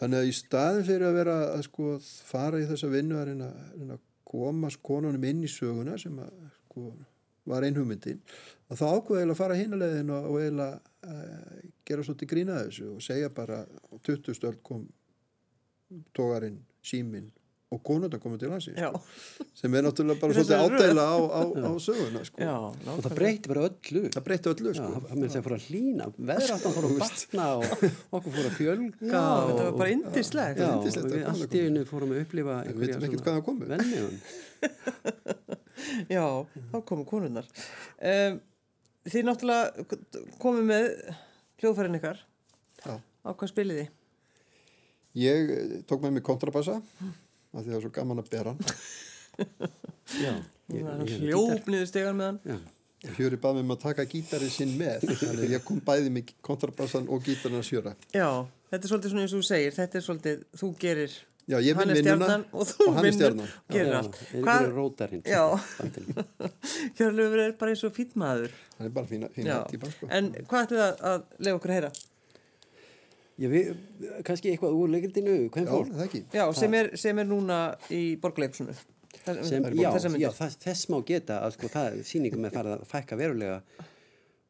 Þannig 0.00 0.22
að 0.22 0.30
í 0.30 0.36
staðin 0.36 0.86
fyrir 0.88 1.06
að 1.10 1.18
vera 1.18 1.36
að 1.52 1.64
sko 1.66 1.94
fara 2.00 2.60
í 2.60 2.68
þessa 2.68 2.88
vinnu 2.92 3.18
að 3.20 3.26
reyna, 3.30 3.48
reyna 3.76 3.98
að 3.98 4.06
koma 4.30 4.70
konunum 4.82 5.26
inn 5.28 5.42
í 5.44 5.50
söguna 5.50 5.98
sem 6.00 6.14
að 6.22 6.30
sko 6.62 6.92
var 7.50 7.66
ein 7.66 7.76
hugmyndin 7.76 8.20
að 8.70 8.80
þá 8.80 8.86
eiginlega 8.86 9.34
að 9.34 9.40
fara 9.40 9.58
hinulegðin 9.58 10.12
og, 10.14 10.28
og 10.30 10.38
eiginlega 10.40 10.78
uh, 11.10 11.68
gera 11.88 12.06
svolítið 12.06 12.30
grína 12.32 12.58
þessu 12.62 12.88
og 12.94 13.04
segja 13.04 13.30
bara 13.34 13.62
á 13.66 13.94
20 14.06 14.38
stöld 14.38 14.60
kom 14.66 14.86
tógarinn, 16.14 16.60
síminn 16.86 17.28
og 17.70 17.80
konundan 17.86 18.20
komið 18.22 18.40
til 18.42 18.50
hansi 18.50 18.72
Já, 18.74 18.88
sem 19.54 19.74
er 19.78 19.84
náttúrulega 19.86 20.18
bara 20.18 20.34
svolítið 20.34 20.62
ádæla 20.64 21.04
á, 21.06 21.18
á, 21.22 21.40
á 21.54 21.72
söguna 21.78 22.22
sko. 22.26 22.42
já, 22.42 22.54
og 22.66 23.02
það 23.04 23.14
breyti 23.18 23.52
bara 23.52 23.62
öllu 23.68 24.02
það 24.10 24.24
breytti 24.26 24.50
öllu 24.50 24.72
Já, 24.72 24.78
sko. 24.80 25.02
það 25.04 25.20
með 25.20 25.26
þess 25.26 25.38
að 25.38 25.44
fór 25.46 25.54
að 25.56 25.66
hlýna, 25.68 26.08
veðráttan 26.30 26.74
fór 26.76 26.88
að 26.88 26.96
batna 27.04 27.46
og 27.60 27.84
okkur 28.18 28.34
fór 28.36 28.48
að 28.48 28.56
fjölga 28.58 29.12
Já, 29.12 29.22
og, 29.22 29.52
þetta 29.52 29.68
var 29.68 29.78
bara 29.78 29.94
indislegt. 29.94 30.64
Já, 30.64 31.22
allt 31.30 31.54
í 31.54 31.62
einu 31.68 31.84
fórum 31.86 32.16
að 32.16 32.24
upplifa 32.24 32.58
við 32.66 32.82
vitum 32.82 33.06
ekkert 33.06 33.24
hvaðan 33.28 33.46
komu. 33.46 33.70
Venniðan. 33.70 34.18
Já, 36.16 36.26
þá 36.74 36.76
komu 36.90 37.06
konunnar. 37.08 37.46
Um, 38.02 38.42
þið 39.06 39.30
náttúrulega 39.30 40.02
komið 40.42 40.68
með 40.74 40.90
hljóðfærin 41.62 42.02
ykkar. 42.02 42.20
Já. 42.82 42.94
Á 42.98 43.30
hvað 43.30 43.54
spilið 43.54 43.82
þið? 43.84 43.96
ég 45.18 45.50
eh, 45.50 45.72
tók 45.88 46.04
með 46.04 46.18
mig 46.18 46.26
kontrabassa 46.26 46.78
af 47.54 47.62
því 47.64 47.70
það 47.70 47.78
er 47.78 47.84
svo 47.86 47.92
gaman 48.00 48.22
að 48.22 48.30
bera 48.34 48.52
hann 48.54 48.60
Já, 50.20 50.32
ég, 50.74 50.84
Hann 50.84 51.06
ég, 51.06 51.22
hljóp 51.24 51.68
niður 51.70 51.88
stegan 51.90 52.18
með 52.18 52.26
hann. 52.30 52.40
já, 52.50 52.58
Hjöri 53.16 53.38
bað 53.40 53.56
mér 53.56 53.64
um 53.64 53.72
að 53.76 53.80
taka 53.86 54.04
gítarinn 54.10 54.52
sinn 54.52 54.74
með 54.80 55.06
þannig 55.08 55.46
að 55.46 55.54
ég 55.54 55.62
kom 55.64 55.78
bæði 55.86 56.10
með 56.12 56.32
kontrabassan 56.44 57.06
og 57.08 57.22
gítarinn 57.24 57.60
að 57.62 57.66
sjöra 57.70 57.94
Já, 58.12 58.26
þetta 58.72 58.84
er 58.84 58.92
svolítið 58.92 59.14
svona 59.14 59.24
eins 59.24 59.34
og 59.34 59.40
þú 59.42 59.48
segir, 59.48 59.74
þetta 59.78 60.00
er 60.00 60.04
svolítið, 60.06 60.42
þú 60.60 60.70
gerir, 60.82 61.14
Já, 61.50 61.56
ég 61.64 61.78
vinn 61.80 61.90
er 61.90 61.96
vinnuna 61.98 62.34
og 62.52 62.68
þú 62.68 62.84
er 62.90 63.06
vinnur 63.08 63.38
gerir 63.72 63.94
allt. 63.98 64.18
er 64.20 64.44
Hvað, 64.44 64.60
ykkur 64.60 64.76
rótarinn 64.76 65.24
Já. 65.26 65.40
bandinu. 65.80 66.26
Hjörlefur 67.00 67.42
er 67.46 67.56
bara 67.62 67.72
eins 67.74 67.82
og 67.88 67.96
fýtt 67.96 68.12
maður. 68.20 68.52
hann 68.76 68.90
er 68.90 68.94
bara 69.00 69.08
fína, 69.10 69.30
fína 69.34 69.56
típa 69.72 69.90
sko. 69.90 70.10
en 70.12 70.28
hvað 70.44 70.66
ætlum 70.68 70.78
við 70.78 70.84
að, 70.84 71.00
að 71.14 71.24
lefa 71.48 71.58
okkur 71.62 71.72
að 71.72 71.78
heyra? 71.80 71.90
Já, 73.40 73.48
við, 73.48 73.68
kannski 74.28 74.50
eitthvað 74.52 74.74
úr 74.76 74.90
leikildinu, 74.92 75.36
Já, 75.48 75.70
fólk? 75.70 75.92
það 75.96 76.06
ekki 76.06 76.22
Já, 76.36 76.42
sem 76.60 76.74
er, 76.76 76.90
sem 77.00 77.20
er 77.22 77.28
núna 77.30 77.60
í 77.88 78.02
já 80.20 80.30
það, 80.36 80.56
þess 80.62 80.88
má 80.92 80.98
geta 81.08 81.38
að 81.44 81.54
sko 81.56 81.70
það 81.72 81.96
sýningum 82.08 82.46
er 82.46 82.54
farið 82.54 82.76
að 82.76 82.84
fækka 82.90 83.18
verulega 83.20 83.56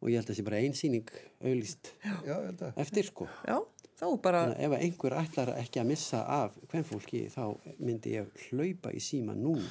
og 0.00 0.10
ég 0.10 0.16
held 0.18 0.24
að 0.24 0.32
það 0.32 0.38
sé 0.40 0.44
bara 0.46 0.60
ein 0.64 0.76
sýning 0.76 1.12
auðlist 1.40 1.92
Já, 2.04 2.12
ég 2.26 2.32
held 2.48 2.64
að 2.66 2.82
eftir 2.84 3.08
sko. 3.08 3.28
Já, 3.48 3.56
þá 4.00 4.06
bara, 4.24 4.42
Þannig 4.50 4.60
að 4.60 4.66
ef 4.66 4.84
einhver 4.86 5.16
ætlar 5.20 5.52
ekki 5.60 5.82
að 5.82 5.90
missa 5.90 6.20
af 6.40 6.60
hvem 6.72 6.86
fólki 6.90 7.24
þá 7.32 7.42
myndi 7.78 8.14
ég 8.16 8.46
hlaupa 8.48 8.94
í 8.96 9.02
síma 9.04 9.36
núna. 9.36 9.66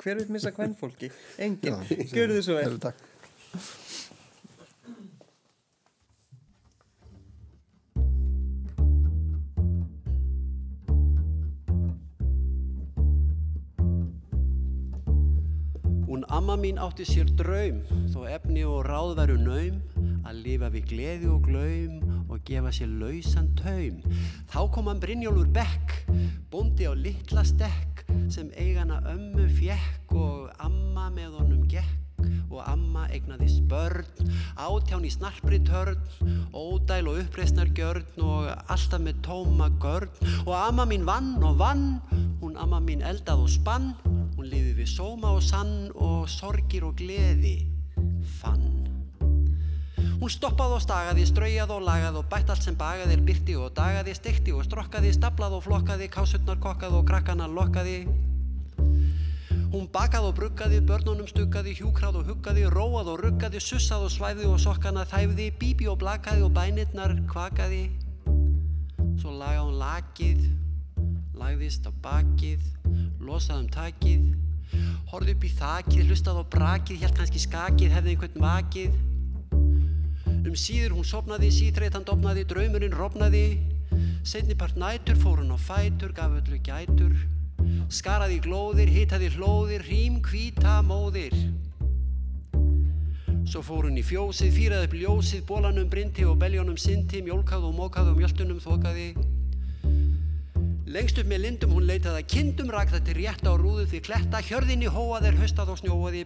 hver 0.00 0.22
vil 0.22 0.30
missa 0.36 0.52
hvern 0.56 0.74
fólki? 0.78 1.10
Engin, 1.38 1.80
Já, 1.88 2.00
gjörðu 2.14 2.40
þið 2.40 2.46
svo 2.48 2.60
vel. 2.60 2.94
Hún 16.10 16.24
amma 16.26 16.56
mín 16.58 16.74
átti 16.82 17.04
sér 17.06 17.28
draum, 17.38 17.84
þó 18.10 18.24
efni 18.26 18.64
og 18.66 18.80
ráð 18.82 19.12
veru 19.20 19.36
naum, 19.38 19.76
að 20.26 20.40
lifa 20.42 20.70
við 20.74 20.88
gleði 20.90 21.28
og 21.30 21.44
glaum 21.44 22.24
og 22.26 22.40
gefa 22.48 22.72
sér 22.74 22.90
lausan 22.98 23.46
taum. 23.54 24.00
Þá 24.50 24.58
kom 24.74 24.90
hann 24.90 24.98
Brynjólfur 25.04 25.52
Bekk, 25.54 25.94
bóndi 26.50 26.90
á 26.90 26.98
litla 26.98 27.46
stekk, 27.46 28.02
sem 28.26 28.50
eigana 28.58 28.98
ömmu 29.14 29.46
fjekk 29.54 30.18
og 30.18 30.50
amma 30.58 31.12
með 31.14 31.38
honum 31.38 31.62
gekk 31.70 32.00
og 32.50 32.66
amma 32.66 33.06
eignaðist 33.14 33.62
börn, 33.70 34.02
átján 34.58 35.06
í 35.06 35.14
snarpri 35.14 35.62
törn, 35.62 36.02
ódæl 36.50 37.06
og 37.06 37.22
uppreisnar 37.22 37.70
gjörn 37.70 38.18
og 38.26 38.50
alltaf 38.66 38.98
með 38.98 39.22
tóma 39.30 39.70
görn. 39.78 40.10
Og 40.42 40.56
amma 40.58 40.90
mín 40.90 41.06
vann 41.06 41.36
og 41.38 41.62
vann, 41.62 42.00
hún 42.42 42.58
amma 42.58 42.82
mín 42.82 43.06
eldað 43.06 43.46
og 43.46 43.54
spann, 43.54 43.92
liði 44.50 44.76
við 44.80 44.90
sóma 44.90 45.34
og 45.36 45.42
sann 45.44 45.90
og 45.94 46.28
sorgir 46.30 46.84
og 46.88 46.96
gleði 46.98 47.56
fann. 48.40 48.68
Hún 50.20 50.28
stoppaði 50.28 50.76
og 50.76 50.82
stagaði, 50.84 51.22
straujaði 51.28 51.72
og 51.72 51.84
lagaði 51.86 52.18
og 52.20 52.26
bætt 52.28 52.50
allt 52.52 52.66
sem 52.66 52.74
bagaði 52.76 53.14
byrti 53.24 53.54
og 53.56 53.70
dagaði, 53.76 54.12
stekti 54.18 54.52
og 54.52 54.66
strokkaði, 54.66 55.14
staplaði 55.16 55.56
og 55.56 55.64
flokkaði, 55.64 56.10
kásutnar 56.12 56.60
kokkaði 56.60 56.98
og 56.98 57.06
krakkana 57.08 57.46
lokkaði. 57.48 58.02
Hún 59.70 59.86
bakaði 59.94 60.28
og 60.28 60.36
bruggaði, 60.36 60.82
börnunum 60.84 61.28
stuggaði, 61.30 61.72
hjúkraði 61.78 62.20
og 62.20 62.28
huggaði, 62.34 62.66
róaði 62.74 63.14
og 63.14 63.20
ruggaði, 63.22 63.62
sussaði 63.64 64.08
og 64.10 64.14
svæfði 64.16 64.48
og 64.50 64.60
sokkana 64.60 65.06
þæfði, 65.08 65.46
bíbi 65.60 65.88
og 65.88 66.00
blakaði 66.02 66.44
og 66.44 66.52
bænirnar 66.56 67.14
kvakaði. 67.30 67.84
Svo 69.22 69.32
lagaði 69.38 69.62
hún 69.62 69.78
lakið, 69.80 70.44
lagðist 71.38 71.86
á 71.88 71.92
bakið, 72.04 72.66
losaði 73.24 73.64
um 73.64 73.70
takið, 73.74 74.26
horfði 75.10 75.34
upp 75.34 75.44
í 75.44 75.50
þakið, 75.58 76.02
hlustaði 76.08 76.42
á 76.42 76.52
brakið, 76.54 77.00
hélt 77.02 77.18
kannski 77.18 77.42
skakið, 77.42 77.94
hefði 77.96 78.14
einhvern 78.14 78.44
vakið. 78.44 78.98
Um 80.40 80.56
síður 80.56 80.96
hún 80.96 81.06
sopnaði, 81.06 81.50
síðreitt 81.52 81.98
hann 81.98 82.06
dopnaði, 82.08 82.46
draumurinn 82.48 82.96
rofnaði, 82.96 83.44
seinni 84.24 84.56
part 84.56 84.78
nætur 84.80 85.18
fór 85.20 85.42
hún 85.42 85.52
á 85.52 85.58
fætur, 85.60 86.14
gaf 86.16 86.36
öllu 86.38 86.60
gætur, 86.64 87.16
skaraði 87.92 88.38
glóðir, 88.46 88.92
hitaði 88.94 89.32
hlóðir, 89.36 89.84
hrím 89.88 90.20
hvíta 90.24 90.78
móðir. 90.86 91.36
Svo 93.50 93.64
fór 93.66 93.88
hún 93.88 93.98
í 93.98 94.06
fjósið, 94.06 94.54
fýraði 94.54 94.86
upp 94.86 94.96
ljósið, 95.00 95.44
bólanum 95.48 95.90
brinti 95.90 96.24
og 96.28 96.38
beljónum 96.40 96.78
sinti, 96.78 97.20
mjólkaði 97.26 97.66
og 97.66 97.76
mókaði 97.76 98.14
og 98.14 98.20
mjöltunum 98.20 98.62
þokaði. 98.62 99.10
Lengst 100.90 101.20
upp 101.22 101.28
með 101.30 101.44
lindum 101.44 101.74
hún 101.76 101.84
leitaði 101.86 102.18
að 102.18 102.30
kindum, 102.32 102.70
rakði 102.74 102.98
til 103.06 103.12
rétta 103.20 103.52
á 103.54 103.54
rúðu 103.54 103.84
því 103.92 103.98
kletta, 104.08 104.40
hjörðinni 104.42 104.88
hóað 104.90 105.28
er 105.28 105.36
höstað 105.38 105.68
og 105.70 105.76
snjóaði. 105.78 106.24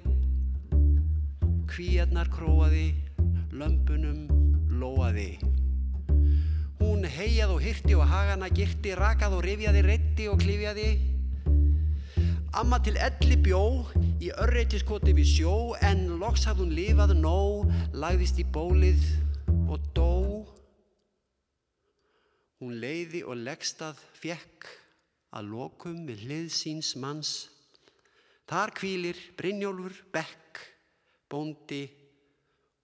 Kvíarnar 1.68 2.30
króaði, 2.32 2.86
lömbunum 3.52 4.22
lóaði. 4.80 5.34
Hún 6.78 7.04
heiað 7.04 7.52
og 7.58 7.60
hyrti 7.60 7.98
og 7.98 8.08
hagana 8.08 8.48
girti, 8.48 8.94
rakað 8.96 9.36
og 9.36 9.44
rifjaði, 9.44 9.82
reytti 9.84 10.30
og 10.32 10.40
klifjaði. 10.40 10.88
Amma 12.56 12.78
til 12.80 12.96
elli 12.96 13.36
bjó, 13.44 13.84
í 14.24 14.32
örreitiskoti 14.32 15.12
við 15.12 15.28
sjó, 15.28 15.58
en 15.84 16.14
loks 16.22 16.48
hafði 16.48 16.64
hún 16.64 16.74
lifað 16.80 17.14
nóg, 17.20 17.68
lagðist 17.92 18.40
í 18.40 18.48
bólið 18.48 19.04
Leiði 23.04 23.20
og 23.28 23.36
leggstað 23.36 23.98
fjekk 24.16 24.64
að 25.36 25.48
lokum 25.52 26.06
við 26.08 26.22
hlið 26.24 26.46
síns 26.56 26.94
manns. 26.96 27.32
Þar 28.48 28.72
kvílir 28.78 29.18
Brynjólfur 29.36 29.98
Bekk, 30.14 30.62
bóndi 31.28 31.82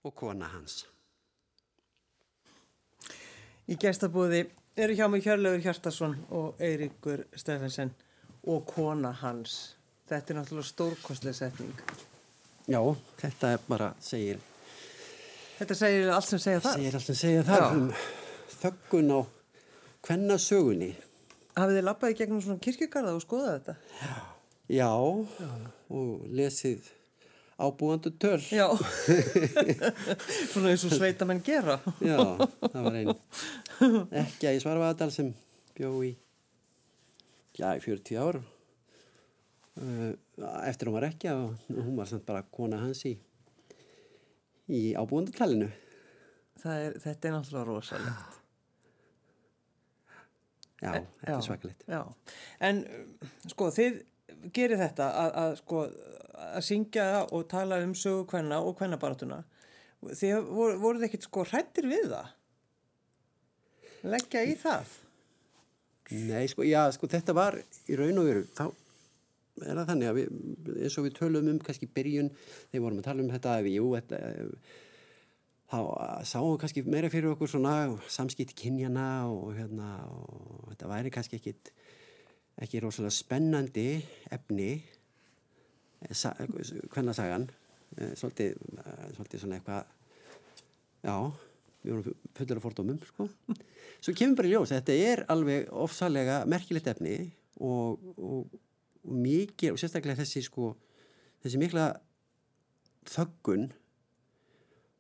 og 0.05 0.13
kona 0.21 0.51
hans. 0.53 0.83
Í 3.65 3.81
gestabúði 3.81 4.43
eru 4.77 4.99
hjá 4.99 5.07
mig 5.09 5.25
Hjörleifur 5.25 5.65
Hjartarsson 5.65 6.19
og 6.37 6.61
Eiríkur 6.61 7.25
Steffensen 7.33 7.95
og 8.45 8.69
kona 8.69 9.15
hans. 9.25 9.57
Þetta 10.05 10.35
er 10.35 10.41
náttúrulega 10.43 10.69
stórkostlega 10.75 11.41
setning. 11.41 11.75
Já, 12.69 12.83
þetta 13.25 13.57
er 13.57 13.69
bara, 13.73 13.93
segir, 14.05 14.45
Þetta 15.57 15.83
segir 15.87 16.13
allt 16.13 16.29
sem 16.29 16.45
segja 16.45 16.61
það. 16.69 16.77
segir 16.77 16.95
alltaf 17.01 17.23
segja 17.25 17.51
það 17.55 17.61
Já. 17.65 17.71
um 17.73 17.93
þöggun 18.61 19.15
á 19.17 19.40
kvennasögunni. 20.07 20.95
Hafið 21.59 21.81
þið 21.81 21.87
lappaði 21.89 22.17
gegnum 22.21 22.41
svona 22.45 22.63
kirkjugarða 22.65 23.17
og 23.17 23.25
skoðað 23.25 23.57
þetta? 23.59 23.75
Já, 24.71 24.91
og 25.91 26.27
lesið 26.31 26.89
ábúandu 27.61 28.13
töl. 28.17 28.41
Já. 28.55 28.69
svona 30.53 30.73
eins 30.73 30.87
og 30.87 30.95
sveitamenn 30.95 31.43
gera. 31.45 31.77
Já, 32.01 32.17
það 32.63 32.81
var 32.87 32.99
einn 33.01 33.13
ekki 34.23 34.55
í 34.55 34.63
Svarfaðardal 34.63 35.11
sem 35.13 35.31
bjó 35.77 35.93
í, 36.07 36.15
já, 37.59 37.75
í 37.77 37.85
40 37.85 38.21
ár. 38.23 38.41
Uh, 39.81 40.13
eftir 40.67 40.89
hún 40.89 40.97
var 40.99 41.09
ekki 41.09 41.31
og 41.33 41.69
hún 41.69 41.95
var 42.01 42.09
samt 42.11 42.27
bara 42.29 42.45
kona 42.53 42.81
hans 42.83 43.05
í, 43.09 43.15
í 44.69 44.83
ábúandutalinu. 44.97 45.71
Það 46.61 46.87
er, 46.87 47.01
þetta 47.05 47.29
er 47.29 47.37
náttúrulega 47.37 47.69
rosalegt. 47.69 48.40
Já, 50.81 50.93
þetta 50.95 51.37
er 51.37 51.45
svakalegt. 51.45 51.85
Já, 51.91 52.01
en 52.69 52.83
sko 53.53 53.69
þið 53.77 54.01
gerir 54.57 54.81
þetta 54.81 55.11
að, 55.21 55.31
að 55.43 55.55
sko 55.61 55.85
að 56.41 56.65
syngja 56.65 57.07
og 57.29 57.47
tala 57.51 57.83
um 57.85 57.93
sögu 57.99 58.25
kvenna 58.31 58.61
og 58.65 58.77
kvennabaratuna. 58.79 59.43
Þið 60.01 60.47
voru, 60.49 60.79
voruð 60.81 61.07
ekkert 61.07 61.27
sko 61.29 61.45
hrættir 61.45 61.89
við 61.91 62.09
það? 62.15 62.31
Leggja 64.09 64.45
í 64.49 64.55
það? 64.57 64.95
Nei, 66.11 66.47
sko, 66.51 66.65
já, 66.67 66.83
sko, 66.95 67.07
þetta 67.11 67.35
var 67.37 67.59
í 67.61 67.97
raun 67.99 68.19
og 68.19 68.27
veru, 68.27 68.47
þá 68.57 68.65
er 69.61 69.77
það 69.77 69.91
þannig 69.93 70.09
að 70.09 70.17
við, 70.17 70.31
eins 70.81 70.97
og 70.99 71.05
við 71.07 71.17
tölum 71.21 71.51
um 71.53 71.61
kannski 71.63 71.89
byrjun, 71.95 72.31
þegar 72.73 72.85
vorum 72.87 73.03
að 73.03 73.07
tala 73.07 73.23
um 73.23 73.31
þetta, 73.31 73.59
ef 73.61 73.69
jú, 73.71 73.91
þetta, 73.99 74.21
þá 75.71 75.79
sáum 76.27 76.55
við 76.55 76.61
kannski 76.65 76.83
meira 76.87 77.11
fyrir 77.13 77.31
okkur 77.31 77.51
svona 77.53 77.75
samskipti 78.11 78.57
kynjana 78.59 79.29
og 79.31 79.53
hérna, 79.55 79.91
og 80.11 80.73
þetta 80.73 80.91
væri 80.91 81.13
kannski 81.15 81.39
ekkit, 81.39 81.71
ekki 82.65 82.83
rosalega 82.83 83.15
spennandi 83.15 83.87
efni, 84.35 84.73
hvernig 86.01 87.15
sagan, 87.15 87.47
svolítið, 88.19 88.59
eh, 88.83 89.07
svolítið 89.15 89.45
svona 89.45 89.61
eitthvað, 89.61 89.95
já, 91.07 91.17
við 91.85 91.95
vorum 91.95 92.19
fullir 92.35 92.57
af 92.57 92.67
fordómum, 92.67 93.01
sko. 93.07 93.29
Svo 94.01 94.15
kemur 94.17 94.41
bara 94.41 94.49
í 94.49 94.55
ljós, 94.55 94.75
þetta 94.75 94.97
er 94.97 95.25
alveg 95.29 95.71
ofsalega 95.71 96.45
merkilegt 96.49 96.89
efni 96.89 97.17
og, 97.61 98.01
og, 98.17 98.47
og 99.05 99.13
mikið, 99.15 99.75
og 99.75 99.79
sérstaklega 99.79 100.19
þessi 100.23 100.43
sko, 100.47 100.75
þessi 101.45 101.61
mikla 101.61 101.93
þöggun 103.07 103.71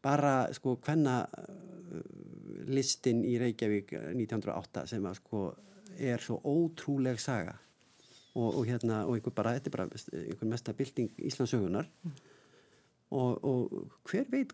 bara 0.02 0.34
sko 0.56 0.76
hvenna 0.84 1.24
listin 2.70 3.24
í 3.26 3.34
Reykjavík 3.40 3.92
1908 4.14 4.86
sem 4.90 5.06
að 5.08 5.18
sko 5.20 5.42
er 6.00 6.22
svo 6.22 6.38
ótrúleg 6.46 7.18
saga. 7.20 7.56
Og, 8.38 8.60
og 8.60 8.66
hérna, 8.68 9.02
og 9.10 9.16
einhver 9.16 9.34
bara, 9.34 9.56
þetta 9.56 9.68
er 9.68 9.74
bara 9.74 9.86
einhver 10.20 10.48
mesta 10.52 10.72
bylting 10.78 11.08
Íslandsögunar 11.26 11.88
og, 13.10 13.40
og 13.42 13.88
hver 14.06 14.28
veit 14.30 14.52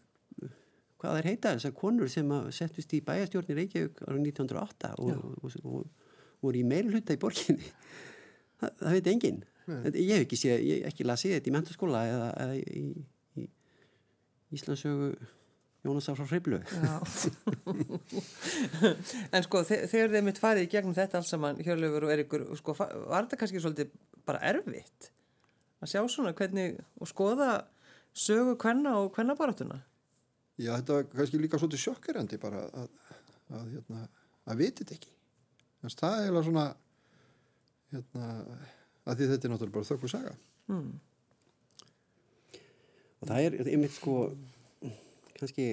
hvað 0.96 1.18
er 1.20 1.28
heita 1.28 1.50
þessar 1.58 1.74
konur 1.76 2.08
sem 2.08 2.30
að 2.32 2.46
settust 2.56 2.94
í 2.96 3.02
bæjastjórn 3.04 3.52
í 3.52 3.56
Reykjavík 3.58 4.00
ára 4.06 4.16
1908 4.16 4.94
og, 5.04 5.10
og, 5.44 5.58
og 5.68 6.40
voru 6.40 6.62
í 6.62 6.64
meilhutta 6.64 7.12
í 7.16 7.20
borginni. 7.20 7.68
Það, 8.56 8.72
það 8.80 8.96
veit 8.96 9.10
enginn. 9.12 9.42
Þetta- 9.66 10.00
ég 10.00 10.12
hef 10.14 10.24
ekki 10.24 10.80
ekki 10.88 11.04
lasið 11.04 11.34
þetta 11.36 11.50
í 11.50 11.54
mentaskóla 11.58 12.00
eða, 12.08 12.30
eða 12.46 12.56
í 12.80 12.86
Íslandsögu 14.54 15.14
Jónasar 15.86 16.16
frá 16.18 16.26
Hriblu 16.30 16.60
Já. 16.66 16.94
en 19.34 19.46
sko 19.46 19.62
þe 19.66 19.82
þegar 19.90 20.14
þeir 20.14 20.26
mitt 20.26 20.40
farið 20.42 20.66
í 20.66 20.70
gegnum 20.72 20.96
þetta 20.96 21.20
alls 21.20 21.30
saman 21.30 21.60
Hjörlefur 21.62 22.08
og 22.08 22.14
Erikur, 22.14 22.46
sko 22.58 22.74
var 22.78 23.26
þetta 23.26 23.40
kannski 23.42 23.62
svolítið 23.62 23.92
bara 24.26 24.42
erfitt 24.50 25.10
að 25.82 25.92
sjá 25.92 26.00
svona 26.10 26.34
hvernig 26.36 26.80
og 26.98 27.10
skoða 27.10 27.50
sögu 28.16 28.56
kvenna 28.58 28.96
og 29.02 29.12
kvennabaratuna 29.14 29.82
Já, 30.56 30.72
þetta 30.78 30.94
var 30.96 31.08
kannski 31.12 31.40
líka 31.40 31.58
svolítið 31.60 31.82
sjokkerandi 31.82 32.38
bara 32.40 32.62
að, 32.80 32.88
að, 33.52 33.66
hérna, 33.74 34.06
að 34.48 34.62
viti 34.62 34.84
þetta 34.84 34.94
ekki. 34.96 35.10
Þannig 35.82 35.96
að 35.96 36.00
það 36.00 36.28
er 36.28 36.46
svona, 36.46 36.64
hérna, 37.92 38.28
að 39.04 39.18
því 39.18 39.28
þetta 39.32 39.48
er 39.48 39.52
náttúrulega 39.52 39.76
bara 39.76 39.88
þökkur 39.90 40.12
saga. 40.12 40.32
hmm. 40.70 40.94
Og 43.20 43.28
það 43.30 43.46
er 43.46 43.58
einmitt 43.72 43.94
sko 43.96 44.16
kannski 45.36 45.66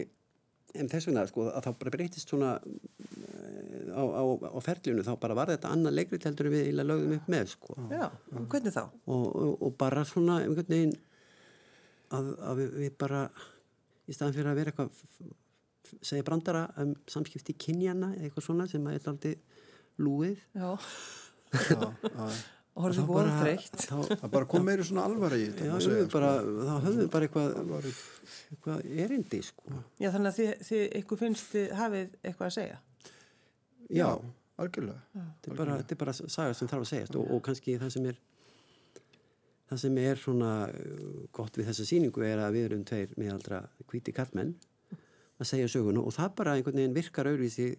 en 0.74 0.90
þess 0.90 1.08
vegna 1.10 1.26
sko 1.30 1.46
að 1.52 1.68
það 1.68 1.78
bara 1.84 1.94
breytist 1.94 2.32
svona 2.32 2.52
eh, 2.64 3.92
á, 3.94 4.02
á, 4.02 4.24
á 4.26 4.60
ferlinu 4.66 5.06
þá 5.06 5.14
bara 5.22 5.38
var 5.38 5.52
þetta 5.54 5.72
annað 5.76 5.98
leikrit 6.00 6.26
heldur 6.28 6.50
við 6.54 6.66
eiginlega 6.68 6.90
lögðum 6.90 7.16
upp 7.20 7.30
með 7.34 7.52
sko 7.54 7.78
Já, 7.92 8.08
og 8.10 8.48
hvernig 8.54 8.76
þá? 8.76 8.84
og, 9.06 9.26
og, 9.30 9.54
og 9.68 9.76
bara 9.84 10.06
svona 10.10 10.40
einhvern 10.42 10.72
veginn 10.74 10.96
að, 12.14 12.34
að 12.50 12.62
við, 12.62 12.74
við 12.84 12.98
bara 13.06 13.24
í 14.10 14.16
staðan 14.18 14.36
fyrir 14.36 14.52
að 14.52 14.60
vera 14.62 14.74
eitthvað 14.74 16.02
segja 16.04 16.26
brandara 16.26 16.66
um 16.82 16.96
samskipti 17.12 17.54
kynjana 17.60 18.14
eða 18.16 18.28
eitthvað 18.30 18.48
svona 18.48 18.68
sem 18.72 18.90
að 18.90 18.98
er 18.98 19.14
aldrei 19.14 19.36
lúið 20.02 20.42
Já, 20.58 20.74
Já, 21.54 21.78
já. 21.78 22.28
Og 22.74 22.84
horfðu 22.88 23.04
þá 23.04 23.08
voru 23.10 23.30
bara- 23.30 23.42
þreytt 23.44 23.76
þá, 23.84 23.96
Það 24.24 24.32
bara 24.34 24.46
kom 24.54 24.64
meiri 24.66 24.84
svona 24.88 25.04
alvara 25.06 25.38
í 25.38 25.48
þetta. 25.50 25.68
við 25.70 25.84
segja, 25.86 26.08
bara, 26.14 26.32
sko. 26.42 26.68
þá 26.68 27.12
bara 27.14 27.28
eitthvað, 27.28 27.90
eitthvað 28.54 28.86
erindi 29.06 29.42
sko 29.46 29.82
Já, 30.02 30.10
þannig 30.16 30.30
að 30.32 30.38
þið, 30.40 30.54
þið 30.70 30.84
ykkur 31.02 31.22
finnst 31.22 31.52
þið 31.54 31.74
hafið 31.82 32.16
eitthvað 32.24 32.48
að 32.50 32.56
segja 32.58 32.80
Já, 33.94 34.08
algjörlega. 34.58 35.02
þetta 35.44 35.92
er 35.94 35.98
bara, 36.02 36.14
saga 36.14 36.54
sem 36.58 36.68
þarf 36.72 36.86
að 36.88 36.92
segjast 36.96 37.16
og, 37.20 37.30
og 37.36 37.44
kannski 37.46 37.78
það 37.82 37.92
sem 37.98 38.06
er 38.14 38.22
það 39.74 39.80
sem 39.86 39.98
er 39.98 40.20
svona 40.22 40.52
uh, 40.70 41.24
gott 41.34 41.56
við 41.58 41.70
þessa 41.70 41.86
sýningu 41.90 42.26
er 42.26 42.42
að 42.44 42.54
við 42.58 42.66
erum 42.72 42.84
tveir 42.86 43.14
miðaldra 43.18 43.64
hvíti 43.90 44.14
kallmenn 44.14 44.56
að 45.42 45.50
segja 45.50 45.70
söguna 45.72 46.02
og 46.04 46.14
það 46.14 46.36
bara 46.42 46.54
einhvern 46.58 46.78
veginn 46.82 46.94
virkar 46.98 47.30
auðvísi 47.32 47.70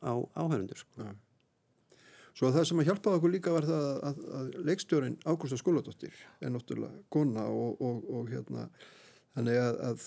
á 0.00 0.12
áhörundur 0.36 0.80
sko. 0.80 1.04
Já. 1.04 1.12
Svo 2.32 2.48
að 2.48 2.56
það 2.56 2.66
sem 2.68 2.80
að 2.80 2.88
hjálpaði 2.88 3.18
okkur 3.18 3.32
líka 3.34 3.52
var 3.52 3.66
það 3.68 3.88
að, 4.08 4.20
að 4.38 4.52
leikstjórin 4.68 5.16
Ágústa 5.28 5.58
Skóladóttir 5.60 6.14
er 6.40 6.52
náttúrulega 6.54 7.02
kona 7.12 7.44
og, 7.52 7.80
og, 7.84 8.04
og 8.08 8.30
hérna 8.32 8.68
þannig 9.34 9.58
að, 9.60 9.80
að 9.90 10.06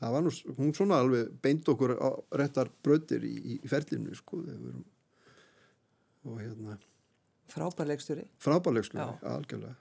það 0.00 0.14
var 0.16 0.24
nú, 0.24 0.32
hún 0.58 0.74
svona 0.76 1.00
alveg 1.04 1.32
beint 1.44 1.68
okkur 1.72 1.96
á 2.00 2.08
réttar 2.40 2.70
bröðir 2.84 3.26
í, 3.28 3.34
í, 3.56 3.56
ferlinu 3.68 4.16
sko 4.16 4.40
erum 4.44 4.84
og 6.26 6.38
hérna 6.40 6.78
Frábærleikstjóri 7.52 8.24
frábærleikstjóri, 8.42 9.20
Já. 9.22 9.28
algjörlega. 9.36 9.76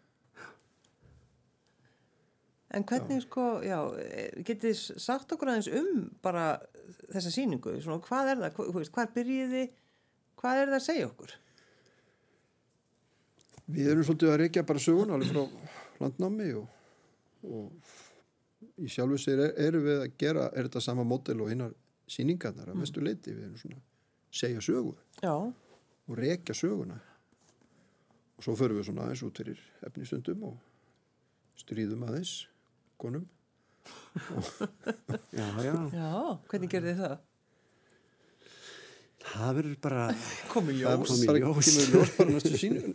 En 2.75 2.83
hvernig 2.83 3.23
sko, 3.23 3.45
já, 3.63 3.79
eh, 4.03 4.43
getið 4.43 4.73
þið 4.73 4.99
sagt 4.99 5.31
okkur 5.31 5.49
aðeins 5.49 5.69
um 5.79 6.03
bara 6.21 6.59
þessa 7.13 7.31
sýningu, 7.31 7.77
svona 7.81 8.03
hvað 8.03 8.31
er 8.33 8.41
það, 8.43 8.55
hvað, 8.57 8.89
hvað 8.97 9.13
byrjiði, 9.15 9.63
hvað 10.41 10.61
er 10.61 10.71
það 10.73 10.77
að 10.77 10.85
segja 10.89 11.07
okkur? 11.07 11.35
Við 13.65 13.89
erum 13.91 14.05
svolítið 14.05 14.31
að 14.31 14.39
reykja 14.43 14.65
bara 14.67 14.81
sögun 14.83 15.13
alveg 15.15 15.31
frá 15.33 16.03
landnámi 16.03 16.51
og, 16.59 16.67
og 17.49 18.77
í 18.77 18.89
sjálfu 18.91 19.17
sér 19.21 19.41
er, 19.47 19.53
erum 19.67 19.85
við 19.87 20.03
að 20.03 20.15
gera, 20.21 20.45
er 20.53 20.67
þetta 20.67 20.83
sama 20.85 21.05
mótel 21.07 21.41
og 21.41 21.49
hinnar 21.49 21.73
sýningarnar 22.11 22.69
að 22.69 22.81
mestu 22.83 23.01
leiti, 23.01 23.33
við 23.33 23.47
erum 23.47 23.57
svona 23.57 23.79
að 23.79 24.39
segja 24.41 24.61
sögu 24.61 24.93
Já, 25.23 25.33
og 26.05 26.19
reykja 26.19 26.55
söguna. 26.57 26.99
Og 28.35 28.43
svo 28.43 28.55
förum 28.59 28.81
við 28.81 28.89
svona 28.89 29.05
aðeins 29.07 29.23
út 29.25 29.39
fyrir 29.39 29.61
efnistundum 29.87 30.43
og 30.51 30.57
stríðum 31.57 32.03
aðeins 32.05 32.33
konum. 33.01 33.25
Já, 35.35 35.45
já, 35.61 35.73
já, 35.93 36.11
hvernig 36.49 36.71
gerði 36.71 36.93
þið 36.95 37.01
það? 37.03 37.17
Það 39.35 39.51
verður 39.59 39.75
bara 39.83 40.03
Komi 40.51 40.75
það 40.79 41.01
kom 41.03 41.15
í 41.15 41.27
bara 41.29 41.41
ljós. 41.43 41.71
ljós 41.91 42.11
bara 42.17 42.33
næstu 42.35 42.59
sýningu. 42.61 42.93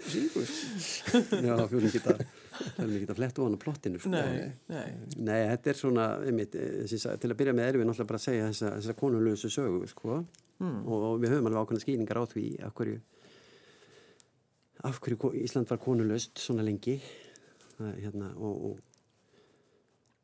já, 1.47 1.55
við 1.71 1.77
erum 1.79 1.89
ekki 1.91 3.09
að 3.11 3.17
fletta 3.21 3.43
ofan 3.45 3.57
á 3.57 3.61
plottinu 3.65 4.01
sko. 4.01 4.13
Nei, 4.13 4.51
nei, 4.73 4.89
Nei, 5.17 5.39
þetta 5.53 5.73
er 5.73 5.79
svona, 5.81 6.07
einmitt, 6.27 6.57
eh, 6.57 6.85
til 6.91 7.31
að 7.33 7.39
byrja 7.41 7.55
með 7.57 7.71
erum 7.71 7.83
við 7.85 7.89
náttúrulega 7.91 8.11
bara 8.13 8.21
að 8.21 8.27
segja 8.27 8.49
þessa, 8.51 8.73
þessa 8.79 8.97
konulösu 9.01 9.51
sögu, 9.53 9.81
sko, 9.93 10.19
og, 10.61 10.93
og 11.11 11.17
við 11.23 11.35
höfum 11.35 11.49
alveg 11.51 11.63
ákveðna 11.65 11.85
skýringar 11.87 12.21
á 12.21 12.25
því 12.35 12.45
af 12.69 12.75
hverju, 12.77 12.99
af 14.91 15.01
hverju 15.05 15.33
Ísland 15.45 15.69
var 15.73 15.81
konulöst 15.83 16.41
svona 16.41 16.65
lengi, 16.67 16.99
það, 17.79 17.95
hérna, 18.05 18.33
og, 18.37 18.65
og, 18.71 18.77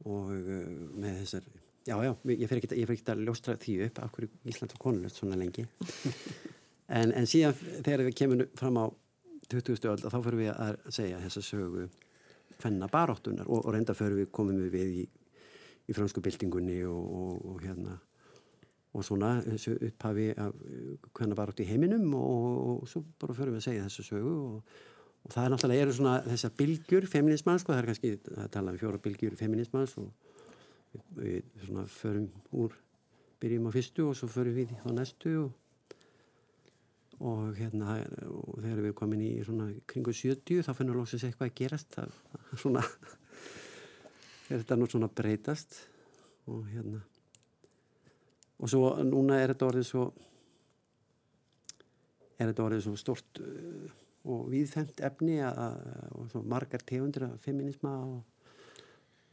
og 0.07 0.33
uh, 0.37 0.75
með 1.01 1.23
þessar, 1.23 1.49
já, 1.87 1.97
já, 2.03 2.13
ég 2.33 2.49
fer 2.51 2.61
ekki, 2.61 2.83
ekki 2.83 3.13
að 3.13 3.25
ljóstra 3.27 3.57
því 3.63 3.77
upp 3.87 4.01
af 4.03 4.15
hverju 4.17 4.31
Ísland 4.51 4.75
var 4.75 4.83
konulöst 4.83 5.21
svona 5.21 5.39
lengi, 5.39 5.67
en, 6.99 7.13
en 7.13 7.29
síðan 7.31 7.55
þegar 7.57 8.07
við 8.09 8.19
kemur 8.23 8.49
fram 8.59 8.81
á 8.83 8.85
20. 9.53 9.87
öll, 9.93 10.03
þá 10.03 10.19
fyrir 10.19 10.41
við 10.41 10.51
að 10.53 10.81
segja 10.91 11.23
þessa 11.23 11.45
sögu 11.47 11.87
hvenna 12.57 12.89
baráttunar 12.91 13.47
og, 13.47 13.63
og 13.63 13.75
reynda 13.75 13.95
fyrir 13.95 14.19
við 14.23 14.33
komum 14.35 14.59
við 14.59 14.75
við 14.75 14.99
í, 15.03 15.07
í 15.87 15.97
fransku 15.97 16.23
byltingunni 16.25 16.81
og, 16.89 17.07
og, 17.21 17.49
og 17.53 17.65
hérna 17.65 17.99
og 18.97 19.05
svona 19.05 19.37
þessu 19.45 19.77
upphafi 19.91 20.31
af 20.41 20.55
hvenna 21.19 21.37
baráttu 21.39 21.65
í 21.65 21.69
heiminum 21.69 22.15
og, 22.17 22.61
og 22.83 22.91
svo 22.91 23.05
bara 23.21 23.37
fyrir 23.37 23.55
við 23.55 23.61
að 23.61 23.67
segja 23.69 23.89
þessu 23.89 24.07
sögu 24.09 24.37
og, 24.49 24.79
og 25.27 25.35
það 25.35 25.43
er 25.45 25.53
náttúrulega 25.53 25.87
eru 25.87 25.97
svona 25.99 26.15
þessar 26.25 26.55
bylgjur 26.63 27.09
feminismans, 27.13 27.65
sko, 27.65 27.75
það 27.75 27.83
er 27.83 27.91
kannski 27.91 28.15
að 28.37 28.51
tala 28.57 28.73
um 28.73 28.81
fjóra 28.81 29.03
bylgjur 29.05 29.37
feminismans 29.39 29.97
og 30.01 30.11
við, 31.17 31.45
svona 31.67 31.87
förum 31.91 32.29
úr 32.57 32.75
byrjum 33.43 33.69
á 33.69 33.71
fyrstu 33.75 34.07
og 34.11 34.17
svo 34.19 34.29
förum 34.33 34.57
við 34.57 34.75
á 34.85 34.89
næstu 34.97 35.37
og 35.45 35.55
og 37.17 37.55
hérna 37.57 37.95
og 38.29 38.59
þegar 38.61 38.77
við 38.77 38.87
erum 38.91 38.97
komin 38.99 39.23
í 39.25 39.31
svona 39.45 39.71
kringu 39.89 40.13
70 40.13 40.61
þá 40.67 40.73
finnum 40.77 40.93
við 40.93 40.99
lóksins 41.01 41.23
eitthvað 41.25 41.49
að 41.49 41.55
gerast. 41.63 41.95
Það, 41.97 42.11
það 42.33 42.61
svona 42.61 42.83
er 44.51 44.61
þetta 44.61 44.77
nú 44.77 44.89
svona 44.93 45.09
að 45.09 45.15
breytast 45.23 45.79
og 46.53 46.67
hérna. 46.69 47.01
Og 48.61 48.69
svo 48.69 48.91
núna 49.09 49.39
er 49.41 49.55
þetta 49.55 49.71
orðið 49.71 49.89
svo 49.89 50.05
er 52.37 52.51
þetta 52.51 52.67
orðið 52.67 52.85
svo 52.85 52.95
stort 53.01 53.41
uh, 53.41 53.89
og 54.29 54.49
viðfemt 54.53 55.01
efni 55.09 55.39
að, 55.41 55.61
að- 55.71 56.31
svo 56.35 56.43
margar 56.45 56.85
tegundir 56.85 57.31
af 57.31 57.41
feminisma 57.45 57.95
og 58.05 58.17
að 58.19 58.25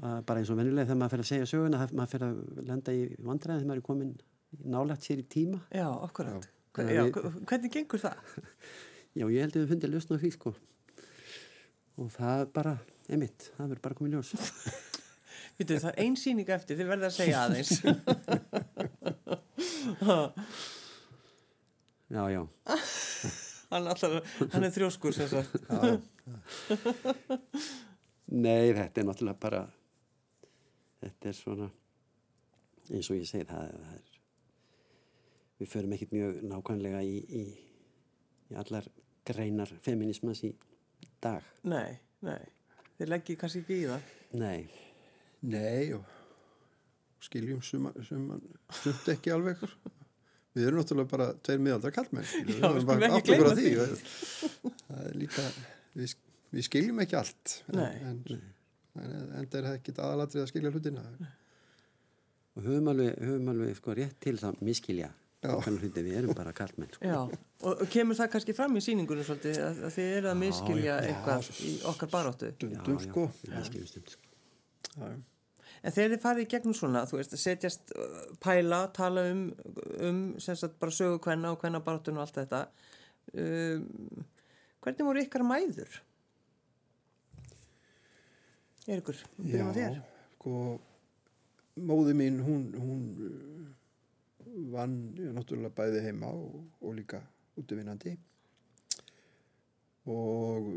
bara 0.03 0.41
eins 0.41 0.49
og 0.51 0.57
venjulega 0.59 0.87
þegar 0.89 0.99
maður 1.01 1.13
fer 1.15 1.23
að 1.23 1.29
segja 1.31 1.49
söguna 1.53 1.81
maður 1.95 2.11
fer 2.13 2.23
að 2.27 2.39
lenda 2.69 2.95
í 2.97 3.03
vandræði 3.23 3.59
þegar 3.61 3.69
maður 3.69 3.81
er 3.81 3.87
komin 3.87 4.13
nálægt 4.73 5.05
sér 5.07 5.21
í 5.23 5.27
tíma 5.31 5.59
já, 5.73 5.87
Við- 6.73 7.17
hvernig 7.45 7.69
gengur 7.75 8.01
það? 8.01 8.17
Já, 9.13 9.27
ég 9.29 9.43
held 9.45 9.53
að 9.53 9.61
við 9.61 9.69
fundið 9.69 9.91
lausna 9.93 10.15
á 10.17 10.21
því, 10.23 10.29
sko. 10.33 10.51
Og 12.01 12.07
það 12.15 12.39
bara, 12.55 12.71
emitt, 13.13 13.43
það 13.53 13.67
verður 13.69 13.83
bara 13.83 13.97
komið 13.99 14.15
ljós. 14.15 14.31
Vittu, 15.59 15.75
það 15.83 15.91
er 15.91 15.99
ein 16.01 16.15
sýning 16.17 16.49
eftir, 16.55 16.79
þið 16.79 16.89
verða 16.89 17.11
að 17.11 17.17
segja 17.19 17.43
aðeins. 17.45 17.73
Já, 22.13 22.23
já. 22.29 22.41
hann, 23.69 23.87
allar, 23.89 24.17
hann 24.53 24.65
er 24.67 24.73
þrjóskur, 24.73 25.13
sem 25.15 25.29
sagt. 25.29 25.53
Nei, 28.33 28.73
þetta 28.73 29.01
er 29.01 29.07
náttúrulega 29.07 29.39
bara, 29.45 29.61
þetta 31.03 31.31
er 31.31 31.37
svona, 31.37 31.69
eins 32.89 33.11
og 33.11 33.19
ég 33.19 33.29
segi, 33.29 33.47
það, 33.49 33.75
það 33.83 33.97
er, 33.99 34.21
við 35.59 35.73
förum 35.73 35.97
ekkert 35.97 36.15
mjög 36.15 36.39
nákvæmlega 36.51 37.03
í, 37.07 37.19
í, 37.41 37.43
í 38.51 38.57
allar 38.59 38.89
greinar 39.27 39.71
feminismas 39.85 40.43
í 40.47 40.53
dag. 41.23 41.45
Nei, 41.67 41.99
nei, 42.25 42.41
þið 42.97 43.13
leggið 43.13 43.39
kannski 43.43 43.63
ekki 43.63 43.79
í 43.83 43.91
það. 43.91 44.09
Nei, 44.41 44.57
Nei 45.43 45.91
og 45.91 46.03
skiljum 47.23 47.61
suma, 47.63 47.91
suma, 48.07 48.37
sumt 48.79 49.09
ekki 49.11 49.31
alveg 49.33 49.59
við 50.53 50.67
erum 50.67 50.79
náttúrulega 50.79 51.11
bara 51.11 51.27
tveir 51.43 51.61
miðaldra 51.63 51.91
kallmenn 51.95 52.27
við 52.47 52.59
erum 52.59 52.87
bara 52.87 53.09
okkur 53.17 53.49
á 53.49 53.53
því. 53.57 53.71
það 54.87 55.01
er 55.09 55.17
líka 55.19 55.45
við, 55.97 56.15
við 56.53 56.67
skiljum 56.67 57.01
ekki 57.03 57.17
allt. 57.19 57.55
En, 57.71 57.79
Nei. 57.79 57.95
en, 58.07 58.43
en, 59.01 59.47
það 59.49 59.59
er 59.59 59.69
ekki 59.73 59.95
aðalatrið 59.97 60.43
að 60.43 60.51
skilja 60.51 60.71
hlutina 60.73 61.03
og 62.53 62.63
höfum 62.67 62.89
alveg, 62.93 63.17
höfum 63.17 63.51
alveg 63.53 63.77
sko 63.79 63.97
rétt 63.97 64.19
til 64.21 64.37
það 64.41 64.63
miskilja 64.65 65.11
Já. 65.43 65.57
hluti, 65.67 66.03
við 66.05 66.17
erum 66.21 66.35
bara 66.37 66.53
kallmenn 66.55 66.91
sko. 66.93 67.03
Já, 67.03 67.17
og 67.67 67.81
kemur 67.91 68.15
það 68.15 68.29
kannski 68.35 68.55
fram 68.55 68.77
í 68.79 68.83
síningunum 68.83 69.25
svolítið 69.27 69.59
að, 69.59 69.81
að 69.87 69.95
þið 69.97 70.11
eru 70.19 70.29
að 70.31 70.37
miskilja 70.39 70.95
eitthvað 71.03 71.49
í 71.67 71.73
okkar 71.91 72.11
baráttu. 72.13 72.51
stundum 72.55 72.99
sko 73.03 73.25
já, 73.41 73.55
miskiljum 73.57 73.89
stund 73.89 74.13
sko. 74.13 74.31
Já, 74.93 75.03
já. 75.09 75.17
En 75.83 75.91
þegar 75.91 76.13
þið 76.13 76.23
farið 76.23 76.45
í 76.45 76.49
gegnum 76.53 76.75
svona, 76.77 77.01
þú 77.09 77.19
veist, 77.19 77.33
að 77.35 77.41
setjast, 77.43 77.93
pæla, 78.43 78.79
tala 78.95 79.25
um, 79.33 79.41
um 80.07 80.21
sem 80.39 80.55
sagt 80.55 80.77
bara 80.79 80.95
sögu 80.95 81.19
hvenna 81.25 81.51
og 81.51 81.59
hvenna 81.59 81.83
baráttun 81.83 82.21
og 82.21 82.23
allt 82.23 82.39
þetta, 82.39 82.61
um, 83.43 84.23
hvernig 84.85 85.09
voru 85.09 85.25
ykkar 85.25 85.43
mæður? 85.47 85.99
Erikur, 88.83 89.15
byrjum 89.37 89.69
að 89.69 89.77
þér. 89.79 90.01
sko 90.35 90.51
móði 91.87 92.13
mín 92.19 92.41
hún, 92.43 92.65
hún 92.75 93.03
uh, 93.23 93.69
vann 94.73 94.97
náttúrulega 95.37 95.73
bæði 95.77 96.03
heima 96.03 96.29
og, 96.35 96.59
og 96.83 96.95
líka 96.97 97.21
útvinnandi 97.59 98.17
og 100.11 100.67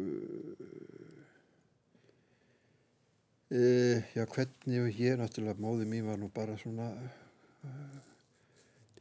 uh, 3.51 3.99
já 4.15 4.23
hvernig 4.23 4.81
og 4.85 5.03
ég 5.03 5.19
náttúrulega 5.19 5.67
móði 5.67 5.91
mín 5.91 6.07
var 6.07 6.23
nú 6.23 6.31
bara 6.31 6.55
svona 6.63 6.93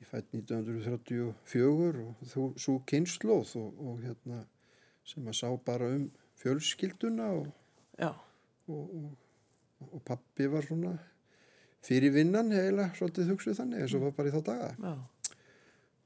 ég 0.01 0.09
fætt 0.09 0.33
1934 0.33 2.03
og 2.09 2.27
þú, 2.33 2.49
svo 2.57 2.79
kynnslóð 2.89 3.55
og, 3.61 3.79
og 3.85 4.01
hérna 4.01 4.41
sem 5.05 5.29
að 5.29 5.39
sá 5.43 5.49
bara 5.61 5.93
um 5.93 6.09
fjölskylduna 6.41 7.29
og 7.37 7.53
Já, 7.95 8.11
og, 8.71 8.95
og, 8.99 9.89
og 9.91 10.04
pappi 10.08 10.47
var 10.51 10.65
svona 10.65 10.95
fyrir 11.86 12.13
vinnan 12.15 12.51
heila 12.56 12.89
svolítið 12.97 13.34
hugsuð 13.34 13.60
þannig 13.60 13.84
eins 13.84 13.95
og 13.97 14.06
var 14.08 14.15
bara 14.17 14.32
í 14.32 14.36
þá 14.36 14.41
daga. 14.49 14.69
Já, 14.82 14.93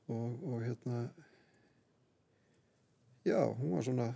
og, 0.10 0.43
og 0.43 0.63
hérna 0.65 1.04
já, 3.28 3.39
hún 3.56 3.76
var 3.76 3.86
svona 3.88 4.10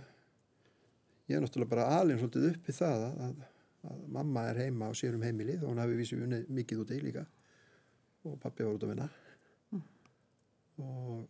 ég 1.28 1.36
er 1.38 1.44
náttúrulega 1.44 1.72
bara 1.72 1.90
alin 2.00 2.20
svolítið 2.20 2.50
upp 2.50 2.68
í 2.68 2.76
það 2.76 3.06
að, 3.08 3.20
að, 3.28 3.44
að 3.90 4.02
mamma 4.18 4.48
er 4.50 4.64
heima 4.66 4.90
og 4.92 4.98
sér 4.98 5.16
um 5.16 5.24
heimilið 5.24 5.64
og 5.64 5.72
hún 5.72 5.80
hafi 5.84 6.00
vísið 6.00 6.26
unnið 6.26 6.50
mikið 6.60 6.82
út 6.84 6.92
í 6.92 7.00
líka. 7.04 7.24
Og 8.24 8.36
pappi 8.40 8.64
var 8.64 8.76
út 8.76 8.84
að 8.84 8.92
vinna. 8.94 9.08
Og 10.84 11.24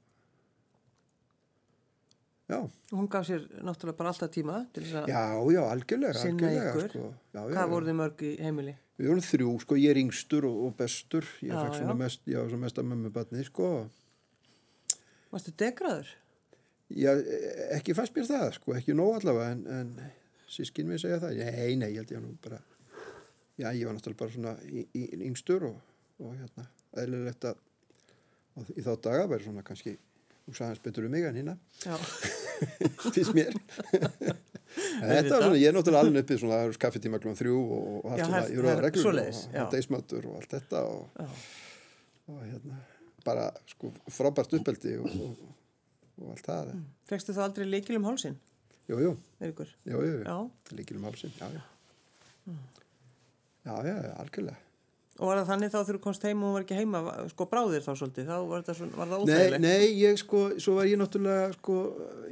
já, 2.51 2.59
hún 2.93 3.11
gaf 3.11 3.27
sér 3.29 3.45
náttúrulega 3.65 3.99
bara 3.99 4.13
alltaf 4.13 4.33
tíma 4.35 4.63
til 4.75 4.85
þess 4.85 5.03
að, 5.03 5.13
já, 5.15 5.23
já, 5.57 5.63
algjörlega 5.65 6.19
Sinna 6.21 6.49
algjörlega, 6.49 6.73
ykkur. 6.73 6.89
sko. 6.91 7.13
já, 7.35 7.41
já, 7.41 7.53
hvað 7.55 7.71
voru 7.75 7.91
þið 7.91 8.01
mörg 8.01 8.25
í 8.25 8.33
heimili? 8.45 8.75
Við 8.95 9.11
vorum 9.11 9.25
þrjú, 9.27 9.53
sko, 9.65 9.77
ég 9.81 9.91
er 9.91 9.99
yngstur 9.99 10.45
og, 10.47 10.59
og 10.69 10.75
bestur. 10.79 11.27
Ég 11.43 11.55
fekk 11.57 11.81
svona 11.81 11.97
mest, 11.99 12.21
já, 12.31 12.39
svona 12.47 12.63
mest 12.63 12.77
að 12.79 12.87
mömmu 12.93 13.11
batni, 13.15 13.43
sko. 13.47 13.71
Varstu 15.33 15.55
degraður? 15.59 16.13
Já, 16.95 17.11
ekki 17.75 17.97
fannst 17.99 18.15
mér 18.15 18.29
það, 18.29 18.47
sko, 18.61 18.77
ekki 18.79 18.95
nóg 18.95 19.17
allavega, 19.19 19.57
en, 19.57 19.65
en 19.75 20.47
sískin 20.55 20.87
mér 20.87 21.03
segja 21.03 21.19
það. 21.25 21.41
Nei, 21.43 21.75
nei, 21.81 21.89
ég 21.91 22.05
held 22.05 22.15
ég 22.15 22.23
nú 22.23 22.37
bara, 22.45 22.61
já, 23.59 23.67
ég 23.73 23.83
var 23.89 23.97
náttúrulega 23.97 24.21
bara 24.23 24.35
svona 24.37 24.55
í, 24.69 24.87
í, 24.95 25.05
yngstur 25.27 25.67
og, 25.73 25.81
og 26.23 26.37
hérna, 26.39 26.69
eðlilegt 27.03 27.49
að, 27.51 27.63
í 28.79 28.85
þá 28.87 28.93
daga 29.09 29.27
væri 29.33 29.49
svona 29.49 29.67
kannski, 29.67 29.97
þú 30.45 30.55
sagði 30.57 30.71
hans 30.73 30.83
betur 30.85 31.07
um 31.09 31.15
mig 31.15 31.25
en 31.29 31.39
Já, 31.85 31.97
finnst 33.15 33.35
mér. 33.37 33.55
Þetta 34.75 35.37
var 35.37 35.45
svona, 35.45 35.59
ég 35.61 35.69
er 35.71 35.75
náttúrulega 35.77 36.03
alveg 36.03 36.25
uppið 36.25 36.41
svona 36.43 36.59
kaffetíma 36.83 37.21
klúan 37.23 37.37
þrjú 37.39 37.59
og, 37.63 37.85
og 38.01 38.09
allt 38.11 38.25
svona, 38.25 38.41
ég 38.51 38.59
her- 38.73 38.83
reglur 38.89 39.05
svoleiðis, 39.05 39.43
og, 39.47 39.55
já. 39.55 39.65
og 40.31 40.39
allt 40.41 40.57
þetta 40.57 40.81
og 40.89 41.29
og 42.25 42.41
hérna 42.41 42.81
bara 43.25 43.45
sko 43.69 43.91
frábært 44.13 44.57
uppeldi 44.59 44.97
og, 45.01 45.15
og, 45.29 45.45
og 46.23 46.33
allt 46.35 46.49
það. 46.49 46.73
Fegstu 47.09 47.37
þú 47.37 47.45
aldrei 47.45 47.69
líkil 47.69 47.99
um 48.01 48.09
hálsin? 48.09 48.37
jú, 48.89 48.99
jú, 49.01 49.13
Erikur? 49.41 49.71
jú, 49.89 50.01
jú, 50.05 50.17
Já, 50.25 50.37
líkil 50.77 50.99
um 51.01 51.07
hálsinn 51.09 51.33
já, 51.39 51.49
já. 51.55 51.63
Já, 53.65 53.75
já, 53.89 53.95
já, 54.05 54.13
algjörlega 54.21 54.59
og 55.15 55.29
var 55.29 55.39
það 55.39 55.51
þannig 55.53 55.71
þá 55.71 55.77
þegar 55.79 55.97
þú 55.97 56.03
komst 56.03 56.25
heim 56.27 56.41
og 56.41 56.49
hún 56.49 56.57
var 56.57 56.65
ekki 56.65 56.79
heima, 56.79 57.01
sko 57.31 57.47
bráðir 57.51 57.85
þá 57.85 57.91
svolítið, 58.01 58.31
þá 58.31 58.49
var, 58.51 58.65
svona, 58.67 58.97
var 58.99 59.11
það 59.13 59.21
nei, 59.21 59.35
óþægilegt? 59.35 59.63
nei, 59.63 59.85
ég 60.01 60.19
sko, 60.19 60.41
svo 60.65 60.75
var 60.81 60.89
ég 60.91 60.99
náttúrulega 60.99 61.45
sko, 61.55 61.77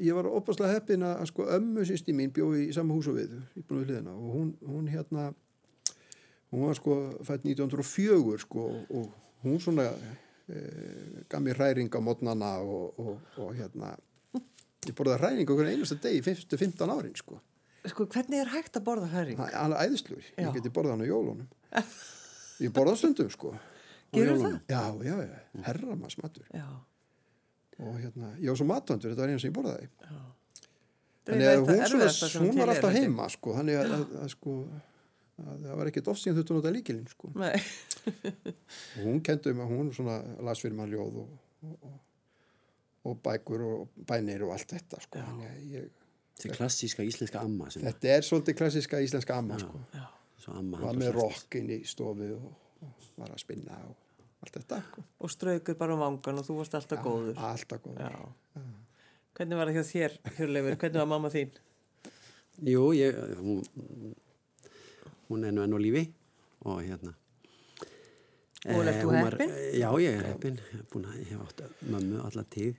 ég 0.03 0.16
var 0.18 0.29
opaslega 0.33 0.79
heppin 0.79 1.05
að 1.07 1.23
sko 1.31 1.47
ömmu 1.59 1.85
sýsti 1.87 2.14
mín 2.18 2.33
bjóði 2.35 2.64
í 2.66 2.75
sama 2.75 2.97
hús 2.97 3.11
og 3.12 3.21
við 3.21 3.37
í 3.38 3.62
búinu 3.62 3.85
við 3.85 3.92
hliðina. 3.92 4.14
Og 4.18 4.35
hún, 4.35 4.49
hún 4.66 4.88
hérna 4.90 5.29
hún 6.53 6.66
var 6.66 6.81
sko 6.81 6.97
fætt 7.23 7.47
1904 7.47 8.40
sko 8.42 8.64
og 8.83 9.45
hún 9.45 9.61
svona 9.62 9.87
e, 9.87 10.64
gaf 11.31 11.45
mér 11.45 11.61
hræring 11.61 11.92
á 11.95 12.01
modnana 12.03 12.57
og, 12.66 12.99
og, 12.99 13.37
og 13.38 13.53
hérna 13.57 13.95
ég 14.88 14.97
borðaði 14.99 15.23
hræring 15.23 15.55
okkur 15.55 15.71
einasta 15.71 16.01
degi 16.03 16.35
15 16.59 16.90
árin 16.90 17.14
sko. 17.14 17.38
Sko, 17.87 18.07
hvernig 18.11 18.42
er 18.42 18.51
hægt 18.51 18.75
að 18.79 18.85
borða 18.87 19.09
herring? 19.11 19.38
Það 19.38 19.55
er 19.55 19.62
alveg 19.62 19.87
æðisluður, 19.87 20.27
ég 20.38 20.53
geti 20.59 20.75
borðað 20.75 20.92
hann 20.97 21.07
á 21.07 21.12
jólunum 21.12 21.49
ég 22.62 22.75
borðað 22.75 23.01
stundum 23.03 23.31
sko 23.33 23.55
Gerirðu 24.12 24.44
jólunum. 24.44 24.61
Já, 24.68 24.83
já, 25.07 25.14
já, 25.25 25.62
herramas 25.66 26.18
matur. 26.20 26.44
Já, 26.53 26.66
og 27.81 27.94
hérna, 27.96 28.33
ég 28.37 28.53
var 28.53 28.59
svo 28.61 28.68
matvandur, 28.68 29.12
þetta 29.12 29.25
var 29.25 29.33
eina 29.33 29.40
sem 29.40 29.48
ég 29.48 29.57
borðaði. 29.57 29.88
Já. 30.05 30.22
þannig 31.29 31.48
að 31.48 31.61
hún, 31.62 31.85
svona, 31.87 32.09
hún 32.42 32.57
var 32.59 32.64
er, 32.66 32.72
alltaf 32.75 32.96
heima 32.98 33.29
sko, 33.33 33.55
þannig 33.57 33.79
að, 33.79 33.94
að, 33.96 34.14
að 34.20 34.33
sko 34.35 34.57
að 35.42 35.64
það 35.64 35.77
var 35.81 35.90
ekkert 35.90 36.09
oft 36.12 36.22
síðan 36.22 36.38
þurftu 36.38 36.55
að 36.55 36.59
nota 36.59 36.72
líkilinn 36.77 37.11
sko. 37.11 37.31
Nei, 37.40 37.53
og 38.98 39.05
hún 39.07 39.20
kendi 39.25 39.53
um 39.55 39.62
að 39.64 39.75
hún 39.77 39.92
svona 39.96 40.18
las 40.44 40.62
fyrir 40.62 40.77
maður 40.79 40.96
ljóð 40.96 41.20
og, 41.22 41.37
og, 41.68 41.77
og, 41.88 41.98
og 43.09 43.20
bækur 43.25 43.64
og 43.68 44.01
bænir 44.09 44.44
og 44.46 44.53
allt 44.57 44.75
þetta 44.77 45.01
sko. 45.07 45.22
þannig 45.22 45.48
að 45.48 45.62
ég, 45.72 45.88
þessi 46.37 46.59
klassíska 46.59 47.07
íslenska 47.07 47.44
amma 47.46 47.70
sem 47.72 47.87
þetta 47.87 48.12
er 48.16 48.27
svolítið 48.27 48.59
klassiska 48.61 49.01
íslenska 49.07 49.38
amma 49.38 49.62
sko. 49.62 49.85
já, 49.94 50.05
svo 50.05 50.11
amma 50.11 50.21
var 50.48 50.94
með 50.98 51.12
flest. 51.12 51.18
rock 51.18 51.55
inn 51.61 51.70
í 51.70 51.81
stofu 51.87 52.28
og, 52.37 52.52
og 52.83 53.09
var 53.20 53.31
að 53.35 53.42
spinna 53.44 53.76
og 53.88 53.96
allt 54.42 54.57
þetta 54.59 54.78
sko. 54.88 55.05
og 55.22 55.31
straukur 55.31 55.76
bara 55.78 55.94
um 55.94 56.00
vangan 56.02 56.38
og 56.42 56.46
þú 56.48 56.57
varst 56.59 56.74
alltaf 56.74 57.02
góður. 57.05 57.37
alltaf 57.38 57.83
góð 57.85 58.00
Já. 58.02 58.11
Hvernig 59.33 59.57
var 59.57 59.70
það 59.70 59.76
hjá 59.78 59.85
þér, 59.92 60.16
Hjörleifur? 60.37 60.76
Hvernig 60.83 61.00
var 61.00 61.07
mamma 61.14 61.31
þín? 61.33 61.52
jú, 62.68 62.83
ég 62.92 63.16
hún, 63.38 63.62
hún 65.31 65.44
er 65.48 65.55
nú 65.57 65.62
enn 65.64 65.72
á 65.72 65.78
lífi 65.81 66.05
og 66.68 66.83
hérna 66.85 67.14
Og 68.62 68.78
ert 68.87 68.92
eh, 68.92 69.00
þú 69.02 69.14
heppin? 69.16 69.55
Já, 69.74 69.88
ég 69.98 70.18
er 70.20 70.26
heppin 70.28 70.59
ég 70.61 70.74
er 70.78 70.85
búin 70.92 71.07
að 71.11 71.16
ég 71.22 71.31
hef 71.33 71.40
átt 71.48 71.62
mömmu 71.90 72.20
allar 72.22 72.46
tíð 72.52 72.76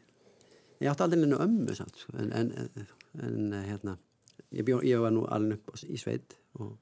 ég 0.83 0.91
átti 0.91 1.03
aldrei 1.03 1.19
nennu 1.23 1.39
ömmu 1.43 1.75
samt, 1.75 1.97
sko, 1.99 2.13
en, 2.21 2.31
en, 2.31 2.87
en 3.23 3.57
hérna 3.65 3.97
ég, 4.53 4.63
bjó, 4.67 4.79
ég 4.85 5.01
var 5.03 5.11
nú 5.15 5.25
alveg 5.31 5.57
upp 5.59 5.73
á- 5.75 5.89
í 5.89 5.97
sveit 5.99 6.37
og 6.59 6.77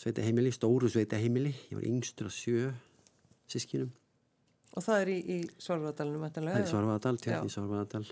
sveita 0.00 0.24
heimili, 0.24 0.52
stóru 0.54 0.88
sveita 0.88 1.18
heimili 1.20 1.52
ég 1.68 1.76
var 1.76 1.84
yngstur 1.90 2.30
á 2.30 2.32
sjö 2.32 2.70
sískinum 3.50 3.90
Og 4.78 4.84
það 4.86 5.00
er 5.02 5.08
í, 5.10 5.16
í 5.18 5.36
Svarfadalunum, 5.58 6.20
það 6.22 6.28
væntanlega, 6.28 6.54
er 6.54 6.62
eða? 6.62 6.70
Svarfaðadal, 6.70 7.16
Já. 7.16 7.22
tjarni 7.24 7.52
Svarfaðadal 7.52 8.04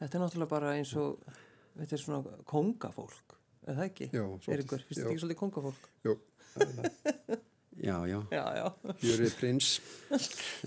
Þetta 0.00 0.16
er 0.16 0.22
náttúrulega 0.24 0.50
bara 0.54 0.72
eins 0.78 0.92
og, 0.96 1.26
þetta 1.76 1.96
er 1.96 2.00
svona 2.00 2.38
kongafólk, 2.48 3.34
er 3.68 3.76
það 3.76 3.86
ekki? 3.90 4.08
Já, 4.08 4.22
svolítið, 4.24 4.54
Eiríkur, 4.56 4.84
finnst 4.88 5.02
þetta 5.02 5.12
ekki 5.12 5.22
svolítið 5.26 5.40
kongafólk? 5.42 5.88
Jú, 6.08 6.14
já, 7.84 7.96
já. 8.08 8.18
Jörið 9.04 9.36
prins 9.38 9.68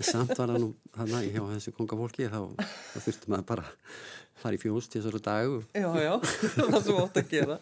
samt 0.06 0.36
var 0.38 0.54
það 0.54 0.60
nú 0.62 0.70
þarna 0.94 1.24
hjá 1.26 1.42
þessu 1.50 1.74
kongafólki 1.76 2.30
þá, 2.30 2.40
þá 2.62 2.98
þurfti 3.08 3.34
maður 3.34 3.48
bara 3.50 3.66
að 3.66 4.02
fara 4.44 4.56
í 4.56 4.62
fjós 4.62 4.88
til 4.90 5.02
þessari 5.02 5.24
dag 5.26 5.52
og 5.58 5.62
Já, 5.74 5.90
já, 5.98 6.14
það 6.70 6.78
sem 6.86 7.00
ótt 7.02 7.20
að 7.20 7.34
gera. 7.34 7.58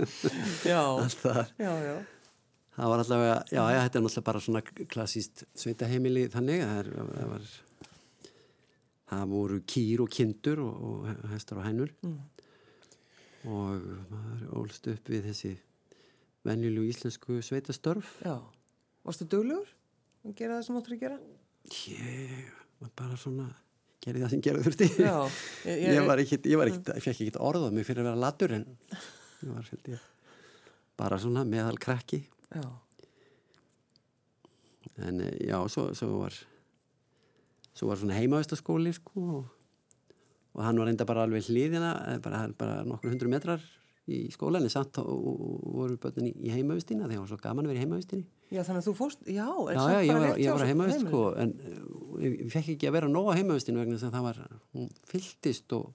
Já, 0.68 0.82
já, 1.56 1.72
já. 1.88 1.96
Það 2.76 2.88
var 2.92 3.02
allavega, 3.04 3.34
já, 3.52 3.62
já, 3.74 3.80
þetta 3.84 3.98
er 3.98 4.04
náttúrulega 4.06 4.26
bara 4.30 4.40
svona 4.46 4.62
klassíst 4.94 5.44
sveitaheimili 5.60 6.26
þannig 6.32 6.62
það, 6.64 6.78
er, 6.78 6.90
það 7.12 7.32
var 7.32 7.50
það 9.12 9.26
voru 9.34 9.58
kýr 9.68 10.02
og 10.06 10.12
kindur 10.16 10.62
og, 10.64 10.86
og 10.88 11.26
hestar 11.34 11.60
og 11.62 11.66
hænur 11.68 11.92
Mm. 12.02 12.18
og 13.50 13.86
maður 14.12 14.42
ólst 14.60 14.86
upp 14.92 15.08
við 15.10 15.24
þessi 15.26 15.50
venjulegu 16.46 16.88
íslensku 16.92 17.40
sveitastörf 17.42 18.12
Já. 18.22 18.36
Varstu 19.02 19.26
duglegur 19.26 19.66
að 20.22 20.36
gera 20.38 20.60
það 20.60 20.66
sem 20.68 20.78
áttur 20.78 20.94
að 20.96 21.02
gera? 21.02 21.18
ég 21.90 22.52
var 22.82 22.92
bara 22.98 23.16
svona 23.18 23.48
gerði 24.02 24.22
það 24.24 24.32
sem 24.36 24.44
gerði 24.46 24.64
þurfti 24.68 24.88
Já. 25.02 25.16
Ég, 25.66 25.80
ég 25.84 25.96
ég 25.98 26.06
var 26.08 26.22
ekkit, 26.22 26.46
ég 26.50 26.78
fekk 27.02 27.12
ekkit 27.16 27.40
orðað 27.42 27.74
mig 27.76 27.86
fyrir 27.86 28.04
að 28.04 28.08
vera 28.12 28.22
latur 28.28 28.54
en 28.60 28.64
ég 29.42 29.50
var 29.52 29.68
held 29.72 29.90
ég 29.96 30.08
bara 31.02 31.18
svona 31.22 31.42
meðal 31.48 31.78
krakki 31.82 32.22
Já, 32.52 32.68
en 35.08 35.20
eh, 35.24 35.36
já, 35.48 35.58
svo, 35.72 35.90
svo 35.96 36.18
var 36.20 36.36
svo 37.72 37.88
var 37.88 38.00
svona 38.00 38.18
heimavistaskóli 38.18 38.92
sko 38.92 39.22
og, 39.38 39.44
og 40.52 40.64
hann 40.66 40.80
var 40.80 40.90
reynda 40.90 41.06
bara 41.08 41.24
alveg 41.24 41.46
hliðina 41.48 41.92
eh, 42.12 42.18
bara, 42.24 42.44
bara 42.58 42.82
nokkur 42.84 43.14
hundru 43.14 43.30
metrar 43.32 43.62
í 44.10 44.26
skólanum 44.34 44.70
samt 44.72 44.98
og, 44.98 45.08
og 45.08 45.74
voru 45.78 45.96
börnin 46.02 46.28
í, 46.32 46.34
í 46.48 46.52
heimavistina 46.52 47.06
þegar 47.06 47.14
það 47.14 47.22
var 47.22 47.30
svo 47.30 47.40
gaman 47.42 47.66
að 47.66 47.72
vera 47.72 47.78
í 47.78 47.84
heimavistinni. 47.84 48.24
Já, 48.52 48.60
þannig 48.66 48.80
að 48.82 48.86
þú 48.88 48.94
fórst, 48.98 49.20
já, 49.30 49.46
en 49.46 49.78
Já, 49.78 49.84
já, 49.94 50.00
ég 50.02 50.18
var, 50.18 50.40
ég 50.42 50.52
var 50.52 50.64
að 50.64 50.70
heimavist 50.72 51.04
sko, 51.06 51.20
en 51.40 51.52
ég 52.20 52.34
ég 52.42 52.50
fekk 52.52 52.72
ekki 52.74 52.88
að 52.90 52.96
vera 52.98 53.10
nóg 53.12 53.30
á 53.30 53.38
heimavistinu 53.38 53.80
vegna 53.80 53.96
þess 53.96 54.08
að 54.10 54.16
það 54.18 54.26
var, 54.26 54.40
hún 54.74 54.90
fylltist 55.08 55.76
og 55.78 55.86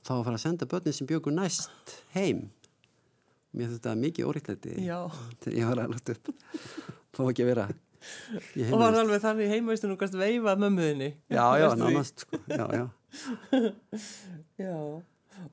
þá 0.00 0.10
var 0.10 0.18
að 0.18 0.24
fara 0.30 0.40
að 0.40 0.44
senda 0.46 0.70
börnin 0.72 0.96
sem 0.96 1.10
bjögur 1.10 1.36
næst 1.36 1.94
heim. 2.16 2.46
Mér 3.58 3.74
þetta 3.74 3.94
mikið 3.98 4.30
óriktlæti 4.30 4.78
Já, 4.86 4.98
þegar 5.42 5.58
ég 5.58 5.70
var 5.70 5.82
að 5.82 5.94
lagt 5.96 6.12
upp. 6.14 6.32
Fá 7.16 7.22
ekki 7.26 7.44
að 7.44 7.52
vera 7.52 7.68
og 7.98 8.78
var 8.78 8.94
alveg 8.94 9.22
þannig 9.22 9.70
og 9.90 10.00
gæst 10.00 10.16
veifa 10.18 10.54
mömmuðinni. 10.60 11.08
Já, 11.32 11.44
já, 11.58 11.68
nánast 11.78 12.24
sko, 12.24 12.38
já, 12.46 12.66
já. 12.78 12.86
Já, 14.58 14.74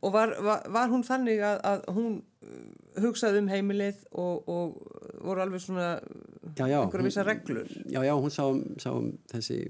og 0.01 0.13
var, 0.13 0.33
var, 0.43 0.65
var 0.69 0.89
hún 0.91 1.05
þannig 1.07 1.41
að, 1.45 1.59
að 1.63 1.83
hún 1.95 2.15
uh, 2.43 3.03
hugsaði 3.03 3.41
um 3.43 3.49
heimilið 3.49 4.01
og, 4.11 4.49
og 4.49 5.21
voru 5.23 5.43
alveg 5.45 5.63
svona 5.63 5.89
einhverja 6.55 7.05
vissa 7.05 7.25
reglur? 7.25 7.69
Já, 7.87 8.01
já, 8.03 8.13
hún 8.13 8.33
sá, 8.33 8.43
um- 8.49 8.75
sá 8.81 8.89
um 8.91 9.13
þessi 9.31 9.61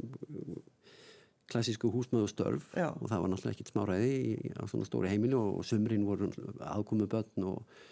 klassísku 1.51 1.91
húsmaðu 1.93 2.29
störf 2.31 2.71
Já. 2.73 2.89
og 2.89 3.05
það 3.11 3.21
var 3.21 3.31
náttúrulega 3.31 3.53
ekkit 3.53 3.69
smáræði 3.69 4.13
í, 4.17 4.31
á 4.57 4.63
svona 4.65 4.87
stóri 4.87 5.11
heimili 5.11 5.37
og, 5.37 5.59
sumrin 5.67 6.07
voru 6.07 6.31
aðkomu 6.65 7.05
börn 7.11 7.45
og 7.51 7.83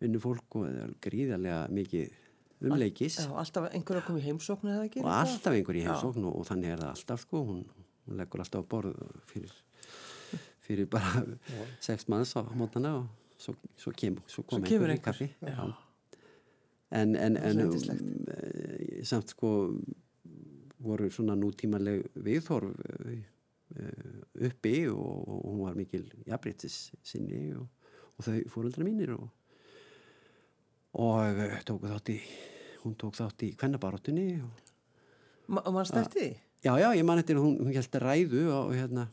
vinnufólk 0.00 0.58
og 0.58 0.66
það 0.66 0.80
er 0.84 0.92
gríðarlega 1.06 1.60
mikið 1.76 2.18
umleikis 2.60 3.18
Já, 3.20 3.28
alltaf 3.40 3.68
einhverja 3.70 4.04
kom 4.06 4.18
í 4.20 4.24
heimsóknu 4.24 4.72
eða 4.74 4.88
ekki? 4.88 5.02
og 5.04 5.12
alltaf 5.14 5.56
einhver 5.56 5.78
í 5.80 5.84
heimsókn 5.86 6.26
og, 6.28 6.36
og 6.40 6.48
þannig 6.48 6.74
er 6.74 6.82
það 6.82 6.92
alltaf 6.94 7.24
sko, 7.24 7.42
hún, 7.48 7.62
hún 8.06 8.20
leggur 8.20 8.44
alltaf 8.44 8.66
á 8.66 8.70
borð 8.74 8.98
fyrir, 9.30 9.54
fyrir 10.66 10.90
bara 10.92 11.24
sex 11.86 12.08
manns 12.12 12.34
á 12.36 12.44
mótana 12.56 12.96
og 13.00 13.08
svo, 13.40 13.56
svo, 13.80 13.94
kem, 13.96 14.20
svo 14.26 14.44
kom 14.44 14.60
Svo 14.60 14.68
kemur 14.68 14.92
einhver 14.92 14.92
í 14.92 14.98
einhver, 14.98 15.06
kaffi 15.08 15.30
já. 15.40 15.56
Já. 15.56 16.20
en, 17.00 17.16
en, 17.16 17.40
en 17.40 17.64
um, 17.66 17.74
samt 19.08 19.32
sko 19.36 19.50
voru 20.80 21.10
svona 21.12 21.36
nútímaleg 21.36 22.06
viðhorf 22.24 22.72
eh, 23.04 23.20
uppi 24.48 24.86
og, 24.88 25.28
og 25.28 25.42
hún 25.44 25.60
var 25.66 25.76
mikil 25.76 26.06
jafnbryttis 26.26 26.90
sinni 27.04 27.50
og, 27.56 27.68
og 28.16 28.24
þau 28.26 28.38
fóröldra 28.52 28.86
mínir 28.86 29.12
og, 29.16 29.28
og 30.98 31.38
eh, 31.44 31.58
tóku 31.66 31.90
þátt 31.90 32.12
í 32.14 32.18
hún 32.82 32.96
tók 32.98 33.16
þátt 33.18 33.44
í 33.46 33.52
kvennabaróttunni 33.60 34.26
og 34.42 34.66
Ma, 35.50 35.62
og 35.66 35.74
mann 35.74 35.86
stætti 35.88 36.20
því? 36.20 36.28
Já, 36.62 36.72
já, 36.78 36.88
ég 36.94 37.04
man 37.08 37.18
eftir 37.18 37.38
að 37.38 37.46
hún, 37.46 37.56
hún 37.64 37.74
held 37.74 37.96
ræðu 38.04 38.42
á 38.52 38.60
hérna 38.74 39.06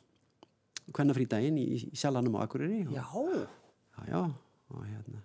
kvennafrídægin 0.94 1.58
í, 1.60 1.66
í 1.92 1.98
Sjalanum 1.98 2.38
á 2.38 2.46
Akureyri 2.46 2.84
og, 2.88 2.94
Já, 2.94 3.04
já, 3.98 4.06
já, 4.12 4.22
og 4.74 4.86
hérna 4.86 5.24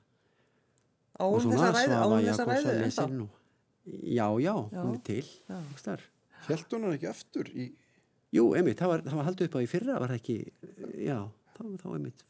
á 1.19 1.25
hún 1.29 1.53
þessa 1.53 1.71
ræðu, 1.77 1.99
á 1.99 2.07
hún 2.07 2.27
þessa 2.27 2.49
ræðu 2.49 2.75
ennþá? 2.87 3.07
og, 3.27 3.39
Já, 3.83 4.29
já, 4.39 4.55
Já. 4.71 4.79
hún 4.79 4.95
er 4.95 5.01
til. 5.03 5.25
Held 6.47 6.75
hún 6.75 6.85
hann 6.87 6.95
ekki 6.95 7.09
aftur 7.11 7.49
í, 7.51 7.73
Jú, 8.33 8.47
einmitt, 8.57 8.79
það 8.81 8.89
var, 8.89 9.03
það 9.05 9.19
var 9.19 9.27
haldið 9.29 9.49
upp 9.49 9.57
á 9.59 9.61
í 9.61 9.69
fyrra 9.69 9.97
var 10.01 10.13
það 10.15 10.21
ekki, 10.23 10.37
já, 11.05 11.17
þá, 11.53 11.63
þá 11.83 11.89
einmitt 11.93 12.23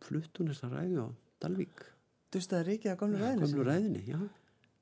flutt 0.00 0.38
hún 0.40 0.48
þessa 0.54 0.70
ræðu 0.72 1.02
á 1.04 1.08
Dalvík 1.44 1.82
Dustaði 2.30 2.66
ríkið 2.68 2.92
að 2.92 2.98
gamlu 3.00 3.20
ræðinu? 3.22 3.46
gömlu 3.46 3.64
ræðinni, 3.66 4.02
já 4.06 4.18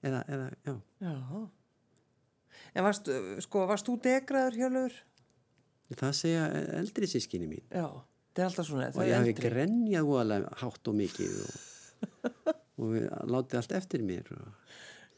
eða, 0.09 0.24
eða, 0.28 0.49
já, 0.66 0.74
Já. 1.01 1.14
En 2.74 2.84
varst, 2.84 3.09
sko, 3.44 3.64
varst 3.70 3.86
þú 3.88 3.96
degraður 4.05 4.59
hjálfur? 4.59 4.99
það 5.96 6.14
segja 6.18 6.44
eldri 6.78 7.09
sískinni 7.09 7.49
mín 7.49 7.64
Já, 7.72 7.86
það 8.36 8.42
er 8.42 8.49
alltaf 8.51 8.68
svona, 8.68 8.88
og 8.92 9.07
ég 9.09 9.16
hafi 9.16 9.34
grenjað 9.38 10.09
voðalega 10.11 10.51
hátt 10.61 10.90
og 10.90 10.96
mikið 10.99 11.38
og, 11.44 11.55
og 12.84 12.96
látið 13.32 13.61
allt 13.62 13.76
eftir 13.80 14.05
mér 14.05 14.28
og 14.36 14.49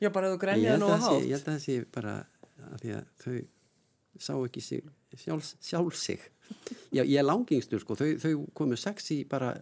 Já, 0.01 0.09
bara 0.15 0.31
þú 0.33 0.39
grenjaði 0.45 0.85
sé, 0.87 1.01
hátt. 1.03 1.25
ég 1.27 1.35
held 1.35 1.41
að 1.43 1.51
það 1.51 1.65
sé 1.67 1.79
bara 1.97 2.15
að 2.71 2.85
því 2.85 2.95
að 2.97 3.11
þau 3.25 3.35
sá 4.21 4.33
ekki 4.37 4.63
sig 4.65 4.87
sjálf, 5.25 5.51
sjálf 5.65 5.99
sig 5.99 6.23
Já, 6.95 7.03
ég 7.03 7.19
er 7.21 7.27
langingstur 7.27 7.83
sko, 7.83 7.97
þau, 7.99 8.09
þau 8.23 8.33
komu 8.59 8.79
sex 8.79 9.11
í 9.15 9.21
bara 9.29 9.53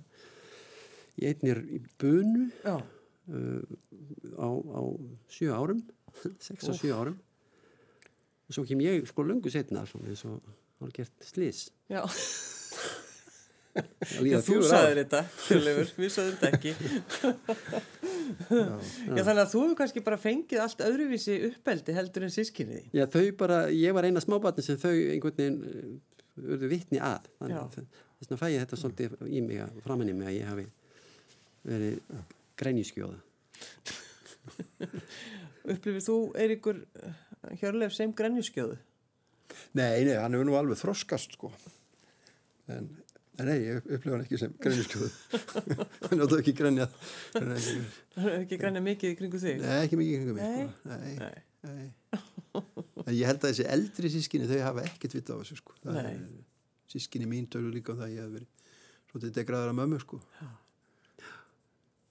í 1.18 1.28
einnir 1.30 1.62
í 1.66 1.80
bunu 2.00 2.48
Já, 2.64 2.76
uh, 2.78 3.62
á, 4.38 4.48
á 4.48 4.80
sjö 5.32 5.54
árum 5.54 5.82
sex 6.46 6.70
og 6.70 6.78
sjö 6.78 6.94
árum 6.96 7.18
og 8.48 8.56
svo 8.56 8.64
kem 8.68 8.80
ég 8.84 9.04
sko 9.08 9.26
löngu 9.26 9.52
setna 9.52 9.84
eins 9.84 10.24
og 10.28 10.38
hálfgert 10.80 11.26
slís 11.26 11.68
já. 11.90 12.04
Já, 14.24 14.38
þú 14.42 14.56
sagðir 14.66 14.98
þetta, 15.02 15.20
Hjörleifur, 15.44 15.90
við 16.00 16.10
sagðum 16.14 16.38
þetta 16.40 16.48
ekki. 16.56 16.72
Já, 18.48 19.20
þannig 19.22 19.42
að 19.42 19.52
þú 19.52 19.62
hefur 19.62 19.76
kannski 19.78 20.02
bara 20.06 20.18
fengið 20.20 20.62
allt 20.64 20.82
öðruvísi 20.86 21.36
uppeldi 21.50 21.94
heldur 21.96 22.26
en 22.26 22.34
sískinni. 22.34 22.82
Já, 22.96 23.04
þau 23.12 23.22
bara, 23.38 23.60
ég 23.74 23.94
var 23.94 24.08
eina 24.08 24.22
smábarni 24.24 24.64
sem 24.66 24.80
þau 24.80 24.90
einhvern 24.94 25.38
veginn 25.38 25.60
uh, 25.62 25.94
urðu 26.56 26.72
vitni 26.72 26.98
að. 26.98 27.28
Já. 27.28 27.38
Þannig 27.44 27.60
að 27.60 27.78
þess 27.78 28.24
vegna 28.24 28.40
fæ 28.40 28.46
ég 28.48 28.64
þetta 28.64 28.80
svolítið 28.82 29.16
í 29.28 29.44
mig 29.46 29.80
framann 29.86 30.10
í 30.10 30.16
mig 30.18 30.32
að 30.32 30.38
ég 30.40 30.50
hafi 30.50 30.66
verið 31.64 32.00
grænjuskjóða. 32.58 33.18
Upplifið 35.68 36.04
þú, 36.06 36.14
Eiríkur 36.40 36.78
Hjörleif, 37.60 37.92
sem 37.96 38.12
grenjuskjóðu? 38.16 38.76
nei, 39.78 40.04
nei, 40.04 40.16
hann 40.20 40.34
hefur 40.36 40.46
nú 40.48 40.54
alveg 40.58 40.76
þroskast 40.80 41.30
sko 41.38 41.48
en, 42.68 42.84
nei, 43.40 43.56
ég 43.64 43.76
upplifa 43.86 44.14
hann 44.14 44.24
ekki 44.26 44.38
sem 44.40 44.52
grenjuskjóðu 44.60 45.08
hann 46.08 46.22
áttu 46.24 46.36
ekki 46.40 46.52
nei, 46.68 46.86
Það 47.32 48.28
er 48.28 48.34
ekki 48.42 48.56
grenja 48.60 48.82
mikið 48.84 49.10
kringu 49.20 49.38
þig? 49.42 49.56
ekki 49.78 49.96
mikið 50.00 50.14
kringum 50.20 50.36
mig 50.38 50.44
Nei. 50.44 50.52
sko. 50.68 50.76
nei, 50.92 51.12
Nei. 51.18 51.38
nei. 51.68 51.86
en 53.08 53.14
ég 53.16 53.26
held 53.30 53.40
að 53.42 53.48
þessi 53.52 53.64
eldri 53.72 54.08
sískinni 54.14 54.46
þau 54.50 54.60
hafa 54.66 54.80
ekkert 54.88 55.14
vita 55.18 55.30
á 55.36 55.38
þessu 55.40 55.56
sko 55.62 55.72
Nei. 55.88 56.04
er- 56.04 56.44
sískinni 56.92 57.26
mín 57.28 57.46
tölur 57.52 57.72
líka 57.74 57.88
um 57.94 57.98
það 58.00 58.08
að 58.08 58.14
ég 58.16 58.22
hef 58.24 58.32
verið 58.36 58.50
svolítið 59.10 59.36
degraðar 59.40 59.70
að 59.74 59.78
mömmu 59.82 59.98
sko 60.04 60.16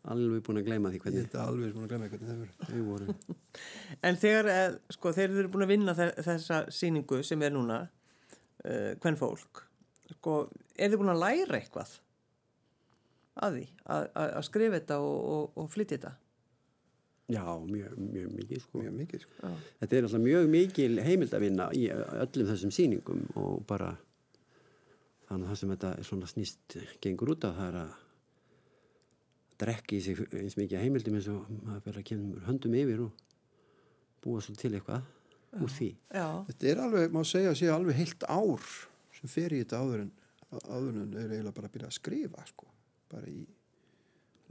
Alveg 0.07 0.43
búin 0.47 0.59
að 0.61 0.67
gleyma 0.69 0.89
því 0.93 0.99
ég 0.99 1.03
hvernig 1.05 1.25
þetta 1.27 1.45
alveg 1.49 1.73
búin 1.75 1.85
að 1.87 1.91
glemja 1.93 2.09
hvernig 2.13 2.29
það 2.29 2.41
verið 2.41 2.67
þau 2.71 2.83
voru. 2.87 3.15
En 4.07 4.19
þegar, 4.21 4.49
eh, 4.53 4.77
sko, 4.95 5.11
þeir 5.17 5.29
eru 5.35 5.49
búin 5.53 5.65
að 5.65 5.71
vinna 5.73 5.95
þe- 5.97 6.13
þessa 6.27 6.59
síningu 6.71 7.19
sem 7.27 7.41
er 7.43 7.51
núna, 7.55 7.79
uh, 8.63 8.93
hvern 9.03 9.17
fólk, 9.19 9.63
sko, 10.13 10.37
er 10.77 10.89
þið 10.93 11.01
búin 11.01 11.11
að 11.15 11.19
læra 11.25 11.59
eitthvað 11.59 11.97
að 13.37 13.57
því, 13.59 13.65
að, 13.85 14.07
að, 14.15 14.31
að 14.39 14.47
skrifa 14.47 14.79
þetta 14.79 14.99
og, 15.03 15.19
og, 15.35 15.51
og 15.61 15.69
flytja 15.75 15.97
þetta? 15.97 16.13
Já, 17.27 17.43
mjög, 17.67 17.97
mjög 17.99 18.27
mikið 18.37 18.61
sko. 18.63 18.79
mjög 18.79 18.93
mikið 19.01 19.23
sko 19.25 19.33
Já. 19.43 19.49
Þetta 19.81 19.95
er 19.97 20.05
alltaf 20.07 20.21
mjög 20.23 20.45
mikil 20.53 20.93
heimild 21.03 21.33
að 21.35 21.43
vinna 21.43 21.65
í 21.75 21.81
öllum 21.91 22.47
þessum 22.53 22.71
sýningum 22.71 23.25
og 23.35 23.65
bara 23.67 23.89
þannig 25.27 25.43
að 25.43 25.49
það 25.51 25.59
sem 25.59 25.73
þetta 25.75 25.89
er 25.99 26.07
svona 26.07 26.29
snýst 26.31 26.77
gengur 27.03 27.33
út 27.35 27.43
af 27.49 27.57
það 27.59 27.67
er 27.73 27.79
að 27.81 27.97
drekki 29.61 29.99
í 29.99 30.03
sig 30.05 30.19
eins 30.37 30.57
mikið 30.59 30.83
heimildum 30.83 31.17
eins 31.17 31.29
og 31.31 31.47
maður 31.63 31.85
verður 31.87 32.01
að 32.01 32.07
kemur 32.11 32.45
höndum 32.47 32.77
yfir 32.77 33.03
og 33.07 33.23
búa 34.23 34.41
svo 34.43 34.55
til 34.57 34.73
eitthvað 34.75 35.05
úr 35.63 35.71
því. 35.73 35.89
Já, 36.13 36.27
Þetta 36.49 36.69
er 36.71 36.81
alveg, 36.83 37.13
má 37.13 37.21
segja 37.25 37.53
að 37.53 37.59
sé 37.61 37.69
alveg 37.73 37.97
heilt 37.97 38.25
ár 38.29 38.65
sem 39.17 39.31
fer 39.31 39.55
í 39.55 39.61
þetta 39.63 39.81
áður 39.81 40.03
en 40.05 40.11
áður 40.47 40.99
en 41.03 41.15
eru 41.17 41.31
eiginlega 41.33 41.55
bara 41.55 41.69
að 41.69 41.73
byrja 41.75 41.89
að 41.89 41.97
skrifa 41.97 42.43
sko, 42.47 42.67
bara 43.11 43.31
í 43.31 43.41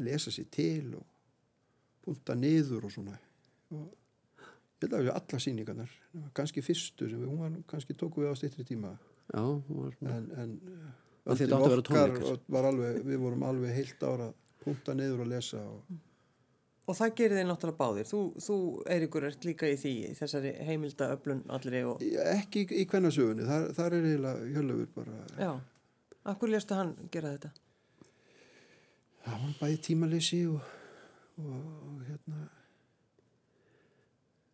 lesa 0.05 0.33
sér 0.35 0.49
til 0.53 0.97
og 0.99 1.07
punta 2.05 2.37
niður 2.37 2.89
og 2.89 2.93
svona. 2.93 3.17
Og 3.75 3.87
ég 3.87 4.85
held 4.85 4.97
að 4.99 5.07
við 5.07 5.15
alla 5.15 5.41
sýningarnar 5.43 5.95
kannski 6.37 6.65
fyrstu 6.65 7.09
sem 7.11 7.21
við, 7.21 7.31
hún 7.31 7.41
var 7.45 7.55
kannski 7.71 7.97
tóku 7.99 8.23
við 8.23 8.35
á 8.35 8.37
stýttri 8.39 8.67
tíma. 8.69 8.97
Já, 9.33 9.41
hún 9.43 9.81
var 9.81 9.95
svona, 9.97 10.19
en, 10.43 10.59
en 11.27 11.39
þetta 11.41 11.63
vera 11.63 11.81
okkar 11.81 11.87
tónleikar. 11.89 12.43
var 12.57 12.69
alveg, 12.73 13.01
við 13.09 13.23
vorum 13.25 13.47
alveg 13.49 13.75
heilt 13.79 14.05
ára 14.07 14.29
að 14.67 14.71
punta 14.71 14.97
niður 14.99 15.25
og 15.25 15.33
lesa 15.33 15.63
og 15.63 15.97
og 16.87 16.95
það 16.95 17.15
gerir 17.19 17.41
þið 17.41 17.47
náttúrulega 17.49 17.79
báðir. 17.81 18.07
Þú, 18.07 18.19
þú 18.45 18.57
Eiríkur, 18.95 19.25
ert 19.27 19.47
líka 19.49 19.67
í 19.67 19.79
því, 19.81 19.95
þessari 20.15 20.53
heimildaöflun 20.69 21.41
allri 21.51 21.81
og, 21.83 22.05
ekki 22.31 22.63
í, 22.63 22.69
í 22.79 22.85
kvennasögunni, 22.87 23.43
þar, 23.49 23.67
þar 23.75 23.97
er 23.97 24.07
eiginlega 24.07 24.51
hjörlefur 24.53 24.93
bara 24.95 25.17
já, 25.35 25.51
akkur 26.31 26.53
léstu 26.55 26.79
hann 26.79 26.95
gera 27.11 27.33
þetta? 27.35 27.51
það 29.27 29.43
var 29.43 29.57
bæði 29.61 29.79
tímaleysi 29.89 30.41
og, 30.51 30.69
og, 31.43 31.97
hérna 32.07 32.43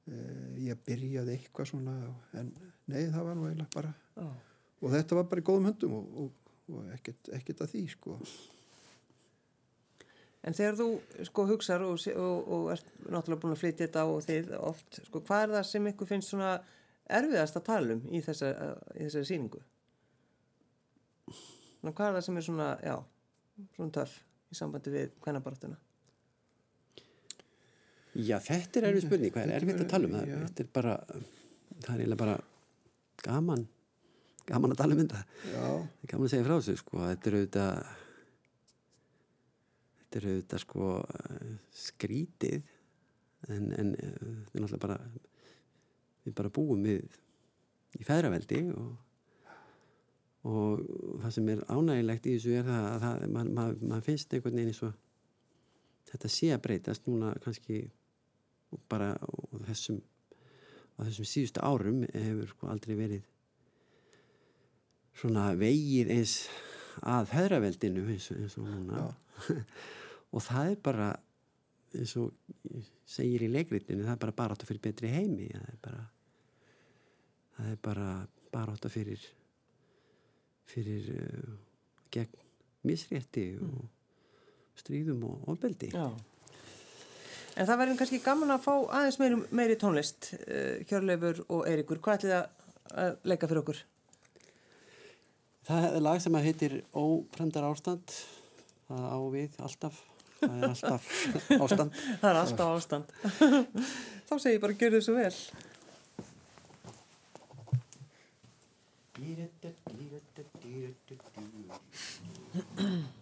e, 0.08 0.20
ég 0.68 0.80
byrjaði 0.86 1.36
eitthvað 1.36 1.72
svona 1.74 1.96
en 2.38 2.52
nei 2.88 3.04
það 3.12 3.28
var 3.28 3.36
nú 3.38 3.48
eiginlega 3.50 3.74
bara 3.74 3.92
Já. 4.16 4.30
og 4.80 4.94
þetta 4.94 5.18
var 5.18 5.28
bara 5.30 5.44
í 5.44 5.46
góðum 5.48 5.68
höndum 5.70 5.98
og, 5.98 6.16
og, 6.24 6.54
og 6.72 6.88
ekkert, 6.96 7.32
ekkert 7.36 7.64
að 7.66 7.74
því 7.74 7.84
sko 7.92 8.16
En 10.42 10.56
þegar 10.58 10.74
þú 10.80 10.86
sko 11.28 11.44
hugsar 11.46 11.84
og, 11.86 11.98
se- 12.02 12.16
og, 12.18 12.48
og 12.56 12.70
ert 12.74 12.88
náttúrulega 13.06 13.42
búin 13.44 13.54
að 13.54 13.60
flytja 13.62 13.86
þetta 13.86 14.02
á 14.02 14.06
og 14.10 14.24
þið 14.26 14.48
oft, 14.58 14.98
sko 15.06 15.20
hvað 15.28 15.44
er 15.44 15.52
það 15.56 15.68
sem 15.68 15.86
ykkur 15.92 16.08
finnst 16.10 16.32
svona 16.32 16.48
erfiðast 17.12 17.58
að 17.60 17.66
tala 17.68 17.94
um 17.94 18.02
í 18.10 18.22
þessari, 18.26 18.72
í 18.98 19.04
þessari 19.06 19.28
sýningu? 19.28 19.60
Svona, 21.30 21.92
hvað 21.94 22.08
er 22.08 22.16
það 22.18 22.26
sem 22.26 22.40
er 22.42 22.46
svona, 22.48 22.68
já, 22.82 22.96
svona 23.76 23.94
töff 24.00 24.16
í 24.52 24.58
sambandi 24.58 24.92
við 24.96 25.14
kvennabaratuna? 25.22 25.78
Já, 28.12 28.36
þetta 28.44 28.80
er 28.82 28.88
erfið 28.90 29.06
spurning, 29.06 29.32
hvað 29.32 29.46
er 29.48 29.54
erfitt 29.62 29.78
að 29.86 29.88
tala 29.94 30.08
um 30.10 30.16
það? 30.18 30.32
Þetta 30.42 30.64
er 30.66 30.72
bara, 30.76 30.96
það 31.80 31.92
er 31.94 32.02
eiginlega 32.02 32.20
bara 32.26 32.34
gaman, 33.24 33.62
gaman 34.50 34.74
að 34.74 34.80
tala 34.82 34.96
um 34.98 35.00
þetta. 35.06 35.22
Já, 35.48 35.62
Það 35.62 36.04
er 36.04 36.10
gaman 36.12 36.26
að 36.28 36.34
segja 36.34 36.46
frá 36.48 36.54
þessu, 36.58 36.74
sko. 36.82 37.00
Þetta 37.06 37.30
er 37.30 37.36
auðvitað, 37.38 37.92
þetta 40.12 40.20
er 40.20 40.30
auðvitað, 40.32 40.62
sko, 40.66 40.88
skrítið, 41.82 42.66
en, 43.48 43.70
en 43.80 43.94
eh, 43.96 44.10
þetta 44.12 44.58
er 44.58 44.64
náttúrulega 44.66 44.82
bara, 44.82 44.98
við 46.26 46.34
bara 46.38 46.52
búum 46.52 46.84
við 46.84 47.16
í 47.98 48.04
feðraveldi 48.06 48.60
og, 48.76 48.92
og 50.48 50.84
það 51.22 51.34
sem 51.36 51.48
er 51.54 51.64
ánægilegt 51.72 52.28
í 52.28 52.36
þessu 52.36 52.54
er 52.58 52.68
það 52.68 52.86
að 52.90 53.06
það, 53.06 53.24
man, 53.38 53.50
man, 53.56 53.74
man 53.94 54.04
finnst 54.04 54.36
einhvern 54.36 54.58
veginn 54.60 54.72
eins 54.74 54.82
og 54.86 54.94
þetta 56.12 56.30
sé 56.36 56.52
að 56.52 56.62
breytast 56.66 57.08
núna 57.08 57.32
kannski 57.42 57.82
bara 58.92 59.14
á 59.16 59.28
þessum, 59.68 59.98
á 60.96 61.00
þessum 61.08 61.28
síðustu 61.28 61.64
árum 61.64 62.04
hefur 62.12 62.52
sko 62.52 62.68
aldrei 62.72 62.94
verið 63.00 63.26
svona 65.22 65.50
vegið 65.58 66.12
eins 66.14 66.36
að 67.08 67.32
og- 68.28 68.38
eins 68.38 68.56
og 68.60 68.68
núna 68.68 69.02
og 70.32 70.44
það 70.44 70.72
er 70.72 70.80
bara 70.88 71.08
eins 71.92 72.14
og 72.20 72.32
segir 73.08 73.44
í 73.44 73.50
leikritinu 73.52 74.06
það 74.06 74.14
er 74.14 74.22
bara 74.24 74.36
barátta 74.40 74.68
fyrir 74.68 74.84
betri 74.86 75.12
heimi 75.12 75.50
það 75.52 75.68
er 75.68 75.80
bara 75.84 76.02
það 77.56 77.70
er 77.72 77.80
bara 77.88 78.08
barátta 78.52 78.92
fyrir 78.92 79.26
fyrir 80.72 81.10
uh, 81.16 81.56
gegn 82.12 82.40
misrétti 82.88 83.46
og 83.62 84.80
stríðum 84.80 85.26
og 85.28 85.48
ofbeldi 85.52 85.92
Já. 85.92 86.08
En 87.52 87.68
það 87.68 87.78
verður 87.82 87.96
kannski 88.00 88.18
gaman 88.24 88.54
að 88.54 88.62
fá 88.64 88.72
aðeins 88.96 89.18
meiri, 89.20 89.36
meiri 89.52 89.74
tónlist, 89.76 90.30
uh, 90.38 90.78
Hjörleifur 90.88 91.42
og 91.52 91.66
Eiríkur. 91.68 91.98
Hvað 92.00 92.22
ætlið 92.22 92.36
að 92.38 92.46
að 92.92 93.18
leika 93.28 93.48
fyrir 93.48 93.62
okkur? 93.62 93.82
Það 95.66 95.88
er 95.88 96.04
lag 96.04 96.22
sem 96.22 96.36
að 96.36 96.46
heitir 96.48 96.78
Ófremdar 96.98 97.68
ástand 97.68 98.14
það 98.88 99.04
á 99.06 99.18
við 99.32 99.60
alltaf 99.62 100.00
það 100.42 100.56
er 100.58 100.68
alltaf 100.68 101.02
ástand 101.64 101.90
Það 101.98 102.28
er 102.30 102.38
alltaf 102.42 102.68
ástand. 102.76 103.06
Þá 104.28 104.34
segi 104.36 104.54
ég 104.56 104.62
bara, 104.62 104.78
gjör 104.80 104.94
þið 104.96 105.04
svo 105.06 105.14
vel. 105.18 105.36
Það 112.82 113.21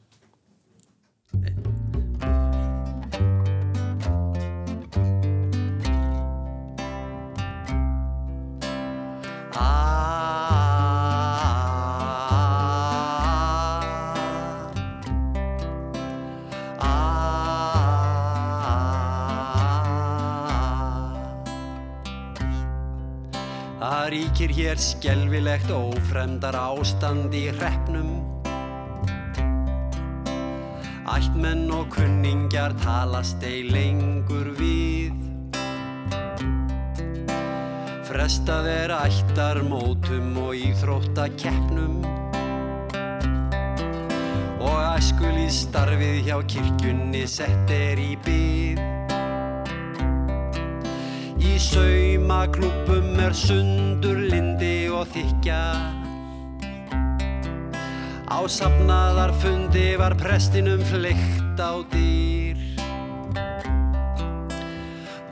ríkir 24.40 24.56
hér 24.56 24.78
skelvilegt 24.80 25.68
ófremdar 25.68 26.56
ástand 26.56 27.34
í 27.36 27.50
hreppnum. 27.52 28.24
Ættmenn 31.04 31.68
og 31.68 31.90
kunningjar 31.92 32.72
talast 32.80 33.44
ei 33.44 33.68
lengur 33.68 34.48
við. 34.56 35.12
Frestað 38.08 38.70
er 38.72 38.94
ættar 38.96 39.60
mótum 39.60 40.32
og 40.40 40.56
íþrótta 40.56 41.28
keppnum 41.36 42.00
Og 44.58 44.78
æskulíð 44.96 45.52
starfið 45.54 46.24
hjá 46.26 46.40
kirkjunni 46.48 47.26
sett 47.28 47.70
er 47.70 48.00
í 48.00 48.16
byð 48.24 48.89
Í 51.60 51.62
saumaklúpum 51.62 53.18
er 53.20 53.34
sundur 53.36 54.16
lindi 54.32 54.88
og 54.88 55.10
þykja 55.12 55.58
Á 58.32 58.38
safnaðarfundi 58.48 59.98
var 60.00 60.16
prestinum 60.16 60.80
fleikt 60.88 61.60
á 61.60 61.84
dýr. 61.92 62.56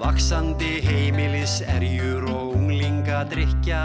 Vaksandi 0.03 0.75
heimilis 0.85 1.63
erjur 1.65 2.29
og 2.29 2.53
unglinga 2.59 3.25
drikja 3.33 3.83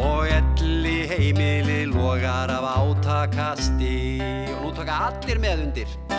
Og 0.00 0.24
elli 0.40 1.02
heimili 1.12 1.82
logar 1.92 2.48
af 2.48 2.64
átakasti 2.80 4.24
Og 4.56 4.70
nú 4.70 4.76
taka 4.80 5.02
allir 5.10 5.44
með 5.44 5.68
undir. 5.68 5.96
Repsnemdin 6.00 6.16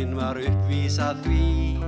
félagsstjórnin 0.00 0.16
var 0.16 0.36
uppvísað 0.36 1.16
því. 1.24 1.80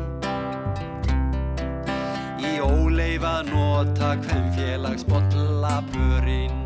Í 2.42 2.60
óleifa 2.60 3.42
nota 3.48 4.16
hvem 4.20 4.52
félagsbotla 4.56 5.82
pörin 5.92 6.61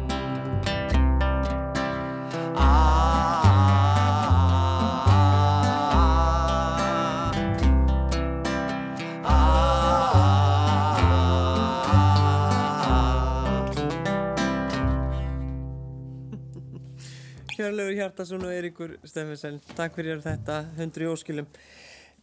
Hjörleifur 17.76 17.98
Hjartarsson 17.98 18.44
og 18.46 18.52
Eiríkur 18.54 18.92
Steffensen, 19.04 19.58
takk 19.76 19.98
fyrir 19.98 20.22
þetta, 20.24 20.62
hundru 20.78 21.04
í 21.04 21.08
óskilum. 21.12 21.46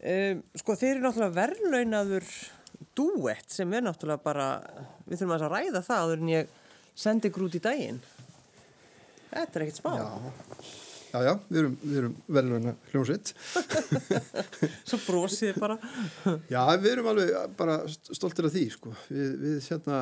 Um, 0.01 0.39
sko, 0.57 0.73
þeir 0.79 0.95
eru 0.95 1.03
náttúrulega 1.03 1.35
verðlaunaður 1.35 2.29
duett 2.97 3.53
sem 3.53 3.75
er 3.77 3.83
náttúrulega 3.85 4.23
bara, 4.23 4.47
við 5.05 5.19
þurfum 5.21 5.33
að 5.35 5.43
ræða 5.53 5.81
það 5.85 6.05
áður 6.07 6.23
en 6.23 6.31
ég 6.31 6.55
sendi 7.03 7.29
ykkur 7.29 7.45
út 7.45 7.57
í 7.59 7.61
daginn. 7.67 7.99
Þetta 9.29 9.59
er 9.59 9.65
ekkert 9.67 9.77
spá. 9.77 9.91
já, 9.93 10.07
já, 11.13 11.19
já 11.27 11.33
við 11.51 11.59
erum, 11.61 11.75
erum 11.99 12.15
velurna 12.39 12.73
hljómsveit. 12.89 13.33
Svo 14.89 14.99
brosið 15.05 15.59
bara. 15.61 15.77
Já, 16.49 16.63
við 16.79 16.89
erum 16.95 17.11
alveg 17.11 17.35
bara 17.59 17.75
stoltir 17.91 18.49
af 18.49 18.55
því, 18.55 18.63
sko. 18.73 18.95
Við, 19.11 19.37
við 19.43 19.69
hérna, 19.69 20.01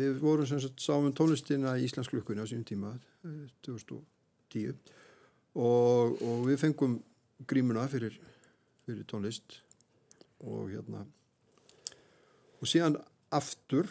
við 0.00 0.18
vorum 0.26 0.50
sem 0.50 0.64
sagt 0.66 0.82
sáum 0.82 1.06
tónlistina 1.14 1.76
í 1.78 1.86
Íslands 1.86 2.10
klukkunni 2.10 2.42
á 2.42 2.50
sínum 2.50 2.66
tíma, 2.66 2.96
eh, 3.22 3.46
2010 4.54 4.74
og, 5.54 6.16
og 6.22 6.40
við 6.48 6.58
fengum 6.64 6.96
grímuna 7.50 7.84
fyrir, 7.90 8.16
fyrir 8.86 9.04
tónlist 9.10 9.60
og 10.44 10.68
hérna 10.72 11.04
og 12.60 12.68
síðan 12.70 12.98
aftur 13.34 13.86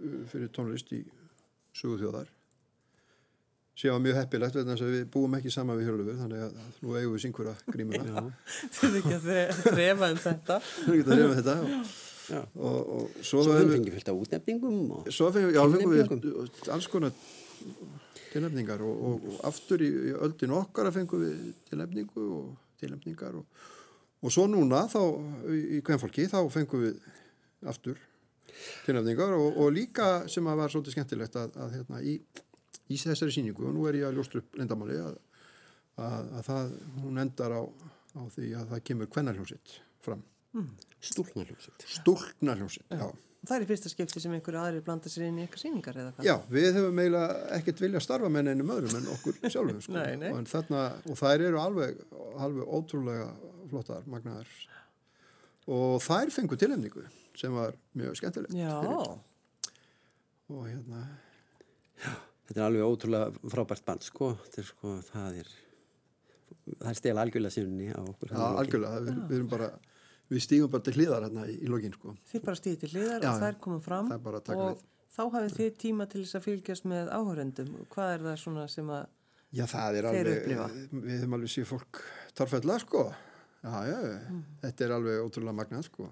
eh, 0.00 0.24
fyrir 0.30 0.50
tónlist 0.54 0.92
í 0.96 1.02
sögu 1.78 1.98
þjóðar 2.02 2.28
sem 3.78 3.92
var 3.94 4.00
mjög 4.02 4.16
heppilegt 4.18 4.56
við 4.58 5.04
búum 5.14 5.36
ekki 5.38 5.52
saman 5.54 5.78
við 5.78 5.86
Hjörlufur 5.86 6.16
þannig 6.18 6.40
að 6.48 6.54
nú 6.82 6.94
eigum 6.98 7.12
við 7.14 7.20
syngura 7.22 7.52
grímuna 7.70 8.24
Þið 8.74 8.88
er 8.88 8.96
ekki 8.98 9.12
að 9.14 9.26
þre- 9.28 9.58
þrefa 9.68 10.08
um 10.10 10.18
þetta. 10.24 10.56
Við 10.88 10.88
erum 10.88 10.98
ekki 10.98 11.12
að 11.12 11.20
reyna 11.20 11.36
þetta 11.38 11.54
og, 11.62 11.92
Já. 12.28 12.40
og, 12.58 12.80
og 12.96 13.20
svo, 13.22 13.44
Svo 13.46 13.52
við 13.54 13.60
við 13.68 13.70
fengið 13.76 13.94
fyllt 13.98 14.10
af 14.10 14.18
útnefningum 14.24 14.80
og 14.98 15.06
svo 15.14 15.28
tilnefningum. 15.36 16.24
við 16.26 16.72
alls 16.74 16.88
konar 16.90 17.14
tilnefningar 18.32 18.82
og, 18.84 19.04
og, 19.08 19.28
og 19.32 19.44
aftur 19.48 19.82
í, 19.84 19.88
í 20.10 20.14
öldin 20.16 20.54
okkar 20.56 20.90
að 20.90 20.98
fengum 21.00 21.22
við 21.24 21.46
tilnefningu 21.70 22.24
og 22.38 22.50
tilnefningar 22.80 23.38
og, 23.40 23.62
og 24.22 24.34
svo 24.34 24.46
núna 24.50 24.84
þá 24.90 25.00
í, 25.54 25.80
Kvenfólki 25.86 26.28
þá 26.30 26.40
fengum 26.52 26.84
við 26.84 26.98
aftur 27.68 28.00
tilnefningar 28.86 29.36
og, 29.36 29.60
og 29.62 29.72
líka 29.74 30.10
sem 30.30 30.46
að 30.50 30.62
var 30.62 30.74
svolítið 30.74 30.96
skemmtilegt 30.96 31.38
að, 31.40 31.58
að 31.64 31.76
hérna, 31.78 32.02
í, 32.02 32.18
í 32.88 32.98
þessari 33.00 33.34
síningu 33.34 33.68
og 33.68 33.76
nú 33.76 33.86
er 33.88 34.00
ég 34.00 34.08
að 34.08 34.18
ljóstra 34.18 34.42
upp 34.42 34.58
lendamáli 34.60 34.98
að, 35.02 35.20
að, 36.00 36.34
að 36.40 36.50
það, 36.50 36.74
hún 37.04 37.22
endar 37.24 37.54
á, 37.54 37.62
á 38.18 38.22
því 38.34 38.50
að 38.60 38.74
það 38.74 38.84
kemur 38.90 39.12
kvennarhljómsitt 39.14 39.78
fram. 40.04 40.24
Stúlnarljómsveit. 41.04 41.84
Stúlknarhljómsitt, 41.98 42.86
já. 42.90 43.08
Það 43.48 43.54
er 43.56 43.64
í 43.64 43.68
fyrsta 43.70 43.90
skipti 43.92 44.20
sem 44.20 44.32
einhverju 44.36 44.60
aðri 44.60 44.80
blanda 44.84 45.10
sér 45.12 45.24
inn 45.28 45.38
í 45.40 45.44
eitthvað 45.46 45.62
síningar 45.64 45.96
eða 46.02 46.10
hvað? 46.16 46.26
Já, 46.28 46.34
við 46.52 46.66
hefum 46.76 46.98
eiginlega 47.00 47.36
ekkert 47.58 47.82
vilja 47.84 48.02
starfa 48.04 48.28
með 48.32 48.48
neinum 48.50 48.72
öðrum 48.74 48.96
en 48.98 49.06
okkur 49.14 49.38
sjálfum 49.54 49.78
sko. 49.84 49.94
Nei, 49.96 50.16
nei. 50.20 50.28
Og, 50.34 50.42
þarna, 50.50 50.82
og 51.08 51.20
þær 51.22 51.44
eru 51.48 51.62
alveg, 51.62 52.02
alveg 52.44 52.74
ótrúlega 52.78 53.30
flottar, 53.70 54.04
magnaðar 54.10 54.50
og 55.68 55.96
þær 56.04 56.32
fengu 56.32 56.56
tilhemningu 56.60 57.06
sem 57.38 57.52
var 57.56 57.74
mjög 57.96 58.20
skemmtilegt 58.20 58.54
Já, 58.56 58.76
og 60.48 60.62
hérna 60.68 61.06
Þetta 62.48 62.60
er 62.62 62.66
alveg 62.68 62.84
ótrúlega 62.88 63.50
frábært 63.52 63.84
band 63.84 64.04
sko. 64.06 64.30
Þetta 64.46 64.60
er 64.62 64.66
sko, 64.70 64.92
það 65.10 65.40
er 65.42 65.50
það 66.78 66.88
er 66.92 66.96
stela 66.96 67.24
algjörlega 67.24 67.52
sinni 67.52 67.88
á 67.92 68.00
okkur. 68.00 68.30
ja, 68.32 68.46
algjörlega, 68.62 69.02
við, 69.04 69.18
við 69.28 69.36
erum 69.38 69.50
bara 69.52 69.68
við 70.28 70.42
stígum 70.44 70.70
bara 70.72 70.82
til 70.88 70.94
hliðar 70.98 71.24
hérna 71.28 71.46
í, 71.48 71.54
í 71.64 71.68
lokin 71.72 71.92
sko. 71.96 72.14
þið 72.32 72.42
bara 72.44 72.60
stýðið 72.60 72.80
til 72.84 72.90
hliðar 72.94 73.22
Já, 73.24 73.30
og 73.32 73.42
þær 73.42 73.58
komum 73.64 73.80
fram 73.84 74.10
og 74.12 74.82
þá 75.18 75.22
hafið 75.34 75.54
þið 75.58 75.70
tíma 75.82 76.06
til 76.12 76.22
þess 76.24 76.36
að 76.38 76.44
fylgjast 76.48 76.84
með 76.86 77.08
áhörendum. 77.16 77.70
Hvað 77.94 78.12
er 78.14 78.26
það 78.28 78.36
svona 78.42 78.66
sem 78.68 78.90
að, 78.94 79.06
Já, 79.56 79.64
það 79.66 79.96
er 80.02 80.06
alveg, 80.10 80.28
upplifa. 80.42 80.66
við 80.92 81.14
höfum 81.22 81.34
alveg 81.38 81.50
séð 81.54 81.66
fólk 81.72 82.02
tarfælla 82.36 82.76
sko 82.84 83.06
já, 83.64 83.72
já, 83.88 83.96
Mm. 84.28 84.42
þetta 84.62 84.84
er 84.84 84.92
alveg 84.98 85.22
ótrúlega 85.24 85.56
magnað 85.56 85.86
sko 85.88 86.10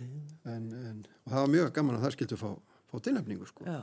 en, 0.00 0.64
en, 0.72 1.04
og 1.26 1.32
það 1.32 1.40
var 1.44 1.50
mjög 1.54 1.72
gaman 1.76 1.98
að 1.98 2.04
það 2.06 2.14
skildu 2.16 2.38
fá, 2.40 2.48
fá 2.90 2.96
tilnefningu 3.04 3.46
sko 3.50 3.66
já, 3.68 3.80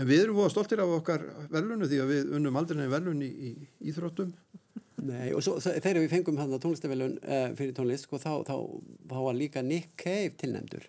En 0.00 0.06
við 0.08 0.22
erum 0.24 0.38
voða 0.38 0.50
stoltir 0.54 0.80
af 0.80 0.88
okkar 0.88 1.20
verðlunu 1.52 1.84
því 1.88 1.98
að 2.00 2.10
við 2.12 2.30
unnum 2.38 2.56
aldrei 2.56 2.86
verðlun 2.88 3.18
í, 3.26 3.26
í 3.28 3.50
íþróttum. 3.90 4.30
Nei, 5.02 5.32
og 5.34 5.40
svo, 5.42 5.56
þegar 5.62 5.98
við 6.02 6.10
fengum 6.12 6.36
hann 6.38 6.52
tónlistavelun 6.60 7.14
uh, 7.24 7.46
fyrir 7.58 7.72
tónlist, 7.74 8.04
sko, 8.06 8.18
þá, 8.22 8.32
þá, 8.46 8.54
þá 9.10 9.16
var 9.24 9.34
líka 9.38 9.62
Nick 9.64 9.94
Cave 9.98 10.34
tilnæmdur. 10.38 10.84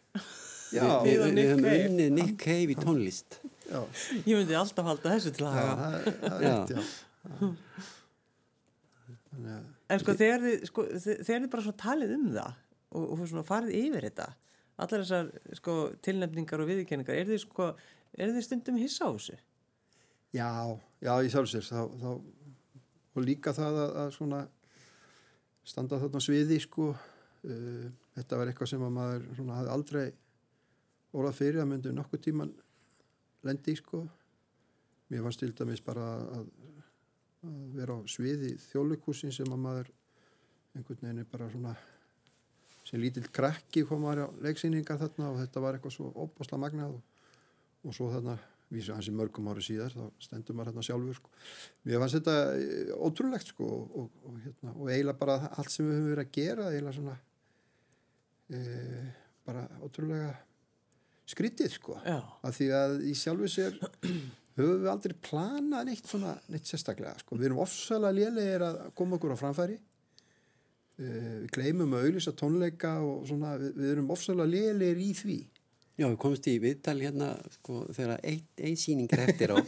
Já, 0.73 0.83
við, 1.05 1.21
höfum 1.23 1.67
unnið 1.69 2.11
Nick 2.17 2.35
Cave 2.41 2.73
í 2.73 2.77
tónlist. 2.77 3.39
já, 3.69 3.79
ég 4.27 4.35
myndi 4.37 4.57
alltaf 4.59 4.85
halda 4.89 5.13
þessu 5.15 5.31
til 5.37 5.45
að 5.47 5.55
já, 5.55 5.63
hafa. 5.63 5.87
það, 5.87 6.19
það 6.19 6.35
er 6.35 6.43
Já. 6.43 6.53
rétt, 6.53 6.73
já. 6.73 7.53
Að, 9.33 9.69
En 9.93 9.99
sko 10.01 10.13
þegar 10.17 10.43
þið, 10.43 10.63
sko, 10.69 10.83
þið- 10.93 11.23
þegar 11.27 11.41
þið 11.43 11.49
bara 11.53 11.63
svona 11.65 11.81
talið 11.83 12.13
um 12.15 12.27
það 12.33 12.53
og, 12.93 13.03
og 13.13 13.23
svona 13.29 13.43
farið 13.47 13.77
yfir 13.79 14.05
þetta, 14.07 14.27
allar 14.83 15.03
þessar 15.03 15.31
sko 15.59 15.75
tilnefningar 16.05 16.61
og 16.63 16.69
viðurkenningar, 16.69 17.17
er 17.17 17.29
þið 17.31 17.41
sko, 17.43 17.67
er 18.17 18.33
þið 18.35 18.45
stundum 18.47 18.77
hissa 18.81 19.09
á 19.09 19.11
þessu? 19.15 19.37
já, 20.33 20.49
já, 21.05 21.13
í 21.21 21.29
sjálfsér, 21.33 21.65
þá, 21.67 21.81
þá, 22.01 22.09
og 23.13 23.25
líka 23.25 23.53
það 23.55 23.79
að, 23.83 23.95
að 24.03 24.11
svona 24.17 24.41
standa 25.63 25.99
þarna 26.01 26.21
sviði, 26.23 26.59
sko, 26.63 26.89
uh, 26.93 27.87
þetta 28.17 28.39
var 28.39 28.51
eitthvað 28.51 28.73
sem 28.73 28.83
að 28.83 28.95
maður 28.97 29.25
svona 29.37 29.59
hafði 29.59 29.73
aldrei 29.77 30.05
orðað 31.13 31.39
fyrir 31.39 31.63
að 31.63 31.71
myndi 31.71 31.93
nokkuð 31.93 32.23
tíman 32.27 32.53
lendi, 33.45 33.77
sko. 33.77 34.03
Mér 35.11 35.25
fannst 35.25 35.43
til 35.43 35.51
dæmis 35.53 35.83
bara 35.85 36.05
að, 36.39 36.47
að 37.45 37.57
vera 37.77 37.97
á 37.99 37.99
sviði 38.09 38.55
þjóðleikúsin 38.69 39.33
sem 39.35 39.51
að 39.51 39.61
maður 39.61 39.91
einhvern 40.73 41.03
veginn 41.03 41.21
er 41.21 41.27
bara 41.29 41.49
svona 41.51 41.73
sem 42.87 43.01
lítill 43.01 43.27
krakki 43.33 43.83
kom 43.87 44.03
maður 44.03 44.25
á 44.25 44.27
leiksýningar 44.47 44.99
þarna 45.01 45.29
og 45.31 45.39
þetta 45.43 45.63
var 45.63 45.77
eitthvað 45.77 45.95
svo 45.95 46.09
óbásla 46.17 46.59
magnað 46.61 46.95
og, 46.97 47.03
og 47.83 47.95
svo 47.95 48.09
þarna 48.13 48.37
vísa 48.73 48.97
hans 48.97 49.09
í 49.09 49.15
mörgum 49.15 49.49
ári 49.51 49.63
síðar 49.65 49.93
þá 49.93 50.25
stendur 50.25 50.57
maður 50.57 50.73
hérna 50.73 50.85
sjálfur 50.87 51.19
sko. 51.19 51.33
Mér 51.87 52.01
fannst 52.03 52.19
þetta 52.19 52.37
eh, 52.57 52.93
ótrúlegt 52.97 53.53
sko 53.53 53.69
og, 53.69 53.99
og, 54.01 54.23
og, 54.29 54.39
hérna, 54.45 54.73
og 54.73 54.89
eiginlega 54.89 55.19
bara 55.19 55.37
allt 55.53 55.73
sem 55.73 55.87
við 55.87 55.99
höfum 55.99 56.09
verið 56.13 56.25
að 56.25 56.35
gera 56.39 56.69
eiginlega 56.71 56.97
svona 56.97 57.17
e, 58.49 58.59
bara 59.47 59.65
ótrúlega 59.83 60.33
skrítið 61.29 61.77
sko 61.77 61.97
Já, 62.03 62.19
af 62.19 62.57
því 62.57 62.69
að 62.77 62.95
í 63.07 63.15
sjálfu 63.17 63.49
sér 63.51 63.77
höfum 64.57 64.83
við 64.83 64.91
aldrei 64.91 65.15
planað 65.23 65.89
neitt 65.89 66.09
svona 66.09 66.35
neitt 66.51 66.69
sérstaklega 66.69 67.15
sko. 67.21 67.39
við 67.39 67.49
erum 67.49 67.63
ofsalega 67.63 68.17
lélegir 68.19 68.67
að 68.67 68.79
koma 68.97 69.17
okkur 69.17 69.35
á 69.35 69.41
framfæri 69.41 69.79
uh, 69.79 71.33
við 71.43 71.49
gleymum 71.55 71.95
að 71.95 72.07
auðlýsa 72.07 72.35
tónleika 72.37 72.97
og 73.05 73.27
svona, 73.29 73.55
við, 73.61 73.75
við 73.79 73.95
erum 73.95 74.13
ofsalega 74.13 74.51
lélegir 74.51 75.03
í 75.03 75.11
því 75.17 75.39
Já, 75.93 76.07
við 76.07 76.15
komumst 76.23 76.47
í 76.49 76.55
viðtal 76.57 76.95
hérna, 76.97 77.27
sko, 77.53 77.83
þegar 77.93 78.21
ein, 78.25 78.39
ein 78.65 78.77
sýning 78.81 79.11
er 79.13 79.27
eftir 79.27 79.51
á, 79.53 79.61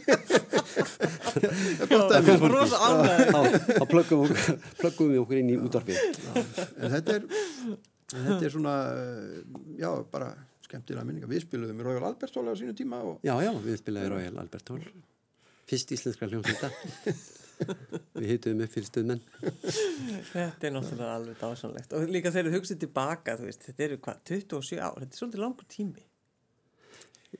þá, 1.86 3.84
plöggum, 3.86 4.26
við 4.26 5.20
okkur 5.20 5.38
inn 5.38 5.52
í 5.54 5.58
útvarfið. 5.60 6.00
en 6.34 6.90
þetta 6.96 7.14
er, 7.20 7.28
en 7.30 8.26
þetta 8.26 8.40
er 8.48 8.54
svona 8.56 8.74
uh, 8.90 9.38
já, 9.78 9.88
bara 10.10 10.32
skemmtilega 10.66 11.06
minninga 11.06 11.30
við 11.30 11.44
spiluðum 11.44 11.78
í 11.78 11.86
Royal 11.86 12.08
Albert 12.10 12.40
Hall 12.40 12.50
á 12.50 12.54
sínu 12.58 12.74
tíma 12.74 12.98
og 13.06 13.22
Já, 13.22 13.36
já, 13.46 13.52
við 13.62 13.78
spilaði 13.84 14.12
Royal 14.16 14.42
Albert 14.42 14.74
Hall, 14.74 14.82
fyrst 15.70 15.94
íslenska 15.94 16.26
hljómsveita. 16.30 16.72
Við 18.16 18.26
hituðum 18.34 18.66
upp 18.66 18.72
fyrir 18.74 18.84
stuðmenn. 18.90 19.22
Þetta 20.28 20.66
er 20.68 20.74
náttúrulega 20.74 21.14
alveg 21.14 21.38
dásanlegt 21.40 21.94
og 21.96 22.10
líka 22.12 22.28
þegar 22.34 22.50
þú 22.50 22.58
hugsið 22.58 22.82
tilbaka, 22.82 23.36
þú 23.38 23.46
veist, 23.48 23.64
þetta 23.70 23.86
eru 23.86 23.96
hvað, 24.04 24.18
27 24.28 24.76
ár, 24.82 24.98
þetta 25.00 25.16
er 25.16 25.20
svolítið 25.22 25.40
langur 25.40 25.68
tími. 25.72 26.04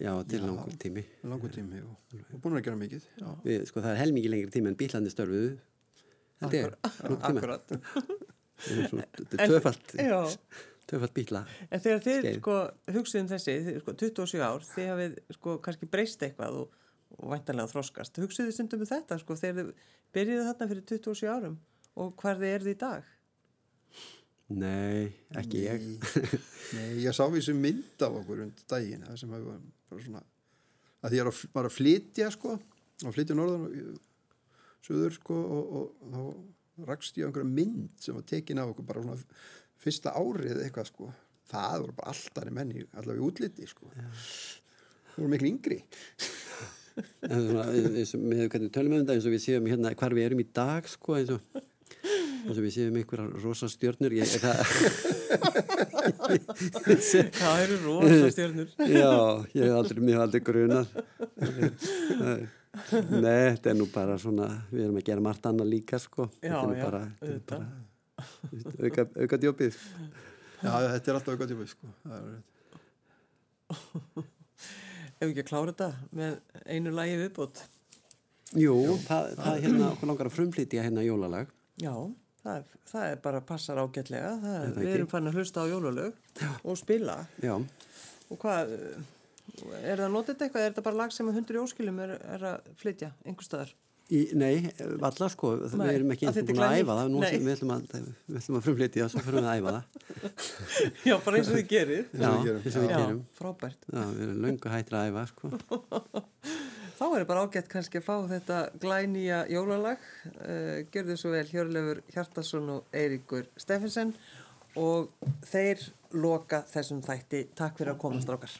Já, 0.01 0.13
til 0.29 0.43
langur 0.43 0.75
tími. 0.83 1.03
langur 1.25 1.53
tími 1.55 1.79
og, 1.87 2.17
og 2.35 2.41
búin 2.43 2.59
að 2.59 2.65
gera 2.67 2.79
mikið 2.81 3.05
já. 3.21 3.29
Við, 3.45 3.67
sko, 3.71 3.81
það 3.85 3.93
er 3.95 4.01
helmingi 4.03 4.31
lengri 4.33 4.51
tími 4.57 4.73
en 4.73 4.79
bílandi 4.81 5.13
störfuðu. 5.13 5.53
Þetta 6.43 6.59
er 6.63 6.73
langur 7.07 7.21
tími. 7.23 7.39
Akkurat. 7.41 7.77
Þetta 8.67 9.39
er 9.39 9.47
tvöfalt, 9.53 9.95
Já, 10.01 10.19
tvöfalt 10.91 11.15
bíla. 11.17 11.45
en 11.71 11.83
þegar 11.85 12.03
þið 12.07 12.29
sko 12.41 12.57
hugsið 12.97 13.23
um 13.23 13.31
þessi, 13.31 13.57
þið, 13.69 13.79
sko, 13.85 13.95
27 14.03 14.45
ár, 14.49 14.67
þið 14.75 14.91
hafið 14.93 15.17
sko 15.39 15.57
kannski 15.65 15.89
breyst 15.93 16.27
eitthvað 16.27 16.61
og, 16.65 16.77
og 17.21 17.33
væntanlega 17.35 17.73
þroskast. 17.75 18.21
Hugsið 18.23 18.51
þið 18.51 18.57
stundum 18.59 18.85
um 18.87 18.91
þetta, 18.91 19.21
sko, 19.23 19.39
þegar 19.39 19.61
þið 19.61 19.73
byrjuðu 20.17 20.47
þarna 20.51 20.71
fyrir 20.73 20.87
27 20.93 21.33
árum 21.37 21.59
og 21.97 22.13
hvar 22.21 22.41
þið 22.43 22.55
eruð 22.59 22.73
í 22.73 22.79
dag? 22.83 23.13
Nei, 24.55 25.09
ekki 25.35 25.65
ég. 25.65 25.83
Nei, 25.83 26.41
Nei, 26.77 26.89
ég 27.03 27.15
sá 27.17 27.25
við 27.33 27.49
sem 27.49 27.59
mynd 27.59 28.03
af 28.07 28.21
okkur 28.21 28.45
undir 28.45 28.67
daginn, 28.71 29.07
sem 29.19 29.33
hefur 29.35 29.59
bara 29.91 30.05
svona 30.05 30.23
að 31.07 31.15
því 31.15 31.23
að, 31.23 31.31
var 31.55 31.69
að 31.69 31.75
flytja 31.77 32.29
sko, 32.35 32.57
að 33.05 33.15
flytja 33.15 33.37
norðan 33.39 33.67
og 33.67 33.99
söður 34.87 35.17
sko 35.17 35.37
og, 35.37 35.75
og 35.81 36.15
þá 36.15 36.87
rakst 36.91 37.19
ég 37.19 37.29
einhverja 37.29 37.49
mynd 37.49 38.03
sem 38.03 38.17
var 38.17 38.27
tekin 38.29 38.61
af 38.63 38.73
okkur 38.73 38.89
bara 38.89 39.05
svona 39.05 39.19
fyrsta 39.83 40.15
árið 40.17 40.63
eitthvað 40.65 40.91
sko. 40.91 41.11
Það 41.47 41.77
voru 41.83 41.95
bara 42.01 42.13
alltaf 42.13 42.49
menni 42.55 42.83
allavega 42.91 43.23
í 43.23 43.27
útliti 43.27 43.69
sko. 43.71 43.91
Það 43.95 45.21
voru 45.21 45.31
miklu 45.35 45.53
yngri. 45.53 45.81
En 46.97 47.43
svona, 47.45 47.65
eins 47.77 48.15
og 48.17 48.23
með 48.25 48.47
hvernig 48.53 48.71
tölum 48.73 48.95
við 48.95 48.99
um 48.99 49.03
þetta 49.05 49.17
eins 49.19 49.27
og 49.29 49.35
við 49.35 49.43
séum 49.45 49.67
hérna 49.69 49.91
hvar 50.01 50.15
við 50.17 50.31
erum 50.31 50.39
í 50.41 50.47
dag 50.57 50.87
sko 50.89 51.19
eins 51.19 51.33
og, 51.35 51.59
eins 52.47 52.59
og 52.59 52.63
við 52.65 52.75
séum 52.77 52.97
einhverjar 53.01 53.33
rosa 53.43 53.69
stjörnur 53.71 54.15
ég, 54.17 54.27
það, 54.43 54.57
Það 57.37 57.63
eru 57.65 57.79
rosa 57.85 58.29
stjörnur. 58.35 58.69
já, 58.91 59.11
ég 59.57 59.65
hef 59.67 59.75
aldrei, 59.81 60.05
hef 60.13 60.23
aldrei 60.27 60.43
grunað. 60.47 60.87
Nei, 63.11 63.43
þetta 63.57 63.71
er 63.73 63.77
nú 63.79 63.87
bara 63.93 64.19
svona 64.21 64.47
við 64.71 64.85
erum 64.87 64.99
að 65.01 65.07
gera 65.09 65.25
margt 65.25 65.47
annað 65.49 65.71
líka 65.73 66.01
sko. 66.03 66.29
Já, 66.45 66.59
þetta 66.61 66.73
er 66.73 66.77
já, 66.77 66.85
bara, 66.85 67.03
þetta 67.23 67.37
er 67.37 67.41
bara 67.51 68.91
auka, 68.91 69.07
auka 69.25 69.41
djópið. 69.45 69.79
Já 70.63 70.73
þetta 70.93 71.11
er 71.13 71.19
alltaf 71.19 71.33
eitthvað 71.35 71.51
tíma 71.55 71.69
sko. 71.73 71.87
Það 72.05 72.21
er, 72.35 72.43
Ef 75.17 75.25
við 75.25 75.31
ekki 75.33 75.43
að 75.43 75.49
klára 75.49 75.73
þetta 75.73 75.89
með 76.21 76.33
einu 76.77 76.91
lagi 76.93 77.17
viðbútt. 77.23 77.63
Jú, 78.61 78.75
það, 79.09 79.31
það 79.41 79.57
hérna 79.65 79.87
okkur 79.95 80.11
langar 80.11 80.29
að 80.29 80.35
frumflytja 80.37 80.85
hérna 80.85 81.03
jólalag. 81.07 81.49
Já, 81.81 81.95
það 82.47 82.71
það 82.93 83.07
er 83.13 83.21
bara 83.27 83.43
passar 83.51 83.81
ágætlega. 83.83 84.33
Það, 84.43 84.57
Er 84.57 84.73
það 84.77 84.83
við 84.87 84.95
erum 84.97 85.11
fann 85.13 85.31
að 85.31 85.39
hlusta 85.41 85.65
á 85.65 85.71
jólalög 85.71 86.13
og 86.63 86.79
spila. 86.81 87.19
Já, 87.43 87.55
Og 88.27 88.39
hvað, 88.43 88.71
er 89.87 90.01
það 90.03 90.15
notið 90.17 90.41
eitthvað? 90.47 90.63
Er 90.65 90.71
þetta 90.73 90.83
bara 90.89 90.99
lag 91.05 91.13
sem 91.15 91.29
hundur 91.31 91.59
í 91.59 91.61
óskilum 91.63 92.01
er, 92.03 92.17
er 92.37 92.47
að 92.55 92.71
flytja 92.81 93.13
einhver 93.23 93.47
staðar? 93.47 93.75
Í, 94.07 94.21
nei, 94.39 94.69
valla 95.03 95.27
sko, 95.31 95.49
við 95.65 95.73
Nei, 95.81 95.89
erum 95.97 96.11
ekki 96.15 96.29
er 96.31 96.37
búin 96.47 96.61
að 96.63 96.75
æfa 96.79 96.95
það, 96.95 97.09
nú 97.11 97.23
sem 97.27 97.43
við 97.43 97.55
ætlum 97.57 97.73
að, 97.75 97.87
við 98.31 98.37
að 98.39 98.61
frumflytja 98.69 99.07
og 99.07 99.11
svo 99.11 99.23
fyrir 99.27 99.41
við 99.41 99.49
að 99.51 99.57
æfa 99.59 99.73
það. 99.77 100.45
Já, 101.11 101.15
bara 101.25 101.41
eins 101.41 101.51
og 101.51 101.57
þið 101.57 101.67
gerir. 101.73 102.05
Já, 102.13 102.29
við 102.45 102.53
eins 102.61 102.77
og 102.79 102.85
við 102.85 102.93
Já, 102.93 103.01
gerum. 103.01 103.19
frábært. 103.41 103.89
Já, 103.91 104.05
við 104.13 104.23
erum 104.29 104.39
löngu 104.47 104.75
hættir 104.77 104.99
að 105.01 105.11
æfa, 105.11 105.25
sko. 105.33 105.51
þá 106.97 107.05
er 107.09 107.27
bara 107.29 107.45
ágætt 107.45 107.69
kannski 107.73 108.01
að 108.01 108.07
fá 108.09 108.15
þetta 108.31 108.63
glænýja 108.83 109.43
jólalag. 109.53 110.03
Uh, 110.37 110.87
Gjörðu 110.95 111.19
svo 111.21 111.35
vel 111.35 111.45
Hjörlefur 111.51 112.03
Hjartarsson 112.15 112.73
og 112.79 112.97
Eiríkur 112.97 113.49
Steffensen 113.61 114.15
og 114.81 115.13
þeir 115.49 115.87
loka 116.17 116.65
þessum 116.73 117.05
þætti. 117.05 117.47
Takk 117.57 117.81
fyrir 117.81 117.95
að 117.95 118.03
koma 118.05 118.25
strákar. 118.25 118.59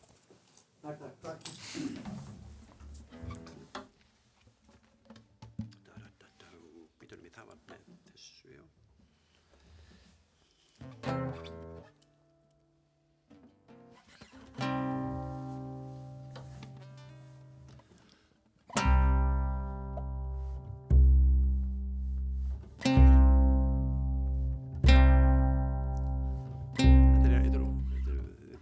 Takk, 0.87 1.03
takk, 1.03 1.21
takk. 1.27 2.26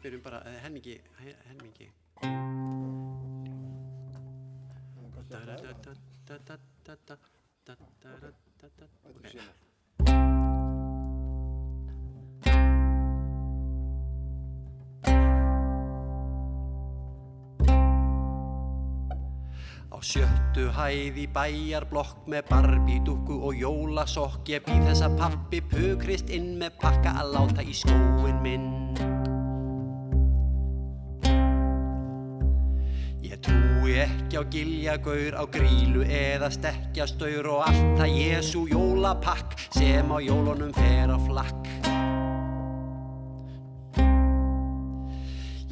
Byrjum 0.05 0.23
bara 0.25 0.43
eh, 0.45 0.59
helmingi, 0.65 1.01
he- 1.21 1.37
helmingi. 1.49 1.89
Ok. 9.05 9.39
Á 19.95 19.99
sjöttu 20.03 20.67
hæð 20.75 21.19
í 21.23 21.27
bæjarblokk 21.31 22.27
með 22.27 22.49
barbídúkku 22.51 23.37
og 23.47 23.55
jólasokk 23.57 24.51
Ég 24.51 24.67
býð 24.67 24.89
þess 24.91 25.07
að 25.07 25.19
pappi 25.23 25.61
pukrist 25.71 26.33
inn 26.35 26.57
með 26.61 26.77
pakka 26.83 27.15
að 27.23 27.31
láta 27.37 27.63
í 27.63 27.77
skóin 27.79 28.43
minn 28.43 28.73
trúi 34.05 34.13
ekki 34.13 34.37
á 34.37 34.43
giljagaur, 34.51 35.35
á 35.35 35.45
grílu 35.49 36.05
eða 36.05 36.51
stekkjastaur 36.53 37.47
og 37.49 37.65
allt 37.69 37.99
það 37.99 38.17
Jésu 38.19 38.67
jólapakk 38.69 39.57
sem 39.73 40.11
á 40.13 40.19
jólunum 40.21 40.73
fer 40.75 41.09
á 41.09 41.19
flakk. 41.25 41.65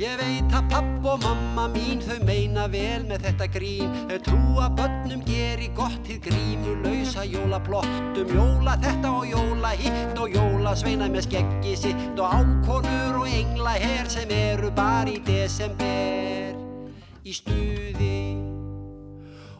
Ég 0.02 0.16
veit 0.18 0.50
að 0.50 0.68
papp 0.72 1.04
og 1.06 1.20
mamma 1.22 1.68
mín 1.70 2.00
þau 2.02 2.24
meina 2.24 2.66
vel 2.66 3.04
með 3.06 3.28
þetta 3.28 3.46
grín. 3.54 3.92
Þau 4.08 4.18
trúa 4.26 4.70
börnum 4.74 5.22
geri 5.28 5.68
gott 5.76 6.08
hið 6.08 6.24
grímu 6.24 6.78
lausa 6.82 7.26
jólaplottum. 7.28 8.32
Jóla 8.32 8.78
þetta 8.82 9.12
og 9.12 9.28
jóla 9.30 9.74
hitt 9.78 10.18
og 10.18 10.32
jóla 10.34 10.74
sveina 10.74 11.06
með 11.12 11.28
skeggi 11.28 11.76
sitt 11.76 12.18
Og 12.18 12.26
ákonur 12.26 13.22
og 13.22 13.28
engla 13.28 13.76
her 13.78 14.10
sem 14.10 14.30
eru 14.30 14.72
bara 14.74 15.12
í 15.12 15.20
desember. 15.22 16.58
Í 17.22 17.30
stuði 17.30 18.21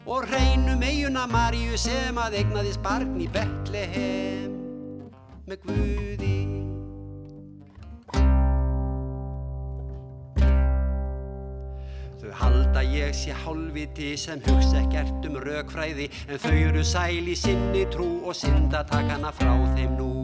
Og 0.05 0.25
reynum 0.27 0.81
eiguna 0.83 1.23
Maríu 1.31 1.77
sem 1.79 2.17
að 2.19 2.41
egnaðist 2.41 2.81
barn 2.83 3.15
í 3.23 3.29
Betlehem 3.31 4.51
með 5.47 5.63
Guði 5.67 6.33
Þau 12.23 12.31
halda 12.39 12.83
ég 12.87 13.15
sé 13.15 13.33
hálfviti 13.35 14.13
sem 14.19 14.39
hugsa 14.45 14.79
ekkert 14.79 15.25
um 15.27 15.39
rökfræði 15.43 16.07
en 16.27 16.39
þau 16.39 16.53
eru 16.55 16.83
sæl 16.87 17.27
í 17.27 17.35
sinni 17.35 17.83
trú 17.91 18.07
og 18.23 18.35
synda 18.39 18.85
takana 18.87 19.31
frá 19.35 19.51
þeim 19.75 19.97
nú. 19.99 20.22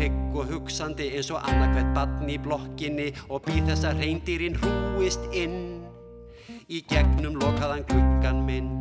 Hrygg 0.00 0.36
og 0.36 0.46
hugsandi 0.48 1.10
eins 1.12 1.28
og 1.34 1.42
annarkvæmt 1.44 1.92
badn 1.96 2.30
í 2.32 2.38
blokkinni 2.40 3.10
og 3.28 3.44
býð 3.44 3.68
þess 3.68 3.88
að 3.90 4.00
reyndýrin 4.00 4.56
hrúist 4.62 5.26
inn 5.36 5.58
í 6.72 6.80
gegnum 6.88 7.36
lokaðan 7.42 7.84
gluggan 7.90 8.46
minn. 8.46 8.79